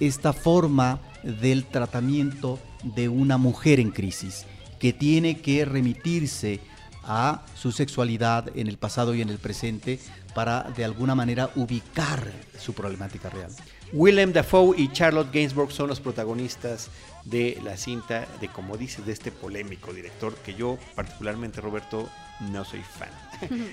esta 0.00 0.32
forma 0.32 1.00
del 1.22 1.66
tratamiento 1.66 2.58
de 2.94 3.08
una 3.08 3.38
mujer 3.38 3.80
en 3.80 3.90
crisis, 3.90 4.46
que 4.78 4.92
tiene 4.92 5.40
que 5.40 5.64
remitirse 5.64 6.60
a 7.04 7.42
su 7.54 7.72
sexualidad 7.72 8.56
en 8.56 8.68
el 8.68 8.76
pasado 8.76 9.14
y 9.14 9.22
en 9.22 9.30
el 9.30 9.38
presente 9.38 9.98
para 10.34 10.64
de 10.76 10.84
alguna 10.84 11.14
manera 11.14 11.50
ubicar 11.56 12.30
su 12.58 12.74
problemática 12.74 13.30
real. 13.30 13.50
Willem 13.92 14.32
Dafoe 14.32 14.78
y 14.78 14.92
Charlotte 14.92 15.32
Gainsbourg 15.32 15.72
son 15.72 15.88
los 15.88 16.00
protagonistas 16.00 16.90
de 17.24 17.58
la 17.64 17.76
cinta, 17.76 18.26
de 18.40 18.48
como 18.48 18.76
dices, 18.76 19.06
de 19.06 19.12
este 19.12 19.32
polémico 19.32 19.92
director 19.92 20.34
que 20.36 20.54
yo 20.54 20.78
particularmente, 20.94 21.60
Roberto, 21.60 22.08
no 22.52 22.64
soy 22.64 22.82
fan. 22.82 23.10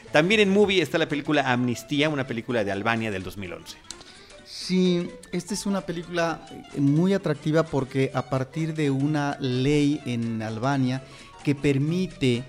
También 0.11 0.39
en 0.39 0.49
Movie 0.49 0.81
está 0.81 0.97
la 0.97 1.09
película 1.09 1.51
Amnistía, 1.51 2.09
una 2.09 2.25
película 2.25 2.63
de 2.63 2.71
Albania 2.71 3.11
del 3.11 3.23
2011. 3.23 3.77
Sí, 4.57 5.11
esta 5.33 5.53
es 5.53 5.65
una 5.65 5.81
película 5.81 6.47
eh, 6.49 6.79
muy 6.79 7.13
atractiva 7.13 7.63
porque 7.63 8.09
a 8.13 8.29
partir 8.29 8.73
de 8.73 8.89
una 8.89 9.37
ley 9.41 10.01
en 10.05 10.41
Albania 10.41 11.03
que 11.43 11.53
permite 11.55 12.45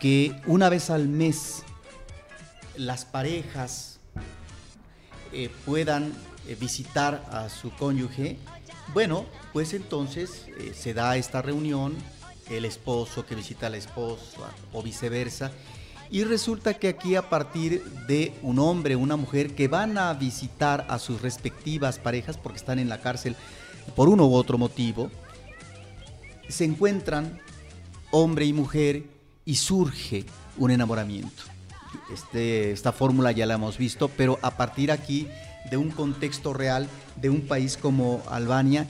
que 0.00 0.34
una 0.46 0.68
vez 0.68 0.90
al 0.90 1.08
mes 1.08 1.62
las 2.76 3.04
parejas 3.04 4.00
eh, 5.32 5.48
puedan 5.64 6.12
eh, 6.48 6.56
visitar 6.60 7.24
a 7.30 7.48
su 7.48 7.70
cónyuge, 7.70 8.36
bueno, 8.92 9.24
pues 9.52 9.74
entonces 9.74 10.46
se 10.76 10.92
da 10.92 11.16
esta 11.16 11.40
reunión, 11.40 11.94
el 12.50 12.64
esposo 12.64 13.24
que 13.24 13.36
visita 13.36 13.68
a 13.68 13.70
la 13.70 13.76
esposa 13.76 14.50
o 14.72 14.82
viceversa, 14.82 15.52
y 16.14 16.22
resulta 16.22 16.74
que 16.74 16.86
aquí 16.86 17.16
a 17.16 17.28
partir 17.28 17.82
de 18.06 18.32
un 18.40 18.60
hombre, 18.60 18.94
una 18.94 19.16
mujer 19.16 19.56
que 19.56 19.66
van 19.66 19.98
a 19.98 20.14
visitar 20.14 20.86
a 20.88 21.00
sus 21.00 21.20
respectivas 21.20 21.98
parejas 21.98 22.36
porque 22.36 22.58
están 22.58 22.78
en 22.78 22.88
la 22.88 23.00
cárcel 23.00 23.34
por 23.96 24.08
uno 24.08 24.24
u 24.24 24.34
otro 24.36 24.56
motivo, 24.56 25.10
se 26.48 26.66
encuentran 26.66 27.40
hombre 28.12 28.44
y 28.44 28.52
mujer 28.52 29.02
y 29.44 29.56
surge 29.56 30.24
un 30.56 30.70
enamoramiento. 30.70 31.42
Este, 32.12 32.70
esta 32.70 32.92
fórmula 32.92 33.32
ya 33.32 33.44
la 33.44 33.54
hemos 33.54 33.76
visto, 33.76 34.08
pero 34.08 34.38
a 34.40 34.52
partir 34.52 34.92
aquí 34.92 35.26
de 35.68 35.78
un 35.78 35.90
contexto 35.90 36.52
real 36.52 36.88
de 37.16 37.28
un 37.28 37.40
país 37.40 37.76
como 37.76 38.22
Albania. 38.28 38.86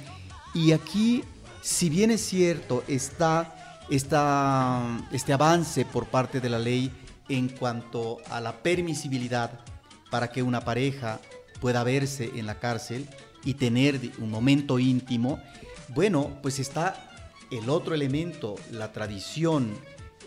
Y 0.52 0.72
aquí, 0.72 1.24
si 1.62 1.88
bien 1.88 2.10
es 2.10 2.20
cierto, 2.20 2.84
está, 2.86 3.82
está 3.88 5.08
este 5.10 5.32
avance 5.32 5.86
por 5.86 6.04
parte 6.04 6.38
de 6.38 6.50
la 6.50 6.58
ley 6.58 6.92
en 7.28 7.48
cuanto 7.48 8.18
a 8.30 8.40
la 8.40 8.62
permisibilidad 8.62 9.60
para 10.10 10.30
que 10.30 10.42
una 10.42 10.60
pareja 10.60 11.20
pueda 11.60 11.84
verse 11.84 12.32
en 12.36 12.46
la 12.46 12.58
cárcel 12.58 13.08
y 13.44 13.54
tener 13.54 14.00
un 14.18 14.30
momento 14.30 14.78
íntimo, 14.78 15.40
bueno, 15.88 16.38
pues 16.42 16.58
está 16.58 17.10
el 17.50 17.68
otro 17.68 17.94
elemento, 17.94 18.56
la 18.70 18.92
tradición, 18.92 19.74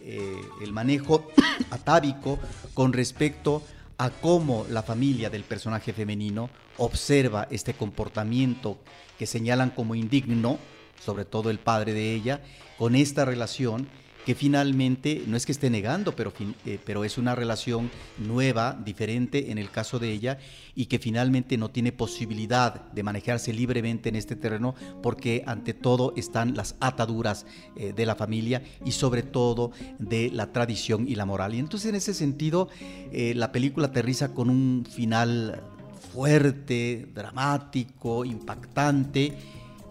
eh, 0.04 0.42
el 0.62 0.72
manejo 0.72 1.28
atávico 1.72 2.40
con 2.74 2.94
respecto 2.94 3.64
a 3.98 4.10
cómo 4.10 4.66
la 4.70 4.84
familia 4.84 5.30
del 5.30 5.44
personaje 5.44 5.94
femenino 5.94 6.50
observa 6.78 7.48
este 7.50 7.74
comportamiento 7.74 8.78
que 9.18 9.26
señalan 9.26 9.72
como 9.72 9.96
indigno, 9.96 10.60
sobre 11.04 11.26
todo 11.26 11.50
el 11.50 11.60
padre 11.60 11.94
de 11.94 12.14
ella, 12.14 12.42
con 12.78 12.96
esta 12.96 13.26
relación 13.26 13.88
que 14.28 14.36
finalmente 14.36 15.24
no 15.26 15.38
es 15.38 15.46
que 15.46 15.54
esté 15.54 15.70
negando, 15.70 16.14
pero, 16.14 16.34
eh, 16.66 16.80
pero 16.84 17.06
es 17.06 17.18
una 17.18 17.34
relación 17.34 17.90
nueva, 18.18 18.78
diferente 18.84 19.52
en 19.52 19.58
el 19.58 19.72
caso 19.72 20.00
de 20.00 20.12
ella, 20.12 20.38
y 20.76 20.88
que 20.88 21.00
finalmente 21.00 21.56
no 21.58 21.72
tiene 21.72 21.94
posibilidad 21.94 22.92
de 22.92 23.04
manejarse 23.04 23.54
libremente 23.54 24.10
en 24.10 24.18
este 24.18 24.36
terreno, 24.36 24.76
porque 25.02 25.44
ante 25.48 25.74
todo 25.74 26.12
están 26.18 26.58
las 26.58 26.76
ataduras 26.82 27.46
eh, 27.78 27.94
de 27.96 28.06
la 28.06 28.16
familia 28.16 28.64
y 28.84 28.92
sobre 28.92 29.24
todo 29.24 29.72
de 29.98 30.30
la 30.30 30.52
tradición 30.52 31.08
y 31.08 31.16
la 31.16 31.26
moral. 31.26 31.56
Y 31.56 31.60
entonces 31.60 31.88
en 31.88 31.96
ese 31.96 32.14
sentido, 32.14 32.68
eh, 33.14 33.32
la 33.34 33.54
película 33.54 33.88
aterriza 33.88 34.34
con 34.34 34.50
un 34.50 34.86
final 34.86 35.64
fuerte, 36.12 37.08
dramático, 37.16 38.26
impactante, 38.26 39.38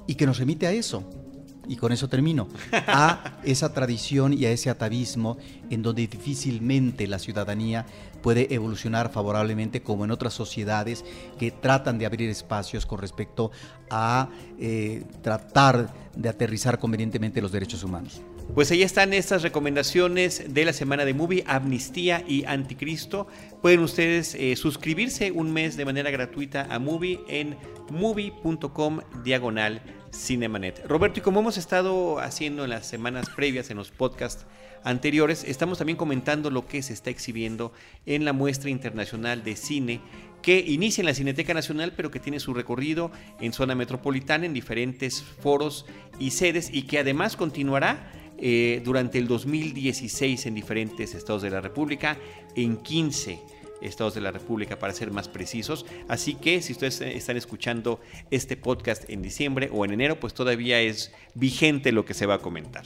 y 0.06 0.14
que 0.14 0.26
nos 0.26 0.38
remite 0.38 0.66
a 0.66 0.72
eso, 0.72 1.25
y 1.68 1.76
con 1.76 1.92
eso 1.92 2.08
termino, 2.08 2.48
a 2.72 3.38
esa 3.44 3.72
tradición 3.72 4.32
y 4.32 4.44
a 4.44 4.50
ese 4.50 4.70
atavismo 4.70 5.36
en 5.70 5.82
donde 5.82 6.06
difícilmente 6.06 7.06
la 7.06 7.18
ciudadanía 7.18 7.86
puede 8.22 8.52
evolucionar 8.54 9.12
favorablemente 9.12 9.82
como 9.82 10.04
en 10.04 10.10
otras 10.10 10.34
sociedades 10.34 11.04
que 11.38 11.50
tratan 11.50 11.98
de 11.98 12.06
abrir 12.06 12.28
espacios 12.28 12.86
con 12.86 12.98
respecto 12.98 13.50
a 13.90 14.28
eh, 14.58 15.04
tratar 15.22 15.92
de 16.16 16.28
aterrizar 16.28 16.78
convenientemente 16.78 17.40
los 17.40 17.52
derechos 17.52 17.84
humanos. 17.84 18.22
Pues 18.54 18.70
ahí 18.70 18.82
están 18.82 19.12
estas 19.12 19.42
recomendaciones 19.42 20.54
de 20.54 20.64
la 20.64 20.72
semana 20.72 21.04
de 21.04 21.14
Movie, 21.14 21.44
Amnistía 21.46 22.24
y 22.26 22.44
Anticristo. 22.44 23.26
Pueden 23.60 23.80
ustedes 23.80 24.34
eh, 24.34 24.56
suscribirse 24.56 25.30
un 25.32 25.52
mes 25.52 25.76
de 25.76 25.84
manera 25.84 26.10
gratuita 26.10 26.66
a 26.70 26.78
Movie 26.78 27.20
en 27.28 27.56
movie.com 27.90 29.00
diagonal 29.24 29.82
Cinemanet. 30.16 30.86
Roberto, 30.86 31.20
y 31.20 31.22
como 31.22 31.40
hemos 31.40 31.58
estado 31.58 32.18
haciendo 32.18 32.64
en 32.64 32.70
las 32.70 32.86
semanas 32.86 33.28
previas, 33.34 33.70
en 33.70 33.76
los 33.76 33.90
podcasts 33.90 34.46
anteriores, 34.82 35.44
estamos 35.44 35.78
también 35.78 35.96
comentando 35.96 36.50
lo 36.50 36.66
que 36.66 36.82
se 36.82 36.92
está 36.92 37.10
exhibiendo 37.10 37.72
en 38.06 38.24
la 38.24 38.32
muestra 38.32 38.70
internacional 38.70 39.44
de 39.44 39.56
cine 39.56 40.00
que 40.42 40.60
inicia 40.60 41.02
en 41.02 41.06
la 41.06 41.14
Cineteca 41.14 41.54
Nacional, 41.54 41.92
pero 41.96 42.10
que 42.10 42.20
tiene 42.20 42.38
su 42.38 42.54
recorrido 42.54 43.10
en 43.40 43.52
zona 43.52 43.74
metropolitana, 43.74 44.46
en 44.46 44.54
diferentes 44.54 45.22
foros 45.22 45.86
y 46.20 46.30
sedes, 46.30 46.70
y 46.72 46.82
que 46.82 47.00
además 47.00 47.36
continuará 47.36 48.12
eh, 48.38 48.80
durante 48.84 49.18
el 49.18 49.26
2016 49.26 50.46
en 50.46 50.54
diferentes 50.54 51.14
estados 51.14 51.42
de 51.42 51.50
la 51.50 51.60
República, 51.60 52.16
en 52.54 52.76
15 52.76 53.40
estados 53.80 54.14
de 54.14 54.20
la 54.20 54.30
República 54.30 54.78
para 54.78 54.92
ser 54.92 55.10
más 55.10 55.28
precisos. 55.28 55.86
Así 56.08 56.34
que 56.34 56.62
si 56.62 56.72
ustedes 56.72 57.00
están 57.00 57.36
escuchando 57.36 58.00
este 58.30 58.56
podcast 58.56 59.08
en 59.08 59.22
diciembre 59.22 59.70
o 59.72 59.84
en 59.84 59.92
enero, 59.92 60.18
pues 60.20 60.34
todavía 60.34 60.80
es 60.80 61.12
vigente 61.34 61.92
lo 61.92 62.04
que 62.04 62.14
se 62.14 62.26
va 62.26 62.34
a 62.34 62.38
comentar. 62.38 62.84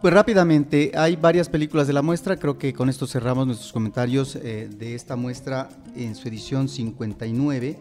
Pues 0.00 0.14
rápidamente, 0.14 0.92
hay 0.94 1.16
varias 1.16 1.48
películas 1.48 1.88
de 1.88 1.92
la 1.92 2.02
muestra, 2.02 2.36
creo 2.36 2.56
que 2.56 2.72
con 2.72 2.88
esto 2.88 3.08
cerramos 3.08 3.48
nuestros 3.48 3.72
comentarios 3.72 4.36
eh, 4.36 4.68
de 4.72 4.94
esta 4.94 5.16
muestra 5.16 5.68
en 5.96 6.14
su 6.14 6.28
edición 6.28 6.68
59. 6.68 7.76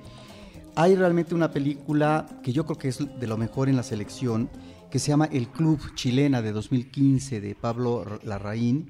Hay 0.75 0.95
realmente 0.95 1.35
una 1.35 1.51
película 1.51 2.25
que 2.41 2.53
yo 2.53 2.65
creo 2.65 2.77
que 2.79 2.87
es 2.87 2.97
de 3.19 3.27
lo 3.27 3.37
mejor 3.37 3.69
en 3.69 3.75
la 3.75 3.83
selección, 3.83 4.49
que 4.89 4.97
se 4.97 5.09
llama 5.09 5.29
El 5.31 5.47
Club 5.49 5.79
Chilena 5.93 6.41
de 6.41 6.53
2015 6.53 7.39
de 7.39 7.53
Pablo 7.53 8.19
Larraín. 8.23 8.89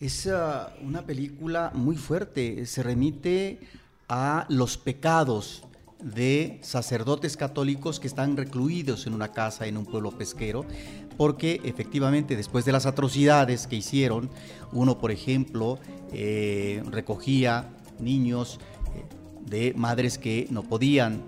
Es 0.00 0.26
uh, 0.26 0.84
una 0.84 1.02
película 1.02 1.70
muy 1.74 1.96
fuerte, 1.96 2.66
se 2.66 2.82
remite 2.82 3.60
a 4.08 4.44
los 4.48 4.76
pecados 4.76 5.62
de 6.02 6.58
sacerdotes 6.62 7.36
católicos 7.36 8.00
que 8.00 8.08
están 8.08 8.36
recluidos 8.36 9.06
en 9.06 9.14
una 9.14 9.32
casa 9.32 9.66
en 9.66 9.76
un 9.76 9.86
pueblo 9.86 10.10
pesquero, 10.10 10.66
porque 11.16 11.60
efectivamente 11.64 12.36
después 12.36 12.64
de 12.64 12.72
las 12.72 12.86
atrocidades 12.86 13.66
que 13.66 13.76
hicieron, 13.76 14.28
uno 14.72 14.98
por 14.98 15.10
ejemplo 15.10 15.78
eh, 16.12 16.82
recogía 16.90 17.70
niños 17.98 18.60
eh, 18.94 19.04
de 19.48 19.74
madres 19.74 20.18
que 20.18 20.46
no 20.50 20.62
podían 20.64 21.22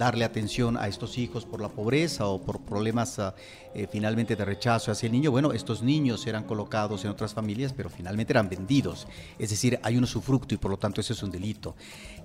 darle 0.00 0.24
atención 0.24 0.78
a 0.78 0.88
estos 0.88 1.18
hijos 1.18 1.44
por 1.44 1.60
la 1.60 1.68
pobreza 1.68 2.26
o 2.26 2.40
por 2.40 2.62
problemas 2.62 3.18
ah, 3.18 3.34
eh, 3.74 3.86
finalmente 3.92 4.34
de 4.34 4.46
rechazo 4.46 4.90
hacia 4.90 5.08
el 5.08 5.12
niño, 5.12 5.30
bueno, 5.30 5.52
estos 5.52 5.82
niños 5.82 6.26
eran 6.26 6.44
colocados 6.44 7.04
en 7.04 7.10
otras 7.10 7.34
familias, 7.34 7.74
pero 7.74 7.90
finalmente 7.90 8.32
eran 8.32 8.48
vendidos. 8.48 9.06
Es 9.38 9.50
decir, 9.50 9.78
hay 9.82 9.98
un 9.98 10.04
usufructo 10.04 10.54
y 10.54 10.56
por 10.56 10.70
lo 10.70 10.78
tanto 10.78 11.02
eso 11.02 11.12
es 11.12 11.22
un 11.22 11.30
delito 11.30 11.76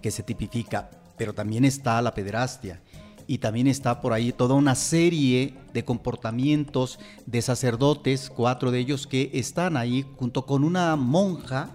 que 0.01 0.09
se 0.09 0.23
tipifica. 0.23 0.89
Pero 1.17 1.33
también 1.33 1.65
está 1.65 2.01
la 2.01 2.13
pederastia 2.13 2.79
y 3.27 3.39
también 3.39 3.67
está 3.67 3.99
por 3.99 4.13
ahí 4.13 4.31
toda 4.31 4.55
una 4.55 4.75
serie 4.75 5.55
de 5.73 5.83
comportamientos 5.83 6.97
de 7.25 7.41
sacerdotes, 7.41 8.29
cuatro 8.29 8.71
de 8.71 8.79
ellos 8.79 9.05
que 9.05 9.31
están 9.33 9.75
ahí 9.75 10.05
junto 10.15 10.45
con 10.45 10.63
una 10.63 10.95
monja 10.95 11.71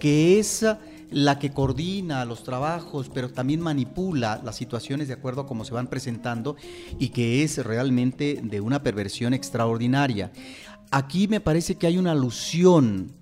que 0.00 0.38
es 0.38 0.64
la 1.10 1.38
que 1.38 1.50
coordina 1.50 2.24
los 2.24 2.42
trabajos, 2.44 3.10
pero 3.12 3.30
también 3.30 3.60
manipula 3.60 4.40
las 4.44 4.56
situaciones 4.56 5.08
de 5.08 5.14
acuerdo 5.14 5.42
a 5.42 5.46
cómo 5.46 5.64
se 5.64 5.74
van 5.74 5.88
presentando 5.88 6.56
y 6.98 7.10
que 7.10 7.42
es 7.42 7.64
realmente 7.64 8.40
de 8.42 8.60
una 8.60 8.82
perversión 8.82 9.34
extraordinaria. 9.34 10.32
Aquí 10.90 11.28
me 11.28 11.40
parece 11.40 11.76
que 11.76 11.86
hay 11.86 11.98
una 11.98 12.12
alusión 12.12 13.12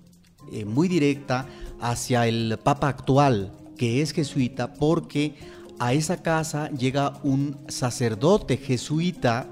eh, 0.51 0.65
muy 0.65 0.87
directa 0.87 1.47
hacia 1.79 2.27
el 2.27 2.59
Papa 2.63 2.87
actual, 2.87 3.53
que 3.77 4.01
es 4.01 4.11
jesuita, 4.11 4.73
porque 4.73 5.35
a 5.79 5.93
esa 5.93 6.21
casa 6.21 6.69
llega 6.71 7.19
un 7.23 7.57
sacerdote 7.67 8.57
jesuita 8.57 9.49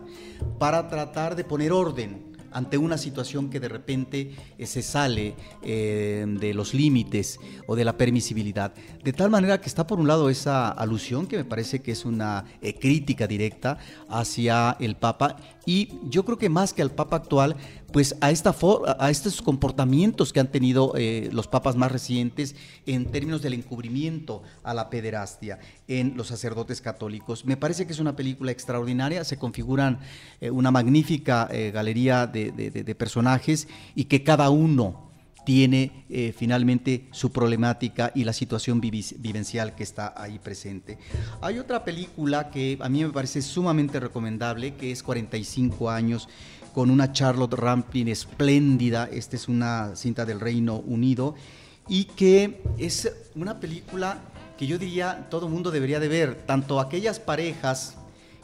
para 0.59 0.87
tratar 0.87 1.35
de 1.35 1.43
poner 1.43 1.71
orden 1.71 2.30
ante 2.51 2.77
una 2.77 2.97
situación 2.97 3.49
que 3.49 3.59
de 3.59 3.69
repente 3.69 4.35
eh, 4.57 4.65
se 4.65 4.81
sale 4.81 5.35
eh, 5.63 6.25
de 6.27 6.53
los 6.53 6.73
límites 6.73 7.39
o 7.67 7.75
de 7.75 7.85
la 7.85 7.97
permisibilidad. 7.97 8.73
De 9.03 9.13
tal 9.13 9.29
manera 9.29 9.59
que 9.61 9.69
está 9.69 9.87
por 9.87 9.99
un 9.99 10.07
lado 10.07 10.29
esa 10.29 10.69
alusión 10.69 11.27
que 11.27 11.37
me 11.37 11.45
parece 11.45 11.81
que 11.81 11.91
es 11.91 12.05
una 12.05 12.45
eh, 12.61 12.73
crítica 12.77 13.27
directa 13.27 13.77
hacia 14.09 14.77
el 14.79 14.95
Papa 14.95 15.37
y 15.65 15.89
yo 16.03 16.25
creo 16.25 16.37
que 16.37 16.49
más 16.49 16.73
que 16.73 16.81
al 16.81 16.91
Papa 16.91 17.17
actual, 17.17 17.55
pues 17.91 18.15
a, 18.21 18.31
esta 18.31 18.55
a 18.99 19.09
estos 19.09 19.41
comportamientos 19.41 20.33
que 20.33 20.39
han 20.39 20.51
tenido 20.51 20.93
eh, 20.95 21.29
los 21.31 21.47
papas 21.47 21.75
más 21.75 21.91
recientes 21.91 22.55
en 22.85 23.05
términos 23.05 23.41
del 23.41 23.53
encubrimiento 23.53 24.43
a 24.63 24.73
la 24.73 24.89
pederastia 24.89 25.59
en 25.87 26.15
los 26.15 26.27
sacerdotes 26.27 26.81
católicos. 26.81 27.45
Me 27.45 27.57
parece 27.57 27.85
que 27.85 27.93
es 27.93 27.99
una 27.99 28.15
película 28.15 28.51
extraordinaria, 28.51 29.23
se 29.23 29.37
configuran 29.37 29.99
eh, 30.39 30.51
una 30.51 30.71
magnífica 30.71 31.47
eh, 31.51 31.71
galería 31.71 32.27
de, 32.27 32.51
de, 32.51 32.95
personajes 32.95 33.67
y 33.95 34.05
que 34.05 34.23
cada 34.23 34.49
uno 34.49 35.09
tiene 35.45 36.05
finalmente 36.37 37.07
su 37.11 37.31
problemática 37.31 38.11
y 38.13 38.25
la 38.25 38.33
situación 38.33 38.79
vivencial 38.79 39.73
que 39.73 39.81
está 39.81 40.13
ahí 40.15 40.37
presente. 40.37 40.99
Hay 41.41 41.57
otra 41.57 41.83
película 41.83 42.51
que 42.51 42.77
a 42.79 42.89
mí 42.89 43.03
me 43.03 43.11
parece 43.11 43.41
sumamente 43.41 43.99
recomendable, 43.99 44.75
que 44.75 44.91
es 44.91 45.01
45 45.01 45.89
años 45.89 46.29
con 46.73 46.89
una 46.89 47.11
Charlotte 47.11 47.53
Rampling 47.53 48.07
espléndida. 48.07 49.09
Esta 49.11 49.35
es 49.35 49.47
una 49.47 49.95
cinta 49.95 50.25
del 50.25 50.39
Reino 50.39 50.77
Unido 50.77 51.35
y 51.87 52.05
que 52.05 52.61
es 52.77 53.11
una 53.35 53.59
película 53.59 54.19
que 54.57 54.67
yo 54.67 54.77
diría 54.77 55.27
todo 55.29 55.49
mundo 55.49 55.71
debería 55.71 55.99
de 55.99 56.07
ver, 56.07 56.43
tanto 56.45 56.79
aquellas 56.79 57.19
parejas 57.19 57.95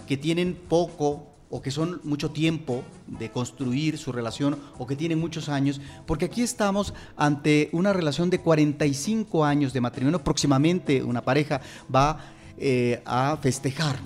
que 0.08 0.18
tienen 0.18 0.56
poco 0.56 1.28
o 1.50 1.62
que 1.62 1.72
son 1.72 2.02
mucho 2.04 2.32
tiempo 2.32 2.84
de 3.08 3.32
construir 3.32 3.98
su 3.98 4.12
relación 4.12 4.60
o 4.78 4.86
que 4.86 4.96
tienen 4.96 5.20
muchos 5.20 5.48
años, 5.48 5.80
porque 6.06 6.26
aquí 6.26 6.42
estamos 6.42 6.94
ante 7.16 7.70
una 7.72 7.94
relación 7.94 8.30
de 8.30 8.42
45 8.42 9.46
años 9.46 9.72
de 9.72 9.82
matrimonio, 9.82 10.24
próximamente 10.24 11.02
una 11.04 11.22
pareja 11.22 11.62
va 11.94 12.20
eh, 12.58 13.02
a 13.06 13.38
festejar 13.42 13.98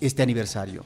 este 0.00 0.22
aniversario 0.22 0.84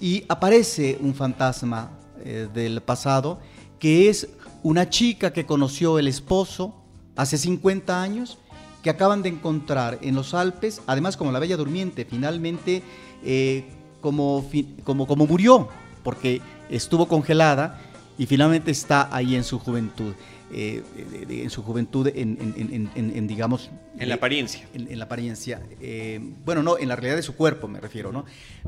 y 0.00 0.24
aparece 0.28 0.98
un 1.00 1.14
fantasma 1.14 1.90
eh, 2.24 2.48
del 2.52 2.80
pasado 2.80 3.38
que 3.78 4.08
es 4.08 4.28
una 4.62 4.88
chica 4.88 5.32
que 5.32 5.46
conoció 5.46 5.98
el 5.98 6.08
esposo 6.08 6.74
hace 7.16 7.38
50 7.38 8.02
años 8.02 8.38
que 8.82 8.90
acaban 8.90 9.22
de 9.22 9.28
encontrar 9.28 9.98
en 10.00 10.14
los 10.14 10.32
Alpes, 10.32 10.80
además 10.86 11.16
como 11.16 11.32
la 11.32 11.38
Bella 11.38 11.56
Durmiente, 11.56 12.04
finalmente 12.04 12.82
eh, 13.24 13.64
como, 14.00 14.48
como, 14.84 15.06
como 15.06 15.26
murió, 15.26 15.68
porque 16.02 16.40
estuvo 16.70 17.06
congelada 17.06 17.78
y 18.16 18.26
finalmente 18.26 18.70
está 18.70 19.14
ahí 19.14 19.34
en 19.34 19.44
su 19.44 19.58
juventud. 19.58 20.14
Eh, 20.52 20.82
en 21.28 21.50
su 21.50 21.62
juventud, 21.62 22.08
en, 22.12 23.26
digamos... 23.28 23.70
En 23.98 24.08
la 24.08 24.16
apariencia. 24.16 24.66
En, 24.74 24.98
la 24.98 25.04
apariencia. 25.04 25.62
Eh, 25.80 26.20
bueno, 26.44 26.62
no, 26.62 26.76
en 26.76 26.88
la 26.88 26.96
realidad 26.96 27.16
de 27.16 27.22
su 27.22 27.36
cuerpo 27.36 27.68
me 27.68 27.80
refiero, 27.80 28.10
¿no? 28.10 28.24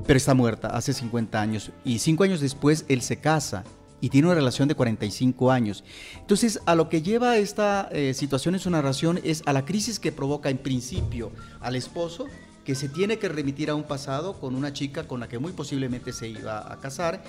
Pero 0.06 0.16
está 0.16 0.34
muerta 0.34 0.68
hace 0.68 0.92
50 0.92 1.40
años. 1.40 1.70
Y 1.84 1.98
cinco 1.98 2.24
años 2.24 2.40
después 2.40 2.84
él 2.88 3.02
se 3.02 3.16
casa 3.18 3.64
y 4.00 4.10
tiene 4.10 4.28
una 4.28 4.34
relación 4.34 4.68
de 4.68 4.74
45 4.74 5.50
años. 5.50 5.84
Entonces, 6.18 6.60
a 6.66 6.74
lo 6.74 6.88
que 6.88 7.02
lleva 7.02 7.36
esta 7.36 7.88
eh, 7.92 8.14
situación 8.14 8.54
en 8.54 8.60
su 8.60 8.68
narración 8.68 9.20
es 9.24 9.42
a 9.46 9.52
la 9.52 9.64
crisis 9.64 9.98
que 9.98 10.12
provoca 10.12 10.50
en 10.50 10.58
principio 10.58 11.32
al 11.60 11.76
esposo, 11.76 12.26
que 12.64 12.74
se 12.74 12.88
tiene 12.88 13.18
que 13.18 13.28
remitir 13.28 13.70
a 13.70 13.74
un 13.74 13.84
pasado 13.84 14.38
con 14.38 14.54
una 14.54 14.72
chica 14.72 15.08
con 15.08 15.20
la 15.20 15.28
que 15.28 15.38
muy 15.38 15.52
posiblemente 15.52 16.12
se 16.12 16.28
iba 16.28 16.72
a 16.72 16.78
casar 16.80 17.22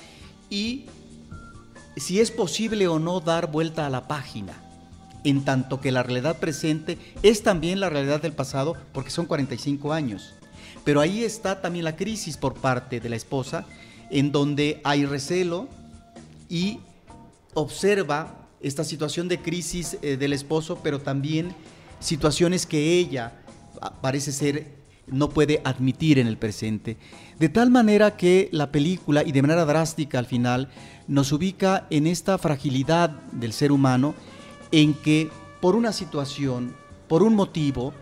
y 0.50 0.86
si 1.96 2.20
es 2.20 2.32
posible 2.32 2.88
o 2.88 3.00
no 3.00 3.20
dar 3.20 3.52
vuelta 3.52 3.86
a 3.86 3.90
la 3.90 4.08
página, 4.08 4.54
en 5.24 5.46
tanto 5.46 5.80
que 5.80 5.92
la 5.92 6.04
realidad 6.04 6.40
presente 6.40 6.98
es 7.22 7.44
también 7.44 7.80
la 7.80 7.90
realidad 7.90 8.22
del 8.22 8.34
pasado, 8.34 8.76
porque 8.94 9.10
son 9.10 9.26
45 9.26 9.94
años. 9.94 10.34
Pero 10.84 11.00
ahí 11.00 11.24
está 11.24 11.62
también 11.62 11.86
la 11.86 11.96
crisis 11.96 12.38
por 12.38 12.56
parte 12.56 13.00
de 13.00 13.10
la 13.10 13.16
esposa, 13.16 13.66
en 14.10 14.32
donde 14.32 14.82
hay 14.84 15.06
recelo 15.06 15.68
y 16.50 16.80
observa 17.54 18.36
esta 18.62 18.84
situación 18.84 19.28
de 19.28 19.40
crisis 19.40 19.98
eh, 20.02 20.18
del 20.18 20.34
esposo, 20.34 20.80
pero 20.84 21.00
también 21.00 21.54
situaciones 22.00 22.66
que 22.66 22.98
ella 23.00 23.34
ah, 23.82 23.94
parece 24.02 24.32
ser 24.32 24.83
no 25.08 25.30
puede 25.30 25.62
admitir 25.64 26.20
en 26.20 26.28
el 26.28 26.38
presente. 26.38 26.98
De 27.40 27.50
tal 27.50 27.70
manera 27.70 28.16
que 28.16 28.50
la 28.52 28.72
película, 28.72 29.24
y 29.24 29.32
de 29.32 29.42
manera 29.42 29.66
drástica 29.66 30.20
al 30.20 30.26
final, 30.26 30.70
nos 31.08 31.32
ubica 31.32 31.88
en 31.90 32.08
esta 32.08 32.38
fragilidad 32.38 33.10
del 33.32 33.54
ser 33.54 33.72
humano 33.72 34.16
en 34.72 34.94
que 34.94 35.30
por 35.62 35.76
una 35.76 35.92
situación, 35.92 36.76
por 37.08 37.24
un 37.24 37.36
motivo, 37.36 37.94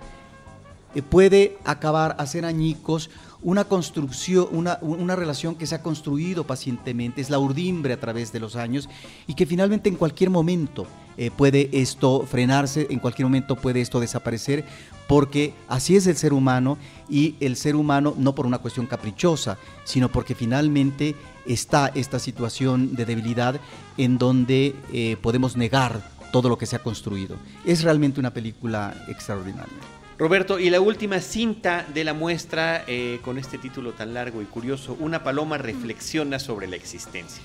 eh, 0.94 1.02
puede 1.02 1.58
acabar, 1.64 2.16
hacer 2.20 2.46
añicos 2.46 3.10
una 3.44 3.64
construcción, 3.64 4.48
una, 4.52 4.78
una 4.82 5.16
relación 5.16 5.56
que 5.56 5.66
se 5.66 5.76
ha 5.76 5.82
construido 5.82 6.46
pacientemente, 6.46 7.22
es 7.22 7.30
la 7.30 7.40
urdimbre 7.40 7.94
a 7.94 8.00
través 8.00 8.32
de 8.32 8.40
los 8.40 8.56
años 8.56 8.88
y 9.26 9.34
que 9.34 9.46
finalmente 9.46 9.90
en 9.90 9.96
cualquier 9.96 10.30
momento 10.30 10.86
eh, 11.18 11.32
puede 11.36 11.70
esto 11.74 12.26
frenarse, 12.26 12.88
en 12.90 13.00
cualquier 13.00 13.26
momento 13.26 13.56
puede 13.56 13.82
esto 13.82 14.00
desaparecer, 14.00 14.66
porque 15.08 15.54
así 15.68 15.96
es 15.96 16.08
el 16.08 16.16
ser 16.16 16.34
humano 16.34 16.78
y 17.10 17.36
el 17.40 17.56
ser 17.58 17.76
humano 17.76 18.14
no 18.18 18.34
por 18.34 18.46
una 18.46 18.60
cuestión 18.60 18.88
caprichosa, 18.88 19.58
sino 19.84 20.10
porque 20.10 20.36
finalmente 20.36 21.16
está 21.46 21.92
esta 21.96 22.20
situación 22.20 22.96
de 22.96 23.06
debilidad 23.06 23.60
en 23.98 24.18
donde 24.18 24.76
eh, 24.94 25.18
podemos 25.22 25.58
negar 25.58 26.02
todo 26.32 26.48
lo 26.50 26.58
que 26.58 26.66
se 26.66 26.78
ha 26.78 26.80
construido. 26.80 27.36
Es 27.66 27.84
realmente 27.84 28.20
una 28.20 28.34
película 28.34 28.96
extraordinaria. 29.10 29.78
Roberto, 30.18 30.60
y 30.60 30.70
la 30.70 30.80
última 30.80 31.20
cinta 31.20 31.86
de 31.94 32.04
la 32.04 32.14
muestra 32.14 32.84
eh, 32.88 33.20
con 33.24 33.38
este 33.38 33.58
título 33.58 33.94
tan 33.94 34.14
largo 34.14 34.42
y 34.42 34.46
curioso, 34.46 34.96
Una 35.00 35.24
paloma 35.24 35.58
reflexiona 35.58 36.38
sobre 36.38 36.68
la 36.68 36.76
existencia. 36.76 37.44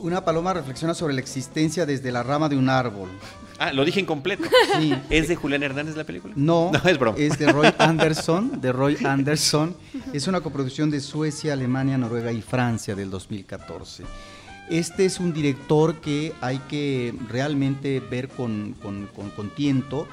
Una 0.00 0.24
paloma 0.24 0.52
reflexiona 0.54 0.94
sobre 0.94 1.14
la 1.14 1.20
existencia 1.20 1.86
desde 1.86 2.12
la 2.12 2.22
rama 2.22 2.48
de 2.48 2.56
un 2.56 2.68
árbol. 2.68 3.08
Ah, 3.58 3.72
lo 3.72 3.84
dije 3.84 4.00
en 4.00 4.06
completo. 4.06 4.44
Sí. 4.78 4.94
¿Es 5.10 5.28
de 5.28 5.36
Julián 5.36 5.62
Hernández 5.62 5.96
la 5.96 6.04
película? 6.04 6.34
No, 6.36 6.70
No, 6.84 6.88
es 6.90 6.98
broma. 6.98 7.16
Es 7.18 7.38
de 7.38 7.50
Roy 7.50 7.68
Anderson, 7.78 8.60
de 8.60 8.72
Roy 8.72 8.98
Anderson. 9.04 9.74
Es 10.12 10.26
una 10.28 10.40
coproducción 10.42 10.90
de 10.90 11.00
Suecia, 11.00 11.54
Alemania, 11.54 11.96
Noruega 11.96 12.32
y 12.32 12.42
Francia 12.42 12.94
del 12.94 13.08
2014. 13.10 14.04
Este 14.68 15.04
es 15.06 15.20
un 15.20 15.32
director 15.32 15.96
que 16.00 16.32
hay 16.40 16.58
que 16.68 17.14
realmente 17.30 18.00
ver 18.00 18.28
con, 18.28 18.74
con, 18.82 19.06
con- 19.14 19.30
con 19.30 19.50
tiento. 19.50 20.06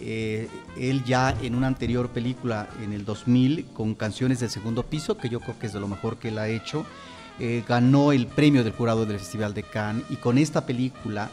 Eh, 0.00 0.48
él 0.78 1.04
ya 1.04 1.36
en 1.42 1.54
una 1.54 1.66
anterior 1.66 2.08
película 2.08 2.68
en 2.82 2.92
el 2.92 3.04
2000 3.04 3.66
con 3.74 3.94
canciones 3.94 4.40
del 4.40 4.48
segundo 4.48 4.84
piso, 4.84 5.18
que 5.18 5.28
yo 5.28 5.40
creo 5.40 5.58
que 5.58 5.66
es 5.66 5.72
de 5.72 5.80
lo 5.80 5.88
mejor 5.88 6.18
que 6.18 6.28
él 6.28 6.38
ha 6.38 6.48
hecho, 6.48 6.86
eh, 7.40 7.62
ganó 7.68 8.10
el 8.10 8.26
premio 8.26 8.64
del 8.64 8.72
jurado 8.72 9.06
del 9.06 9.20
Festival 9.20 9.54
de 9.54 9.62
Cannes 9.62 10.04
y 10.10 10.16
con 10.16 10.38
esta 10.38 10.66
película, 10.66 11.30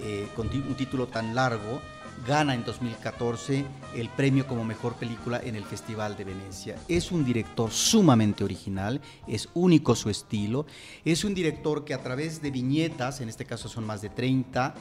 eh, 0.00 0.28
con 0.36 0.48
un 0.48 0.74
título 0.76 1.08
tan 1.08 1.34
largo, 1.34 1.80
gana 2.24 2.54
en 2.54 2.64
2014 2.64 3.64
el 3.96 4.08
premio 4.10 4.46
como 4.46 4.62
mejor 4.62 4.94
película 4.94 5.40
en 5.42 5.56
el 5.56 5.64
Festival 5.64 6.16
de 6.16 6.22
Venecia. 6.22 6.76
Es 6.86 7.10
un 7.10 7.24
director 7.24 7.72
sumamente 7.72 8.44
original, 8.44 9.00
es 9.26 9.48
único 9.54 9.96
su 9.96 10.08
estilo, 10.08 10.66
es 11.04 11.24
un 11.24 11.34
director 11.34 11.84
que 11.84 11.94
a 11.94 12.02
través 12.02 12.40
de 12.42 12.52
viñetas, 12.52 13.20
en 13.20 13.28
este 13.28 13.44
caso 13.44 13.68
son 13.68 13.84
más 13.84 14.02
de 14.02 14.10
30, 14.10 14.74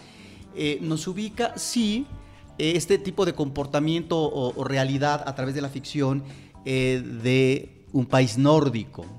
eh, 0.55 0.77
nos 0.81 1.07
ubica, 1.07 1.57
sí, 1.57 2.05
este 2.59 2.99
tipo 2.99 3.25
de 3.25 3.33
comportamiento 3.33 4.19
o, 4.19 4.63
realidad 4.65 5.23
a 5.25 5.33
través 5.33 5.55
de 5.55 5.61
la 5.61 5.69
ficción 5.69 6.23
de 6.65 7.85
un 7.93 8.05
país 8.05 8.37
nórdico. 8.37 9.18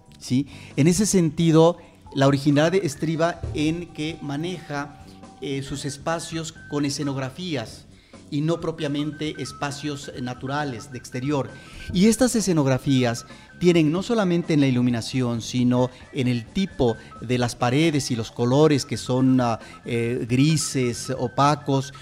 En 0.77 0.87
ese 0.87 1.07
sentido, 1.07 1.79
la 2.15 2.27
originalidad 2.27 2.85
estriba 2.85 3.41
en 3.55 3.87
que 3.93 4.19
maneja 4.21 5.05
eh, 5.41 5.63
sus 5.63 5.85
espacios 5.85 6.53
con 6.69 6.85
escenografías 6.85 7.87
y 8.31 8.43
no 8.43 8.61
propiamente 8.61 9.35
espacios 9.43 10.13
naturales 10.23 10.93
de 10.93 10.99
exterior. 10.99 11.51
Y 11.93 12.07
estas 12.07 12.37
escenografías 12.37 13.27
tienen 13.59 13.91
no 13.91 14.03
solamente 14.03 14.55
en 14.55 14.61
la 14.61 14.69
iluminación, 14.69 15.43
sino 15.43 15.91
en 16.13 16.29
el 16.29 16.45
tipo 16.45 16.97
de 17.21 17.39
las 17.39 17.57
paredes 17.57 18.11
y 18.11 18.17
los 18.17 18.31
colores 18.31 18.85
que 18.85 18.97
son 18.97 19.41
ah, 19.41 19.59
eh, 19.85 20.27
grises, 20.29 21.13
opacos, 21.19 21.93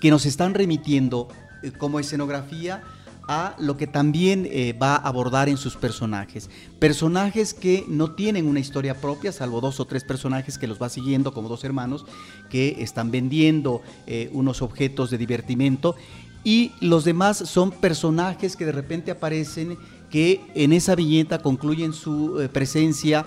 que 0.00 0.10
nos 0.10 0.26
están 0.26 0.54
remitiendo 0.54 1.28
eh, 1.62 1.70
como 1.70 2.00
escenografía 2.00 2.82
a 3.28 3.56
lo 3.58 3.76
que 3.76 3.86
también 3.86 4.46
eh, 4.50 4.72
va 4.72 4.96
a 4.96 5.08
abordar 5.08 5.48
en 5.48 5.56
sus 5.56 5.76
personajes. 5.76 6.50
Personajes 6.78 7.54
que 7.54 7.84
no 7.88 8.12
tienen 8.12 8.46
una 8.46 8.60
historia 8.60 9.00
propia, 9.00 9.32
salvo 9.32 9.60
dos 9.60 9.80
o 9.80 9.86
tres 9.86 10.04
personajes 10.04 10.58
que 10.58 10.66
los 10.66 10.80
va 10.80 10.88
siguiendo 10.88 11.32
como 11.32 11.48
dos 11.48 11.64
hermanos 11.64 12.04
que 12.50 12.82
están 12.82 13.10
vendiendo 13.10 13.82
eh, 14.06 14.30
unos 14.32 14.62
objetos 14.62 15.10
de 15.10 15.18
divertimento 15.18 15.96
y 16.42 16.72
los 16.80 17.04
demás 17.04 17.38
son 17.38 17.70
personajes 17.70 18.56
que 18.56 18.66
de 18.66 18.72
repente 18.72 19.10
aparecen 19.10 19.78
que 20.10 20.42
en 20.54 20.72
esa 20.72 20.94
viñeta 20.94 21.38
concluyen 21.38 21.92
su 21.92 22.40
eh, 22.40 22.48
presencia 22.48 23.24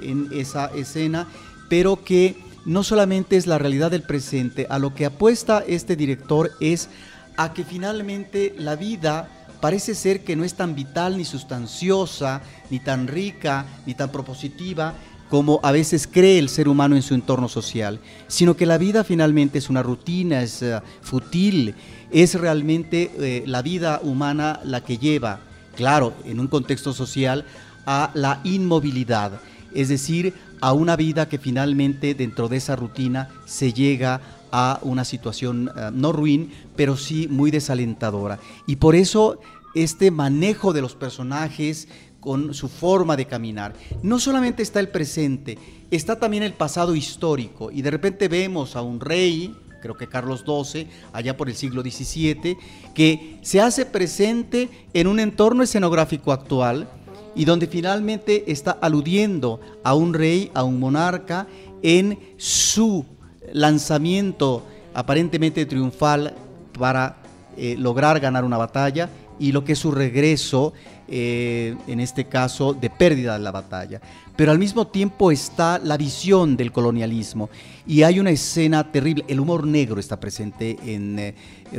en 0.00 0.28
esa 0.32 0.66
escena, 0.66 1.26
pero 1.68 2.02
que 2.02 2.36
no 2.64 2.84
solamente 2.84 3.36
es 3.36 3.46
la 3.46 3.58
realidad 3.58 3.90
del 3.90 4.02
presente, 4.02 4.66
a 4.70 4.78
lo 4.78 4.94
que 4.94 5.06
apuesta 5.06 5.64
este 5.66 5.96
director 5.96 6.52
es 6.60 6.88
a 7.36 7.52
que 7.52 7.64
finalmente 7.64 8.54
la 8.58 8.76
vida 8.76 9.28
parece 9.60 9.94
ser 9.94 10.24
que 10.24 10.36
no 10.36 10.44
es 10.44 10.54
tan 10.54 10.74
vital 10.74 11.16
ni 11.16 11.24
sustanciosa, 11.24 12.42
ni 12.70 12.80
tan 12.80 13.06
rica, 13.06 13.64
ni 13.86 13.94
tan 13.94 14.10
propositiva 14.10 14.94
como 15.32 15.60
a 15.62 15.72
veces 15.72 16.06
cree 16.06 16.38
el 16.38 16.50
ser 16.50 16.68
humano 16.68 16.94
en 16.94 17.00
su 17.00 17.14
entorno 17.14 17.48
social, 17.48 18.00
sino 18.28 18.54
que 18.54 18.66
la 18.66 18.76
vida 18.76 19.02
finalmente 19.02 19.56
es 19.56 19.70
una 19.70 19.82
rutina, 19.82 20.42
es 20.42 20.60
eh, 20.60 20.78
fútil, 21.00 21.74
es 22.10 22.34
realmente 22.34 23.10
eh, 23.18 23.42
la 23.46 23.62
vida 23.62 23.98
humana 24.02 24.60
la 24.62 24.82
que 24.82 24.98
lleva, 24.98 25.40
claro, 25.74 26.12
en 26.26 26.38
un 26.38 26.48
contexto 26.48 26.92
social, 26.92 27.46
a 27.86 28.10
la 28.12 28.42
inmovilidad, 28.44 29.40
es 29.74 29.88
decir, 29.88 30.34
a 30.60 30.74
una 30.74 30.96
vida 30.96 31.30
que 31.30 31.38
finalmente 31.38 32.14
dentro 32.14 32.48
de 32.48 32.58
esa 32.58 32.76
rutina 32.76 33.30
se 33.46 33.72
llega 33.72 34.20
a 34.52 34.78
una 34.82 35.04
situación 35.04 35.70
eh, 35.74 35.90
no 35.92 36.12
ruin, 36.12 36.52
pero 36.76 36.96
sí 36.96 37.26
muy 37.28 37.50
desalentadora. 37.50 38.38
Y 38.66 38.76
por 38.76 38.94
eso 38.94 39.40
este 39.74 40.10
manejo 40.10 40.72
de 40.72 40.82
los 40.82 40.94
personajes 40.94 41.88
con 42.20 42.54
su 42.54 42.68
forma 42.68 43.16
de 43.16 43.26
caminar. 43.26 43.74
No 44.02 44.20
solamente 44.20 44.62
está 44.62 44.78
el 44.78 44.88
presente, 44.88 45.58
está 45.90 46.20
también 46.20 46.44
el 46.44 46.52
pasado 46.52 46.94
histórico. 46.94 47.70
Y 47.72 47.82
de 47.82 47.90
repente 47.90 48.28
vemos 48.28 48.76
a 48.76 48.82
un 48.82 49.00
rey, 49.00 49.56
creo 49.80 49.96
que 49.96 50.06
Carlos 50.06 50.44
XII, 50.46 50.86
allá 51.12 51.36
por 51.36 51.48
el 51.48 51.56
siglo 51.56 51.82
XVII, 51.82 52.56
que 52.94 53.38
se 53.42 53.60
hace 53.60 53.86
presente 53.86 54.68
en 54.94 55.08
un 55.08 55.18
entorno 55.18 55.64
escenográfico 55.64 56.30
actual 56.30 56.88
y 57.34 57.44
donde 57.44 57.66
finalmente 57.66 58.52
está 58.52 58.70
aludiendo 58.70 59.60
a 59.82 59.94
un 59.94 60.14
rey, 60.14 60.50
a 60.54 60.62
un 60.62 60.78
monarca, 60.78 61.48
en 61.82 62.18
su 62.36 63.04
lanzamiento 63.52 64.64
aparentemente 64.94 65.64
triunfal 65.66 66.34
para 66.78 67.16
eh, 67.56 67.76
lograr 67.78 68.18
ganar 68.20 68.44
una 68.44 68.56
batalla 68.56 69.08
y 69.38 69.52
lo 69.52 69.64
que 69.64 69.72
es 69.72 69.78
su 69.78 69.90
regreso, 69.90 70.72
eh, 71.08 71.76
en 71.86 72.00
este 72.00 72.26
caso, 72.26 72.74
de 72.74 72.90
pérdida 72.90 73.34
de 73.34 73.44
la 73.44 73.50
batalla. 73.50 74.00
Pero 74.36 74.52
al 74.52 74.58
mismo 74.58 74.86
tiempo 74.86 75.30
está 75.30 75.78
la 75.78 75.96
visión 75.96 76.56
del 76.56 76.72
colonialismo 76.72 77.50
y 77.86 78.02
hay 78.02 78.20
una 78.20 78.30
escena 78.30 78.90
terrible, 78.90 79.24
el 79.28 79.40
humor 79.40 79.66
negro 79.66 80.00
está 80.00 80.18
presente, 80.18 80.78
en, 80.86 81.18
eh, 81.18 81.34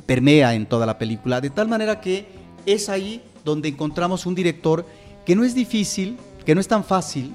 permea 0.05 0.53
en 0.53 0.65
toda 0.65 0.85
la 0.85 0.97
película, 0.97 1.41
de 1.41 1.49
tal 1.49 1.67
manera 1.67 1.99
que 1.99 2.27
es 2.65 2.89
ahí 2.89 3.21
donde 3.43 3.69
encontramos 3.69 4.25
un 4.25 4.35
director 4.35 4.85
que 5.25 5.35
no 5.35 5.43
es 5.43 5.55
difícil, 5.55 6.17
que 6.45 6.53
no 6.53 6.61
es 6.61 6.67
tan 6.67 6.83
fácil 6.83 7.33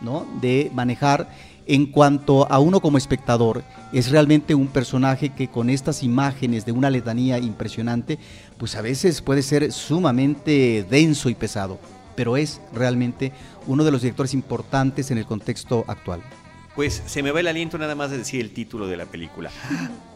¿no? 0.00 0.26
de 0.40 0.70
manejar 0.74 1.28
en 1.66 1.86
cuanto 1.86 2.50
a 2.50 2.58
uno 2.58 2.80
como 2.80 2.98
espectador, 2.98 3.62
es 3.92 4.10
realmente 4.10 4.54
un 4.54 4.68
personaje 4.68 5.30
que 5.30 5.48
con 5.48 5.70
estas 5.70 6.02
imágenes 6.02 6.64
de 6.64 6.72
una 6.72 6.90
letanía 6.90 7.38
impresionante, 7.38 8.18
pues 8.58 8.76
a 8.76 8.82
veces 8.82 9.22
puede 9.22 9.42
ser 9.42 9.72
sumamente 9.72 10.84
denso 10.88 11.28
y 11.28 11.34
pesado, 11.34 11.78
pero 12.16 12.36
es 12.36 12.60
realmente 12.72 13.32
uno 13.66 13.84
de 13.84 13.92
los 13.92 14.02
directores 14.02 14.34
importantes 14.34 15.10
en 15.10 15.18
el 15.18 15.26
contexto 15.26 15.84
actual. 15.86 16.22
Pues 16.76 17.02
se 17.04 17.22
me 17.22 17.32
va 17.32 17.40
el 17.40 17.48
aliento 17.48 17.78
nada 17.78 17.96
más 17.96 18.12
de 18.12 18.18
decir 18.18 18.40
el 18.40 18.52
título 18.52 18.86
de 18.86 18.96
la 18.96 19.04
película. 19.04 19.50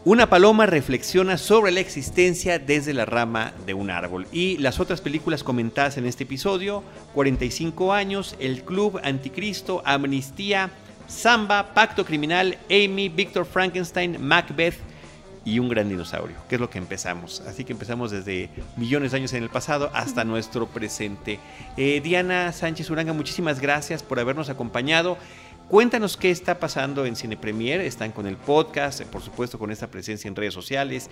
Una 0.05 0.29
paloma 0.29 0.65
reflexiona 0.65 1.37
sobre 1.37 1.71
la 1.71 1.81
existencia 1.81 2.59
desde 2.59 2.93
la 2.93 3.05
rama 3.05 3.53
de 3.65 3.73
un 3.73 3.89
árbol. 3.89 4.25
Y 4.31 4.57
las 4.59 4.79
otras 4.79 5.01
películas 5.01 5.43
comentadas 5.43 5.97
en 5.97 6.05
este 6.05 6.23
episodio, 6.23 6.81
45 7.13 7.91
años, 7.91 8.35
El 8.39 8.63
Club, 8.63 9.01
Anticristo, 9.03 9.83
Amnistía, 9.85 10.71
Samba, 11.07 11.73
Pacto 11.73 12.05
Criminal, 12.05 12.57
Amy, 12.69 13.09
Victor 13.09 13.45
Frankenstein, 13.45 14.17
Macbeth 14.19 14.75
y 15.45 15.59
un 15.59 15.69
gran 15.69 15.87
dinosaurio, 15.87 16.35
que 16.49 16.55
es 16.55 16.61
lo 16.61 16.69
que 16.69 16.79
empezamos. 16.79 17.41
Así 17.41 17.63
que 17.63 17.71
empezamos 17.71 18.09
desde 18.09 18.49
millones 18.75 19.11
de 19.11 19.17
años 19.17 19.33
en 19.33 19.43
el 19.43 19.49
pasado 19.49 19.91
hasta 19.93 20.23
nuestro 20.23 20.67
presente. 20.67 21.39
Eh, 21.77 22.01
Diana 22.03 22.51
Sánchez 22.51 22.89
Uranga, 22.89 23.13
muchísimas 23.13 23.61
gracias 23.61 24.01
por 24.01 24.19
habernos 24.19 24.49
acompañado. 24.49 25.17
Cuéntanos 25.69 26.17
qué 26.17 26.31
está 26.31 26.59
pasando 26.59 27.05
en 27.05 27.15
Cine 27.15 27.37
Premier. 27.37 27.79
Están 27.81 28.11
con 28.11 28.25
el 28.25 28.37
podcast, 28.37 29.03
por 29.03 29.21
supuesto, 29.21 29.59
con 29.59 29.71
esta 29.71 29.87
presencia 29.87 30.27
en 30.27 30.35
redes 30.35 30.53
sociales. 30.53 31.09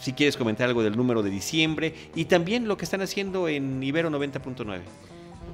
Si 0.00 0.14
quieres 0.14 0.36
comentar 0.36 0.68
algo 0.68 0.82
del 0.82 0.96
número 0.96 1.22
de 1.22 1.30
diciembre 1.30 1.94
y 2.14 2.24
también 2.24 2.68
lo 2.68 2.76
que 2.76 2.84
están 2.84 3.02
haciendo 3.02 3.48
en 3.48 3.82
Ibero 3.82 4.10
90.9. 4.10 4.80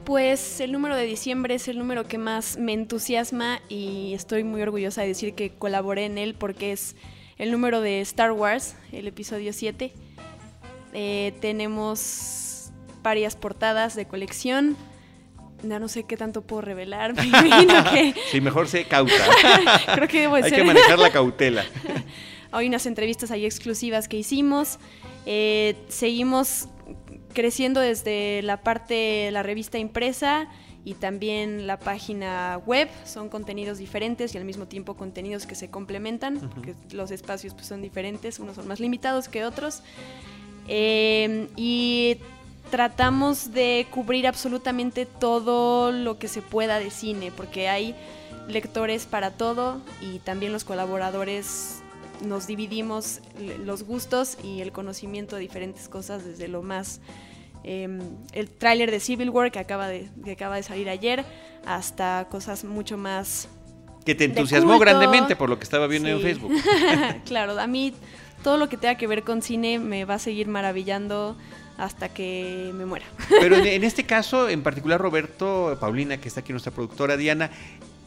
Pues 0.05 0.61
el 0.61 0.71
número 0.73 0.97
de 0.97 1.05
diciembre 1.07 1.55
es 1.55 1.67
el 1.69 1.79
número 1.79 2.07
que 2.07 2.19
más 2.19 2.59
me 2.59 2.75
entusiasma 2.75 3.61
y 3.71 4.13
estoy 4.13 4.45
muy 4.45 4.61
orgullosa 4.61 5.01
de 5.01 5.09
decir 5.09 5.35
que 5.35 5.51
colaboré 5.51 6.05
en 6.05 6.19
él 6.19 6.35
porque 6.35 6.73
es 6.73 6.95
el 7.39 7.51
número 7.51 7.81
de 7.81 8.01
Star 8.03 8.33
Wars, 8.33 8.77
el 8.93 9.07
episodio 9.07 9.53
7. 9.55 9.93
Eh, 10.93 11.33
tenemos 11.41 12.71
varias 13.03 13.35
portadas 13.35 13.95
de 13.97 14.07
colección. 14.07 14.77
Ya 15.63 15.79
no 15.79 15.89
sé 15.89 16.05
qué 16.05 16.19
tanto 16.19 16.43
puedo 16.43 16.61
revelar. 16.61 17.15
Me 17.15 17.25
imagino 17.27 17.85
que. 17.91 18.15
Sí, 18.31 18.43
mejor 18.43 18.69
sé 18.69 18.85
cauta. 18.85 19.15
Creo 19.95 20.09
que 20.09 20.21
debo 20.21 20.37
de 20.37 20.43
Hay 20.45 20.51
ser. 20.51 20.59
que 20.61 20.65
manejar 20.67 20.99
la 20.99 21.11
cautela. 21.11 21.65
Hay 22.53 22.69
unas 22.69 22.85
entrevistas 22.85 23.31
ahí 23.31 23.47
exclusivas 23.47 24.07
que 24.07 24.19
hicimos. 24.19 24.79
Eh, 25.25 25.75
seguimos 25.89 26.69
creciendo 27.35 27.81
desde 27.81 28.41
la 28.43 28.59
parte, 28.59 29.31
la 29.31 29.43
revista 29.43 29.79
impresa 29.79 30.49
y 30.85 30.95
también 30.95 31.67
la 31.67 31.79
página 31.79 32.61
web. 32.65 32.89
Son 33.05 33.29
contenidos 33.29 33.79
diferentes 33.79 34.35
y 34.35 34.39
al 34.39 34.45
mismo 34.45 34.67
tiempo 34.67 34.95
contenidos 34.95 35.47
que 35.47 35.55
se 35.55 35.69
complementan, 35.69 36.39
porque 36.55 36.75
los 36.93 37.11
espacios 37.11 37.55
pues, 37.55 37.67
son 37.67 37.83
diferentes, 37.83 38.39
unos 38.39 38.57
son 38.57 38.69
más 38.69 38.81
limitados 38.81 39.29
que 39.29 39.45
otros. 39.45 39.83
Eh, 40.69 41.49
y 41.57 42.17
tratamos 42.71 43.53
de 43.53 43.87
cubrir 43.91 44.27
absolutamente 44.27 45.05
todo 45.07 45.93
lo 45.93 46.19
que 46.19 46.29
se 46.29 46.43
pueda 46.43 46.79
de 46.79 46.91
cine, 46.91 47.33
porque 47.37 47.69
hay 47.69 47.95
lectores 48.49 49.07
para 49.07 49.31
todo 49.31 49.81
y 50.01 50.19
también 50.19 50.53
los 50.53 50.65
colaboradores 50.65 51.84
nos 52.23 52.47
dividimos 52.47 53.21
los 53.65 53.85
gustos 53.85 54.39
y 54.43 54.61
el 54.61 54.73
conocimiento 54.73 55.37
de 55.37 55.43
diferentes 55.43 55.89
cosas 55.89 56.25
desde 56.25 56.49
lo 56.49 56.63
más 56.63 57.01
eh, 57.65 57.89
el 58.33 58.51
tráiler 58.51 58.91
de 58.91 59.01
Civil 59.01 59.31
War 59.31 59.51
que 59.51 59.59
acaba 59.59 59.89
de 59.89 60.09
que 60.23 60.33
acaba 60.33 60.57
de 60.57 60.63
salir 60.63 60.89
ayer 60.89 61.25
hasta 61.65 62.27
cosas 62.31 62.65
mucho 62.65 62.99
más 62.99 63.49
Que 64.05 64.15
te 64.15 64.25
entusiasmó 64.25 64.79
grandemente 64.79 65.35
por 65.35 65.49
lo 65.49 65.59
que 65.59 65.65
estaba 65.65 65.87
viendo 65.87 66.11
en. 66.11 66.21
Facebook. 66.21 66.53
claro, 67.25 67.59
a 67.59 67.67
mí 67.67 67.95
todo 68.43 68.59
lo 68.59 68.69
que 68.69 68.77
tenga 68.77 68.97
que 68.97 69.07
ver 69.07 69.23
con 69.23 69.41
cine 69.41 69.79
me 69.79 70.05
va 70.05 70.15
a 70.15 70.19
seguir 70.19 70.47
maravillando 70.47 71.39
hasta 71.79 72.11
que 72.11 72.71
me 72.75 72.85
muera. 72.85 73.07
Pero 73.29 73.57
en, 73.57 73.67
en 73.67 73.85
este 73.85 74.05
caso, 74.05 74.51
en 74.51 74.63
particular, 74.63 75.01
Roberto, 75.01 75.77
Paulina, 75.81 76.19
que 76.19 76.29
está 76.29 76.41
aquí 76.41 76.53
nuestra 76.53 76.71
productora, 76.71 77.17
Diana, 77.17 77.51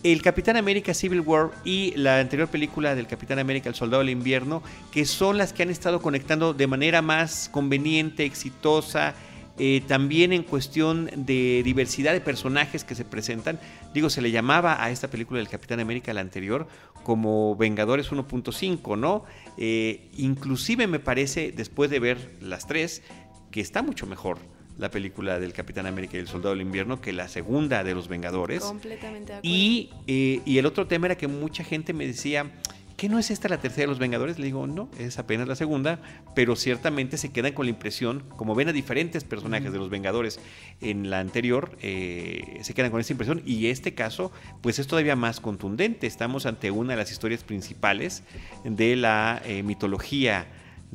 el 0.04 0.22
Capitán 0.22 0.58
América 0.58 0.94
Civil 0.94 1.22
War 1.22 1.52
y 1.66 1.94
la 1.96 2.20
anterior 2.20 2.48
película 2.48 2.96
del 2.96 3.08
Capitán 3.08 3.40
América 3.40 3.70
El 3.70 3.76
Soldado 3.76 4.04
del 4.04 4.12
Invierno, 4.12 4.62
que 4.92 5.06
son 5.06 5.38
las 5.38 5.54
que 5.54 5.64
han 5.64 5.70
estado 5.70 6.02
conectando 6.02 6.54
de 6.54 6.68
manera 6.68 7.02
más 7.02 7.50
conveniente, 7.52 8.24
exitosa, 8.24 9.16
eh, 9.60 9.82
también 9.88 10.34
en 10.34 10.44
cuestión 10.44 11.10
de 11.16 11.62
diversidad 11.64 12.14
de 12.14 12.22
personajes 12.22 12.84
que 12.84 12.94
se 12.94 13.06
presentan. 13.06 13.60
Digo, 13.94 14.10
se 14.10 14.22
le 14.22 14.30
llamaba 14.30 14.84
a 14.84 14.92
esta 14.92 15.08
película 15.08 15.40
del 15.40 15.50
Capitán 15.50 15.80
América, 15.80 16.14
la 16.14 16.22
anterior, 16.22 16.68
como 17.04 17.56
Vengadores 17.56 18.12
1.5, 18.12 18.98
¿no? 18.98 19.24
Eh, 19.58 20.10
inclusive 20.18 20.86
me 20.86 21.00
parece, 21.00 21.52
después 21.52 21.90
de 21.90 22.00
ver 22.00 22.36
las 22.40 22.68
tres, 22.68 23.02
que 23.50 23.62
está 23.62 23.82
mucho 23.82 24.06
mejor 24.06 24.38
la 24.78 24.92
película 24.92 25.40
del 25.40 25.54
Capitán 25.54 25.86
América 25.88 26.18
y 26.18 26.20
el 26.20 26.28
Soldado 26.28 26.54
del 26.54 26.62
Invierno 26.62 27.02
que 27.02 27.14
la 27.14 27.28
segunda 27.28 27.84
de 27.84 27.96
los 27.96 28.08
Vengadores. 28.08 28.64
Completamente 28.64 29.34
de 29.34 29.40
acuerdo. 29.40 29.56
Y, 29.56 29.90
eh, 30.08 30.42
y 30.46 30.58
el 30.58 30.66
otro 30.66 30.88
tema 30.88 31.08
era 31.08 31.18
que 31.18 31.28
mucha 31.28 31.64
gente 31.64 31.94
me 31.94 32.06
decía, 32.06 32.52
¿qué 32.98 33.10
no 33.10 33.20
es 33.20 33.32
esta 33.32 33.48
la 33.48 33.60
tercera 33.60 33.84
de 33.84 33.88
los 33.88 34.00
Vengadores? 34.00 34.40
Le 34.40 34.46
digo, 34.46 34.68
no, 34.68 34.90
es 35.00 35.20
apenas 35.20 35.48
la 35.48 35.56
segunda, 35.56 36.00
pero 36.36 36.56
ciertamente 36.56 37.18
se 37.18 37.32
quedan 37.32 37.54
con 37.54 37.66
la 37.66 37.70
impresión, 37.72 38.24
como 38.36 38.56
ven 38.56 38.70
a 38.70 38.74
diferentes 38.74 39.24
personajes 39.24 39.72
de 39.72 39.78
los 39.78 39.90
Vengadores 39.90 40.40
en 40.82 41.10
la 41.10 41.20
anterior, 41.20 41.78
eh, 41.82 42.60
se 42.62 42.74
quedan 42.74 42.92
con 42.92 43.00
esa 43.00 43.14
impresión 43.14 43.42
y 43.46 43.68
este 43.68 43.94
caso, 43.94 44.32
pues 44.62 44.80
es 44.80 44.88
todavía 44.88 45.16
más 45.16 45.40
contundente. 45.40 46.08
Estamos 46.08 46.46
ante 46.46 46.72
una 46.72 46.94
de 46.94 46.98
las 46.98 47.12
historias 47.12 47.44
principales 47.44 48.24
de 48.64 48.96
la 48.96 49.42
eh, 49.46 49.64
mitología 49.64 50.48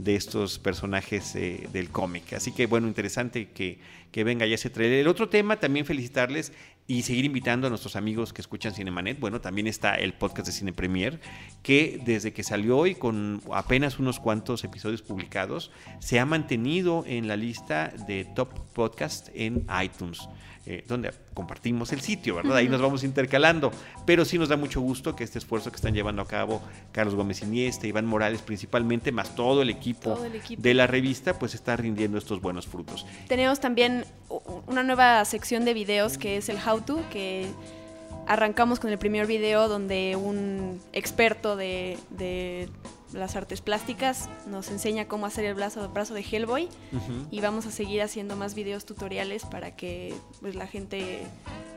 de 0.02 0.16
estos 0.16 0.58
personajes 0.58 1.34
eh, 1.36 1.68
del 1.72 1.90
cómic. 1.90 2.32
Así 2.32 2.52
que 2.52 2.66
bueno, 2.66 2.88
interesante 2.88 3.48
que, 3.48 3.78
que 4.10 4.24
venga 4.24 4.46
ya 4.46 4.56
ese 4.56 4.70
trailer. 4.70 5.00
El 5.00 5.08
otro 5.08 5.28
tema, 5.28 5.56
también 5.56 5.86
felicitarles 5.86 6.52
y 6.86 7.02
seguir 7.02 7.24
invitando 7.24 7.66
a 7.66 7.70
nuestros 7.70 7.94
amigos 7.96 8.32
que 8.32 8.40
escuchan 8.40 8.74
Cinemanet. 8.74 9.20
Bueno, 9.20 9.40
también 9.40 9.66
está 9.66 9.94
el 9.94 10.12
podcast 10.14 10.46
de 10.46 10.52
Cine 10.52 10.72
Premier, 10.72 11.20
que 11.62 12.00
desde 12.04 12.32
que 12.32 12.42
salió 12.42 12.86
y 12.86 12.94
con 12.94 13.40
apenas 13.52 13.98
unos 13.98 14.18
cuantos 14.18 14.64
episodios 14.64 15.02
publicados, 15.02 15.70
se 16.00 16.18
ha 16.18 16.26
mantenido 16.26 17.04
en 17.06 17.28
la 17.28 17.36
lista 17.36 17.92
de 18.06 18.24
top 18.24 18.50
podcast 18.74 19.28
en 19.34 19.66
iTunes. 19.82 20.28
Eh, 20.64 20.84
donde 20.86 21.10
compartimos 21.34 21.92
el 21.92 22.00
sitio, 22.00 22.36
¿verdad? 22.36 22.56
Ahí 22.56 22.68
nos 22.68 22.80
vamos 22.80 23.02
intercalando. 23.02 23.72
Pero 24.06 24.24
sí 24.24 24.38
nos 24.38 24.48
da 24.48 24.56
mucho 24.56 24.80
gusto 24.80 25.16
que 25.16 25.24
este 25.24 25.38
esfuerzo 25.38 25.70
que 25.70 25.76
están 25.76 25.92
llevando 25.94 26.22
a 26.22 26.26
cabo 26.28 26.62
Carlos 26.92 27.14
Gómez 27.16 27.42
Iniesta, 27.42 27.86
Iván 27.86 28.06
Morales 28.06 28.42
principalmente, 28.42 29.10
más 29.10 29.34
todo 29.34 29.62
el 29.62 29.70
equipo, 29.70 30.14
Todo 30.14 30.24
el 30.26 30.36
equipo. 30.36 30.62
de 30.62 30.74
la 30.74 30.86
revista, 30.86 31.38
pues 31.38 31.54
está 31.54 31.76
rindiendo 31.76 32.16
estos 32.18 32.40
buenos 32.40 32.66
frutos. 32.66 33.06
Tenemos 33.28 33.58
también 33.60 34.04
una 34.66 34.82
nueva 34.82 35.24
sección 35.24 35.64
de 35.64 35.74
videos 35.74 36.16
que 36.16 36.36
es 36.36 36.48
el 36.48 36.58
How 36.64 36.80
To, 36.82 37.00
que 37.10 37.48
arrancamos 38.28 38.78
con 38.78 38.90
el 38.90 38.98
primer 38.98 39.26
video 39.26 39.66
donde 39.68 40.14
un 40.16 40.80
experto 40.92 41.56
de, 41.56 41.98
de 42.10 42.68
las 43.12 43.36
artes 43.36 43.60
plásticas 43.60 44.28
nos 44.46 44.70
enseña 44.70 45.06
cómo 45.06 45.26
hacer 45.26 45.44
el 45.44 45.54
brazo, 45.54 45.88
brazo 45.88 46.14
de 46.14 46.22
Hellboy 46.22 46.68
y 47.30 47.40
vamos 47.40 47.66
a 47.66 47.70
seguir 47.70 48.02
haciendo 48.02 48.36
más 48.36 48.54
videos 48.54 48.84
tutoriales 48.84 49.44
para 49.44 49.76
que 49.76 50.14
pues, 50.40 50.54
la 50.54 50.66
gente 50.66 51.26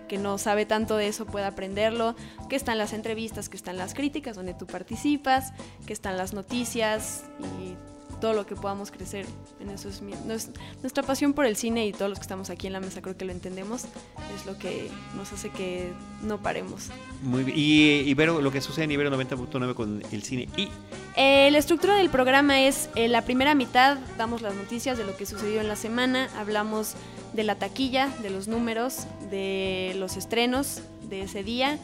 que 0.08 0.18
no 0.18 0.38
sabe 0.38 0.66
tanto 0.66 0.98
de 0.98 1.08
eso 1.08 1.26
pueda 1.26 1.48
aprenderlo, 1.48 2.16
que 2.50 2.56
están 2.56 2.78
las 2.78 2.94
entrevistas, 2.94 3.50
que 3.50 3.58
están 3.58 3.78
las 3.78 3.94
críticas 3.94 4.36
donde 4.36 4.54
tú 4.54 4.68
participas, 4.68 5.52
que 5.86 5.94
están 5.94 6.18
las 6.18 6.34
noticias 6.34 7.24
y 7.62 7.76
todo 8.26 8.34
lo 8.34 8.48
que 8.48 8.56
podamos 8.56 8.90
crecer 8.90 9.28
en 9.60 9.70
eso 9.70 9.88
es 9.88 10.02
mi- 10.02 10.16
nos- 10.26 10.48
nuestra 10.82 11.04
pasión 11.04 11.34
por 11.34 11.46
el 11.46 11.56
cine 11.56 11.86
y 11.86 11.92
todos 11.94 12.10
los 12.10 12.18
que 12.18 12.24
estamos 12.24 12.50
aquí 12.50 12.66
en 12.66 12.74
la 12.74 12.80
mesa 12.80 13.00
creo 13.04 13.16
que 13.16 13.24
lo 13.24 13.32
entendemos 13.32 13.84
es 14.36 14.48
lo 14.48 14.58
que 14.58 14.90
nos 15.16 15.32
hace 15.32 15.52
que 15.52 15.94
no 16.24 16.42
paremos 16.42 16.88
Muy 17.22 17.44
bien. 17.44 17.56
Y 17.56 18.00
Ibero, 18.10 18.42
lo 18.42 18.52
que 18.52 18.62
sucede 18.62 18.86
en 18.86 18.92
Ibero 18.94 19.12
90.9 19.16 19.76
con 19.76 20.02
el 20.12 20.24
cine 20.24 20.50
y 20.58 20.70
Eh, 21.16 21.50
la 21.52 21.60
estructura 21.60 21.96
del 21.98 22.10
programa 22.10 22.62
es 22.62 22.90
eh, 22.96 23.08
la 23.10 23.22
primera 23.22 23.54
mitad, 23.54 24.00
damos 24.18 24.42
las 24.42 24.56
noticias 24.56 24.98
de 24.98 25.04
lo 25.04 25.16
que 25.16 25.28
sucedió 25.28 25.62
en 25.62 25.68
la 25.68 25.76
semana, 25.76 26.28
hablamos 26.36 26.96
de 27.34 27.44
la 27.44 27.54
taquilla, 27.56 28.08
de 28.24 28.32
los 28.32 28.48
números, 28.48 29.06
de 29.30 29.94
los 29.98 30.18
estrenos 30.18 30.82
de 31.10 31.22
ese 31.22 31.44
día. 31.44 31.78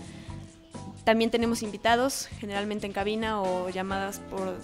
También 1.03 1.29
tenemos 1.29 1.61
invitados, 1.61 2.27
generalmente 2.39 2.87
en 2.87 2.93
cabina 2.93 3.41
o 3.41 3.69
llamadas 3.69 4.19
por, 4.31 4.55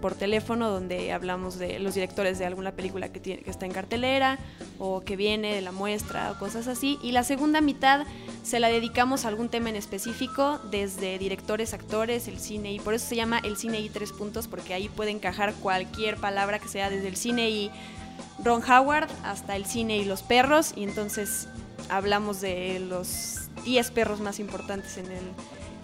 por 0.00 0.14
teléfono, 0.14 0.70
donde 0.70 1.12
hablamos 1.12 1.58
de 1.58 1.78
los 1.78 1.94
directores 1.94 2.38
de 2.38 2.46
alguna 2.46 2.72
película 2.72 3.08
que, 3.10 3.42
está 3.46 3.66
en 3.66 3.72
cartelera 3.72 4.38
o 4.78 5.00
que 5.00 5.16
viene 5.16 5.54
de 5.54 5.60
la 5.60 5.72
muestra 5.72 6.32
o 6.32 6.38
cosas 6.38 6.66
así. 6.66 6.98
Y 7.02 7.12
la 7.12 7.24
segunda 7.24 7.60
mitad 7.60 8.06
se 8.42 8.60
la 8.60 8.68
dedicamos 8.68 9.24
a 9.24 9.28
algún 9.28 9.48
tema 9.48 9.70
en 9.70 9.76
específico, 9.76 10.60
desde 10.70 11.18
directores, 11.18 11.74
actores, 11.74 12.28
el 12.28 12.38
cine, 12.38 12.72
y 12.72 12.80
por 12.80 12.94
eso 12.94 13.06
se 13.06 13.16
llama 13.16 13.40
el 13.44 13.56
cine 13.56 13.80
y 13.80 13.88
tres 13.88 14.12
puntos, 14.12 14.48
porque 14.48 14.74
ahí 14.74 14.88
puede 14.88 15.10
encajar 15.10 15.54
cualquier 15.54 16.16
palabra 16.16 16.58
que 16.58 16.68
sea 16.68 16.90
desde 16.90 17.08
el 17.08 17.16
cine 17.16 17.50
y 17.50 17.70
Ron 18.42 18.62
Howard 18.68 19.08
hasta 19.24 19.56
el 19.56 19.64
cine 19.64 19.96
y 19.98 20.04
los 20.04 20.22
perros, 20.22 20.72
y 20.76 20.84
entonces 20.84 21.48
hablamos 21.88 22.40
de 22.40 22.80
los 22.80 23.48
10 23.64 23.90
perros 23.92 24.20
más 24.20 24.40
importantes 24.40 24.98
en 24.98 25.06
el, 25.06 25.22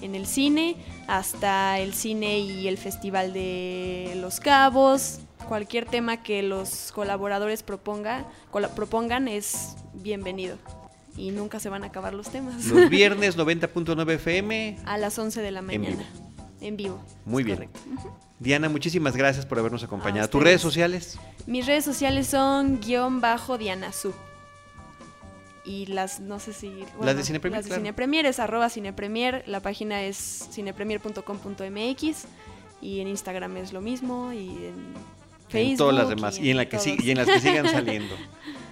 en 0.02 0.14
el 0.14 0.26
cine, 0.26 0.76
hasta 1.06 1.78
el 1.78 1.94
cine 1.94 2.38
y 2.40 2.68
el 2.68 2.78
Festival 2.78 3.32
de 3.32 4.12
Los 4.16 4.40
Cabos. 4.40 5.20
Cualquier 5.48 5.84
tema 5.86 6.22
que 6.22 6.42
los 6.42 6.92
colaboradores 6.92 7.62
proponga, 7.62 8.24
propongan 8.76 9.28
es 9.28 9.76
bienvenido. 9.94 10.56
Y 11.16 11.32
nunca 11.32 11.58
se 11.60 11.68
van 11.68 11.82
a 11.82 11.88
acabar 11.88 12.14
los 12.14 12.28
temas. 12.30 12.64
los 12.66 12.88
viernes 12.90 13.36
90.9 13.36 14.12
FM. 14.14 14.78
a 14.86 14.96
las 14.96 15.18
11 15.18 15.40
de 15.42 15.50
la 15.50 15.58
En 15.60 15.66
mañana. 15.66 16.04
En 16.60 16.76
vivo. 16.76 17.00
Muy 17.24 17.42
es 17.42 17.46
bien. 17.46 17.56
correcto. 17.58 17.80
Diana, 18.38 18.68
muchísimas 18.68 19.16
gracias 19.16 19.44
por 19.44 19.58
habernos 19.58 19.82
acompañado. 19.82 20.28
¿Tus 20.30 20.42
redes 20.42 20.60
sociales? 20.62 21.18
Mis 21.46 21.66
redes 21.66 21.84
sociales 21.84 22.26
son 22.28 22.80
guion 22.80 23.20
bajo 23.20 23.58
Diana 23.58 23.92
Su. 23.92 24.14
Y 25.64 25.86
las, 25.86 26.20
no 26.20 26.38
sé 26.38 26.52
si... 26.52 26.72
Las 27.00 27.16
de 27.16 27.24
Cine 27.24 27.40
Premier, 27.40 27.58
Las 27.58 27.64
de 27.64 27.68
claro. 27.70 27.82
Cine 27.82 27.92
Premier 27.92 28.26
es 28.26 28.38
arroba 28.38 28.68
Cine 28.70 28.92
Premier. 28.92 29.44
La 29.46 29.60
página 29.60 30.02
es 30.02 30.48
cinepremier.com.mx. 30.52 32.24
Y 32.80 33.00
en 33.00 33.08
Instagram 33.08 33.56
es 33.58 33.72
lo 33.72 33.80
mismo. 33.80 34.32
Y 34.32 34.48
en 34.48 34.94
Facebook. 35.48 35.70
en 35.72 35.76
todas 35.76 35.94
las 35.94 36.08
demás 36.08 36.38
y 36.38 36.50
en, 36.50 36.56
la 36.56 36.68
que 36.68 36.78
y 37.02 37.10
en 37.10 37.18
las 37.18 37.26
que 37.26 37.40
sigan 37.40 37.68
saliendo. 37.70 38.14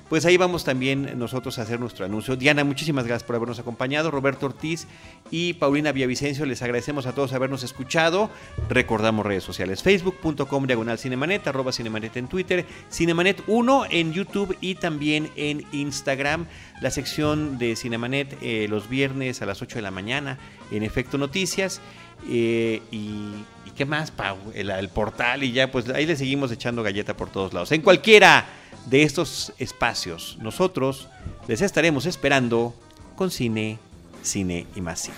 Pues 0.08 0.24
ahí 0.24 0.38
vamos 0.38 0.64
también 0.64 1.18
nosotros 1.18 1.58
a 1.58 1.62
hacer 1.62 1.78
nuestro 1.78 2.06
anuncio. 2.06 2.34
Diana, 2.34 2.64
muchísimas 2.64 3.06
gracias 3.06 3.26
por 3.26 3.36
habernos 3.36 3.58
acompañado. 3.58 4.10
Roberto 4.10 4.46
Ortiz 4.46 4.86
y 5.30 5.52
Paulina 5.52 5.92
Villavicencio, 5.92 6.46
les 6.46 6.62
agradecemos 6.62 7.06
a 7.06 7.12
todos 7.12 7.34
habernos 7.34 7.62
escuchado. 7.62 8.30
Recordamos 8.70 9.26
redes 9.26 9.44
sociales, 9.44 9.82
facebook.com 9.82 10.66
diagonal 10.66 10.98
cinemanet, 10.98 11.46
arroba 11.46 11.72
cinemanet 11.72 12.16
en 12.16 12.26
Twitter, 12.26 12.64
cinemanet 12.90 13.42
1 13.46 13.84
en 13.90 14.14
YouTube 14.14 14.56
y 14.62 14.76
también 14.76 15.28
en 15.36 15.66
Instagram. 15.72 16.46
La 16.80 16.90
sección 16.90 17.58
de 17.58 17.76
Cinemanet 17.76 18.38
eh, 18.40 18.66
los 18.68 18.88
viernes 18.88 19.42
a 19.42 19.46
las 19.46 19.60
8 19.60 19.76
de 19.76 19.82
la 19.82 19.90
mañana 19.90 20.38
en 20.70 20.84
Efecto 20.84 21.18
Noticias. 21.18 21.82
Eh, 22.30 22.82
¿y 22.90 23.32
qué 23.78 23.86
más, 23.86 24.10
Pau? 24.10 24.36
El, 24.54 24.70
el 24.70 24.88
portal 24.88 25.44
y 25.44 25.52
ya, 25.52 25.70
pues 25.70 25.88
ahí 25.88 26.04
le 26.04 26.16
seguimos 26.16 26.50
echando 26.50 26.82
galleta 26.82 27.16
por 27.16 27.30
todos 27.30 27.54
lados. 27.54 27.72
En 27.72 27.80
cualquiera 27.80 28.44
de 28.86 29.02
estos 29.04 29.52
espacios. 29.58 30.36
Nosotros 30.40 31.08
les 31.46 31.62
estaremos 31.62 32.06
esperando 32.06 32.74
con 33.16 33.30
cine, 33.30 33.78
cine 34.22 34.66
y 34.74 34.80
más 34.80 35.00
cine. 35.00 35.16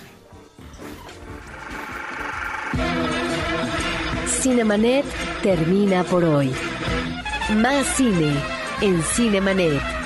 Cinemanet 4.27 5.05
termina 5.41 6.03
por 6.03 6.23
hoy. 6.23 6.51
Más 7.55 7.85
cine 7.95 8.33
en 8.81 9.01
Cinemanet. 9.01 10.00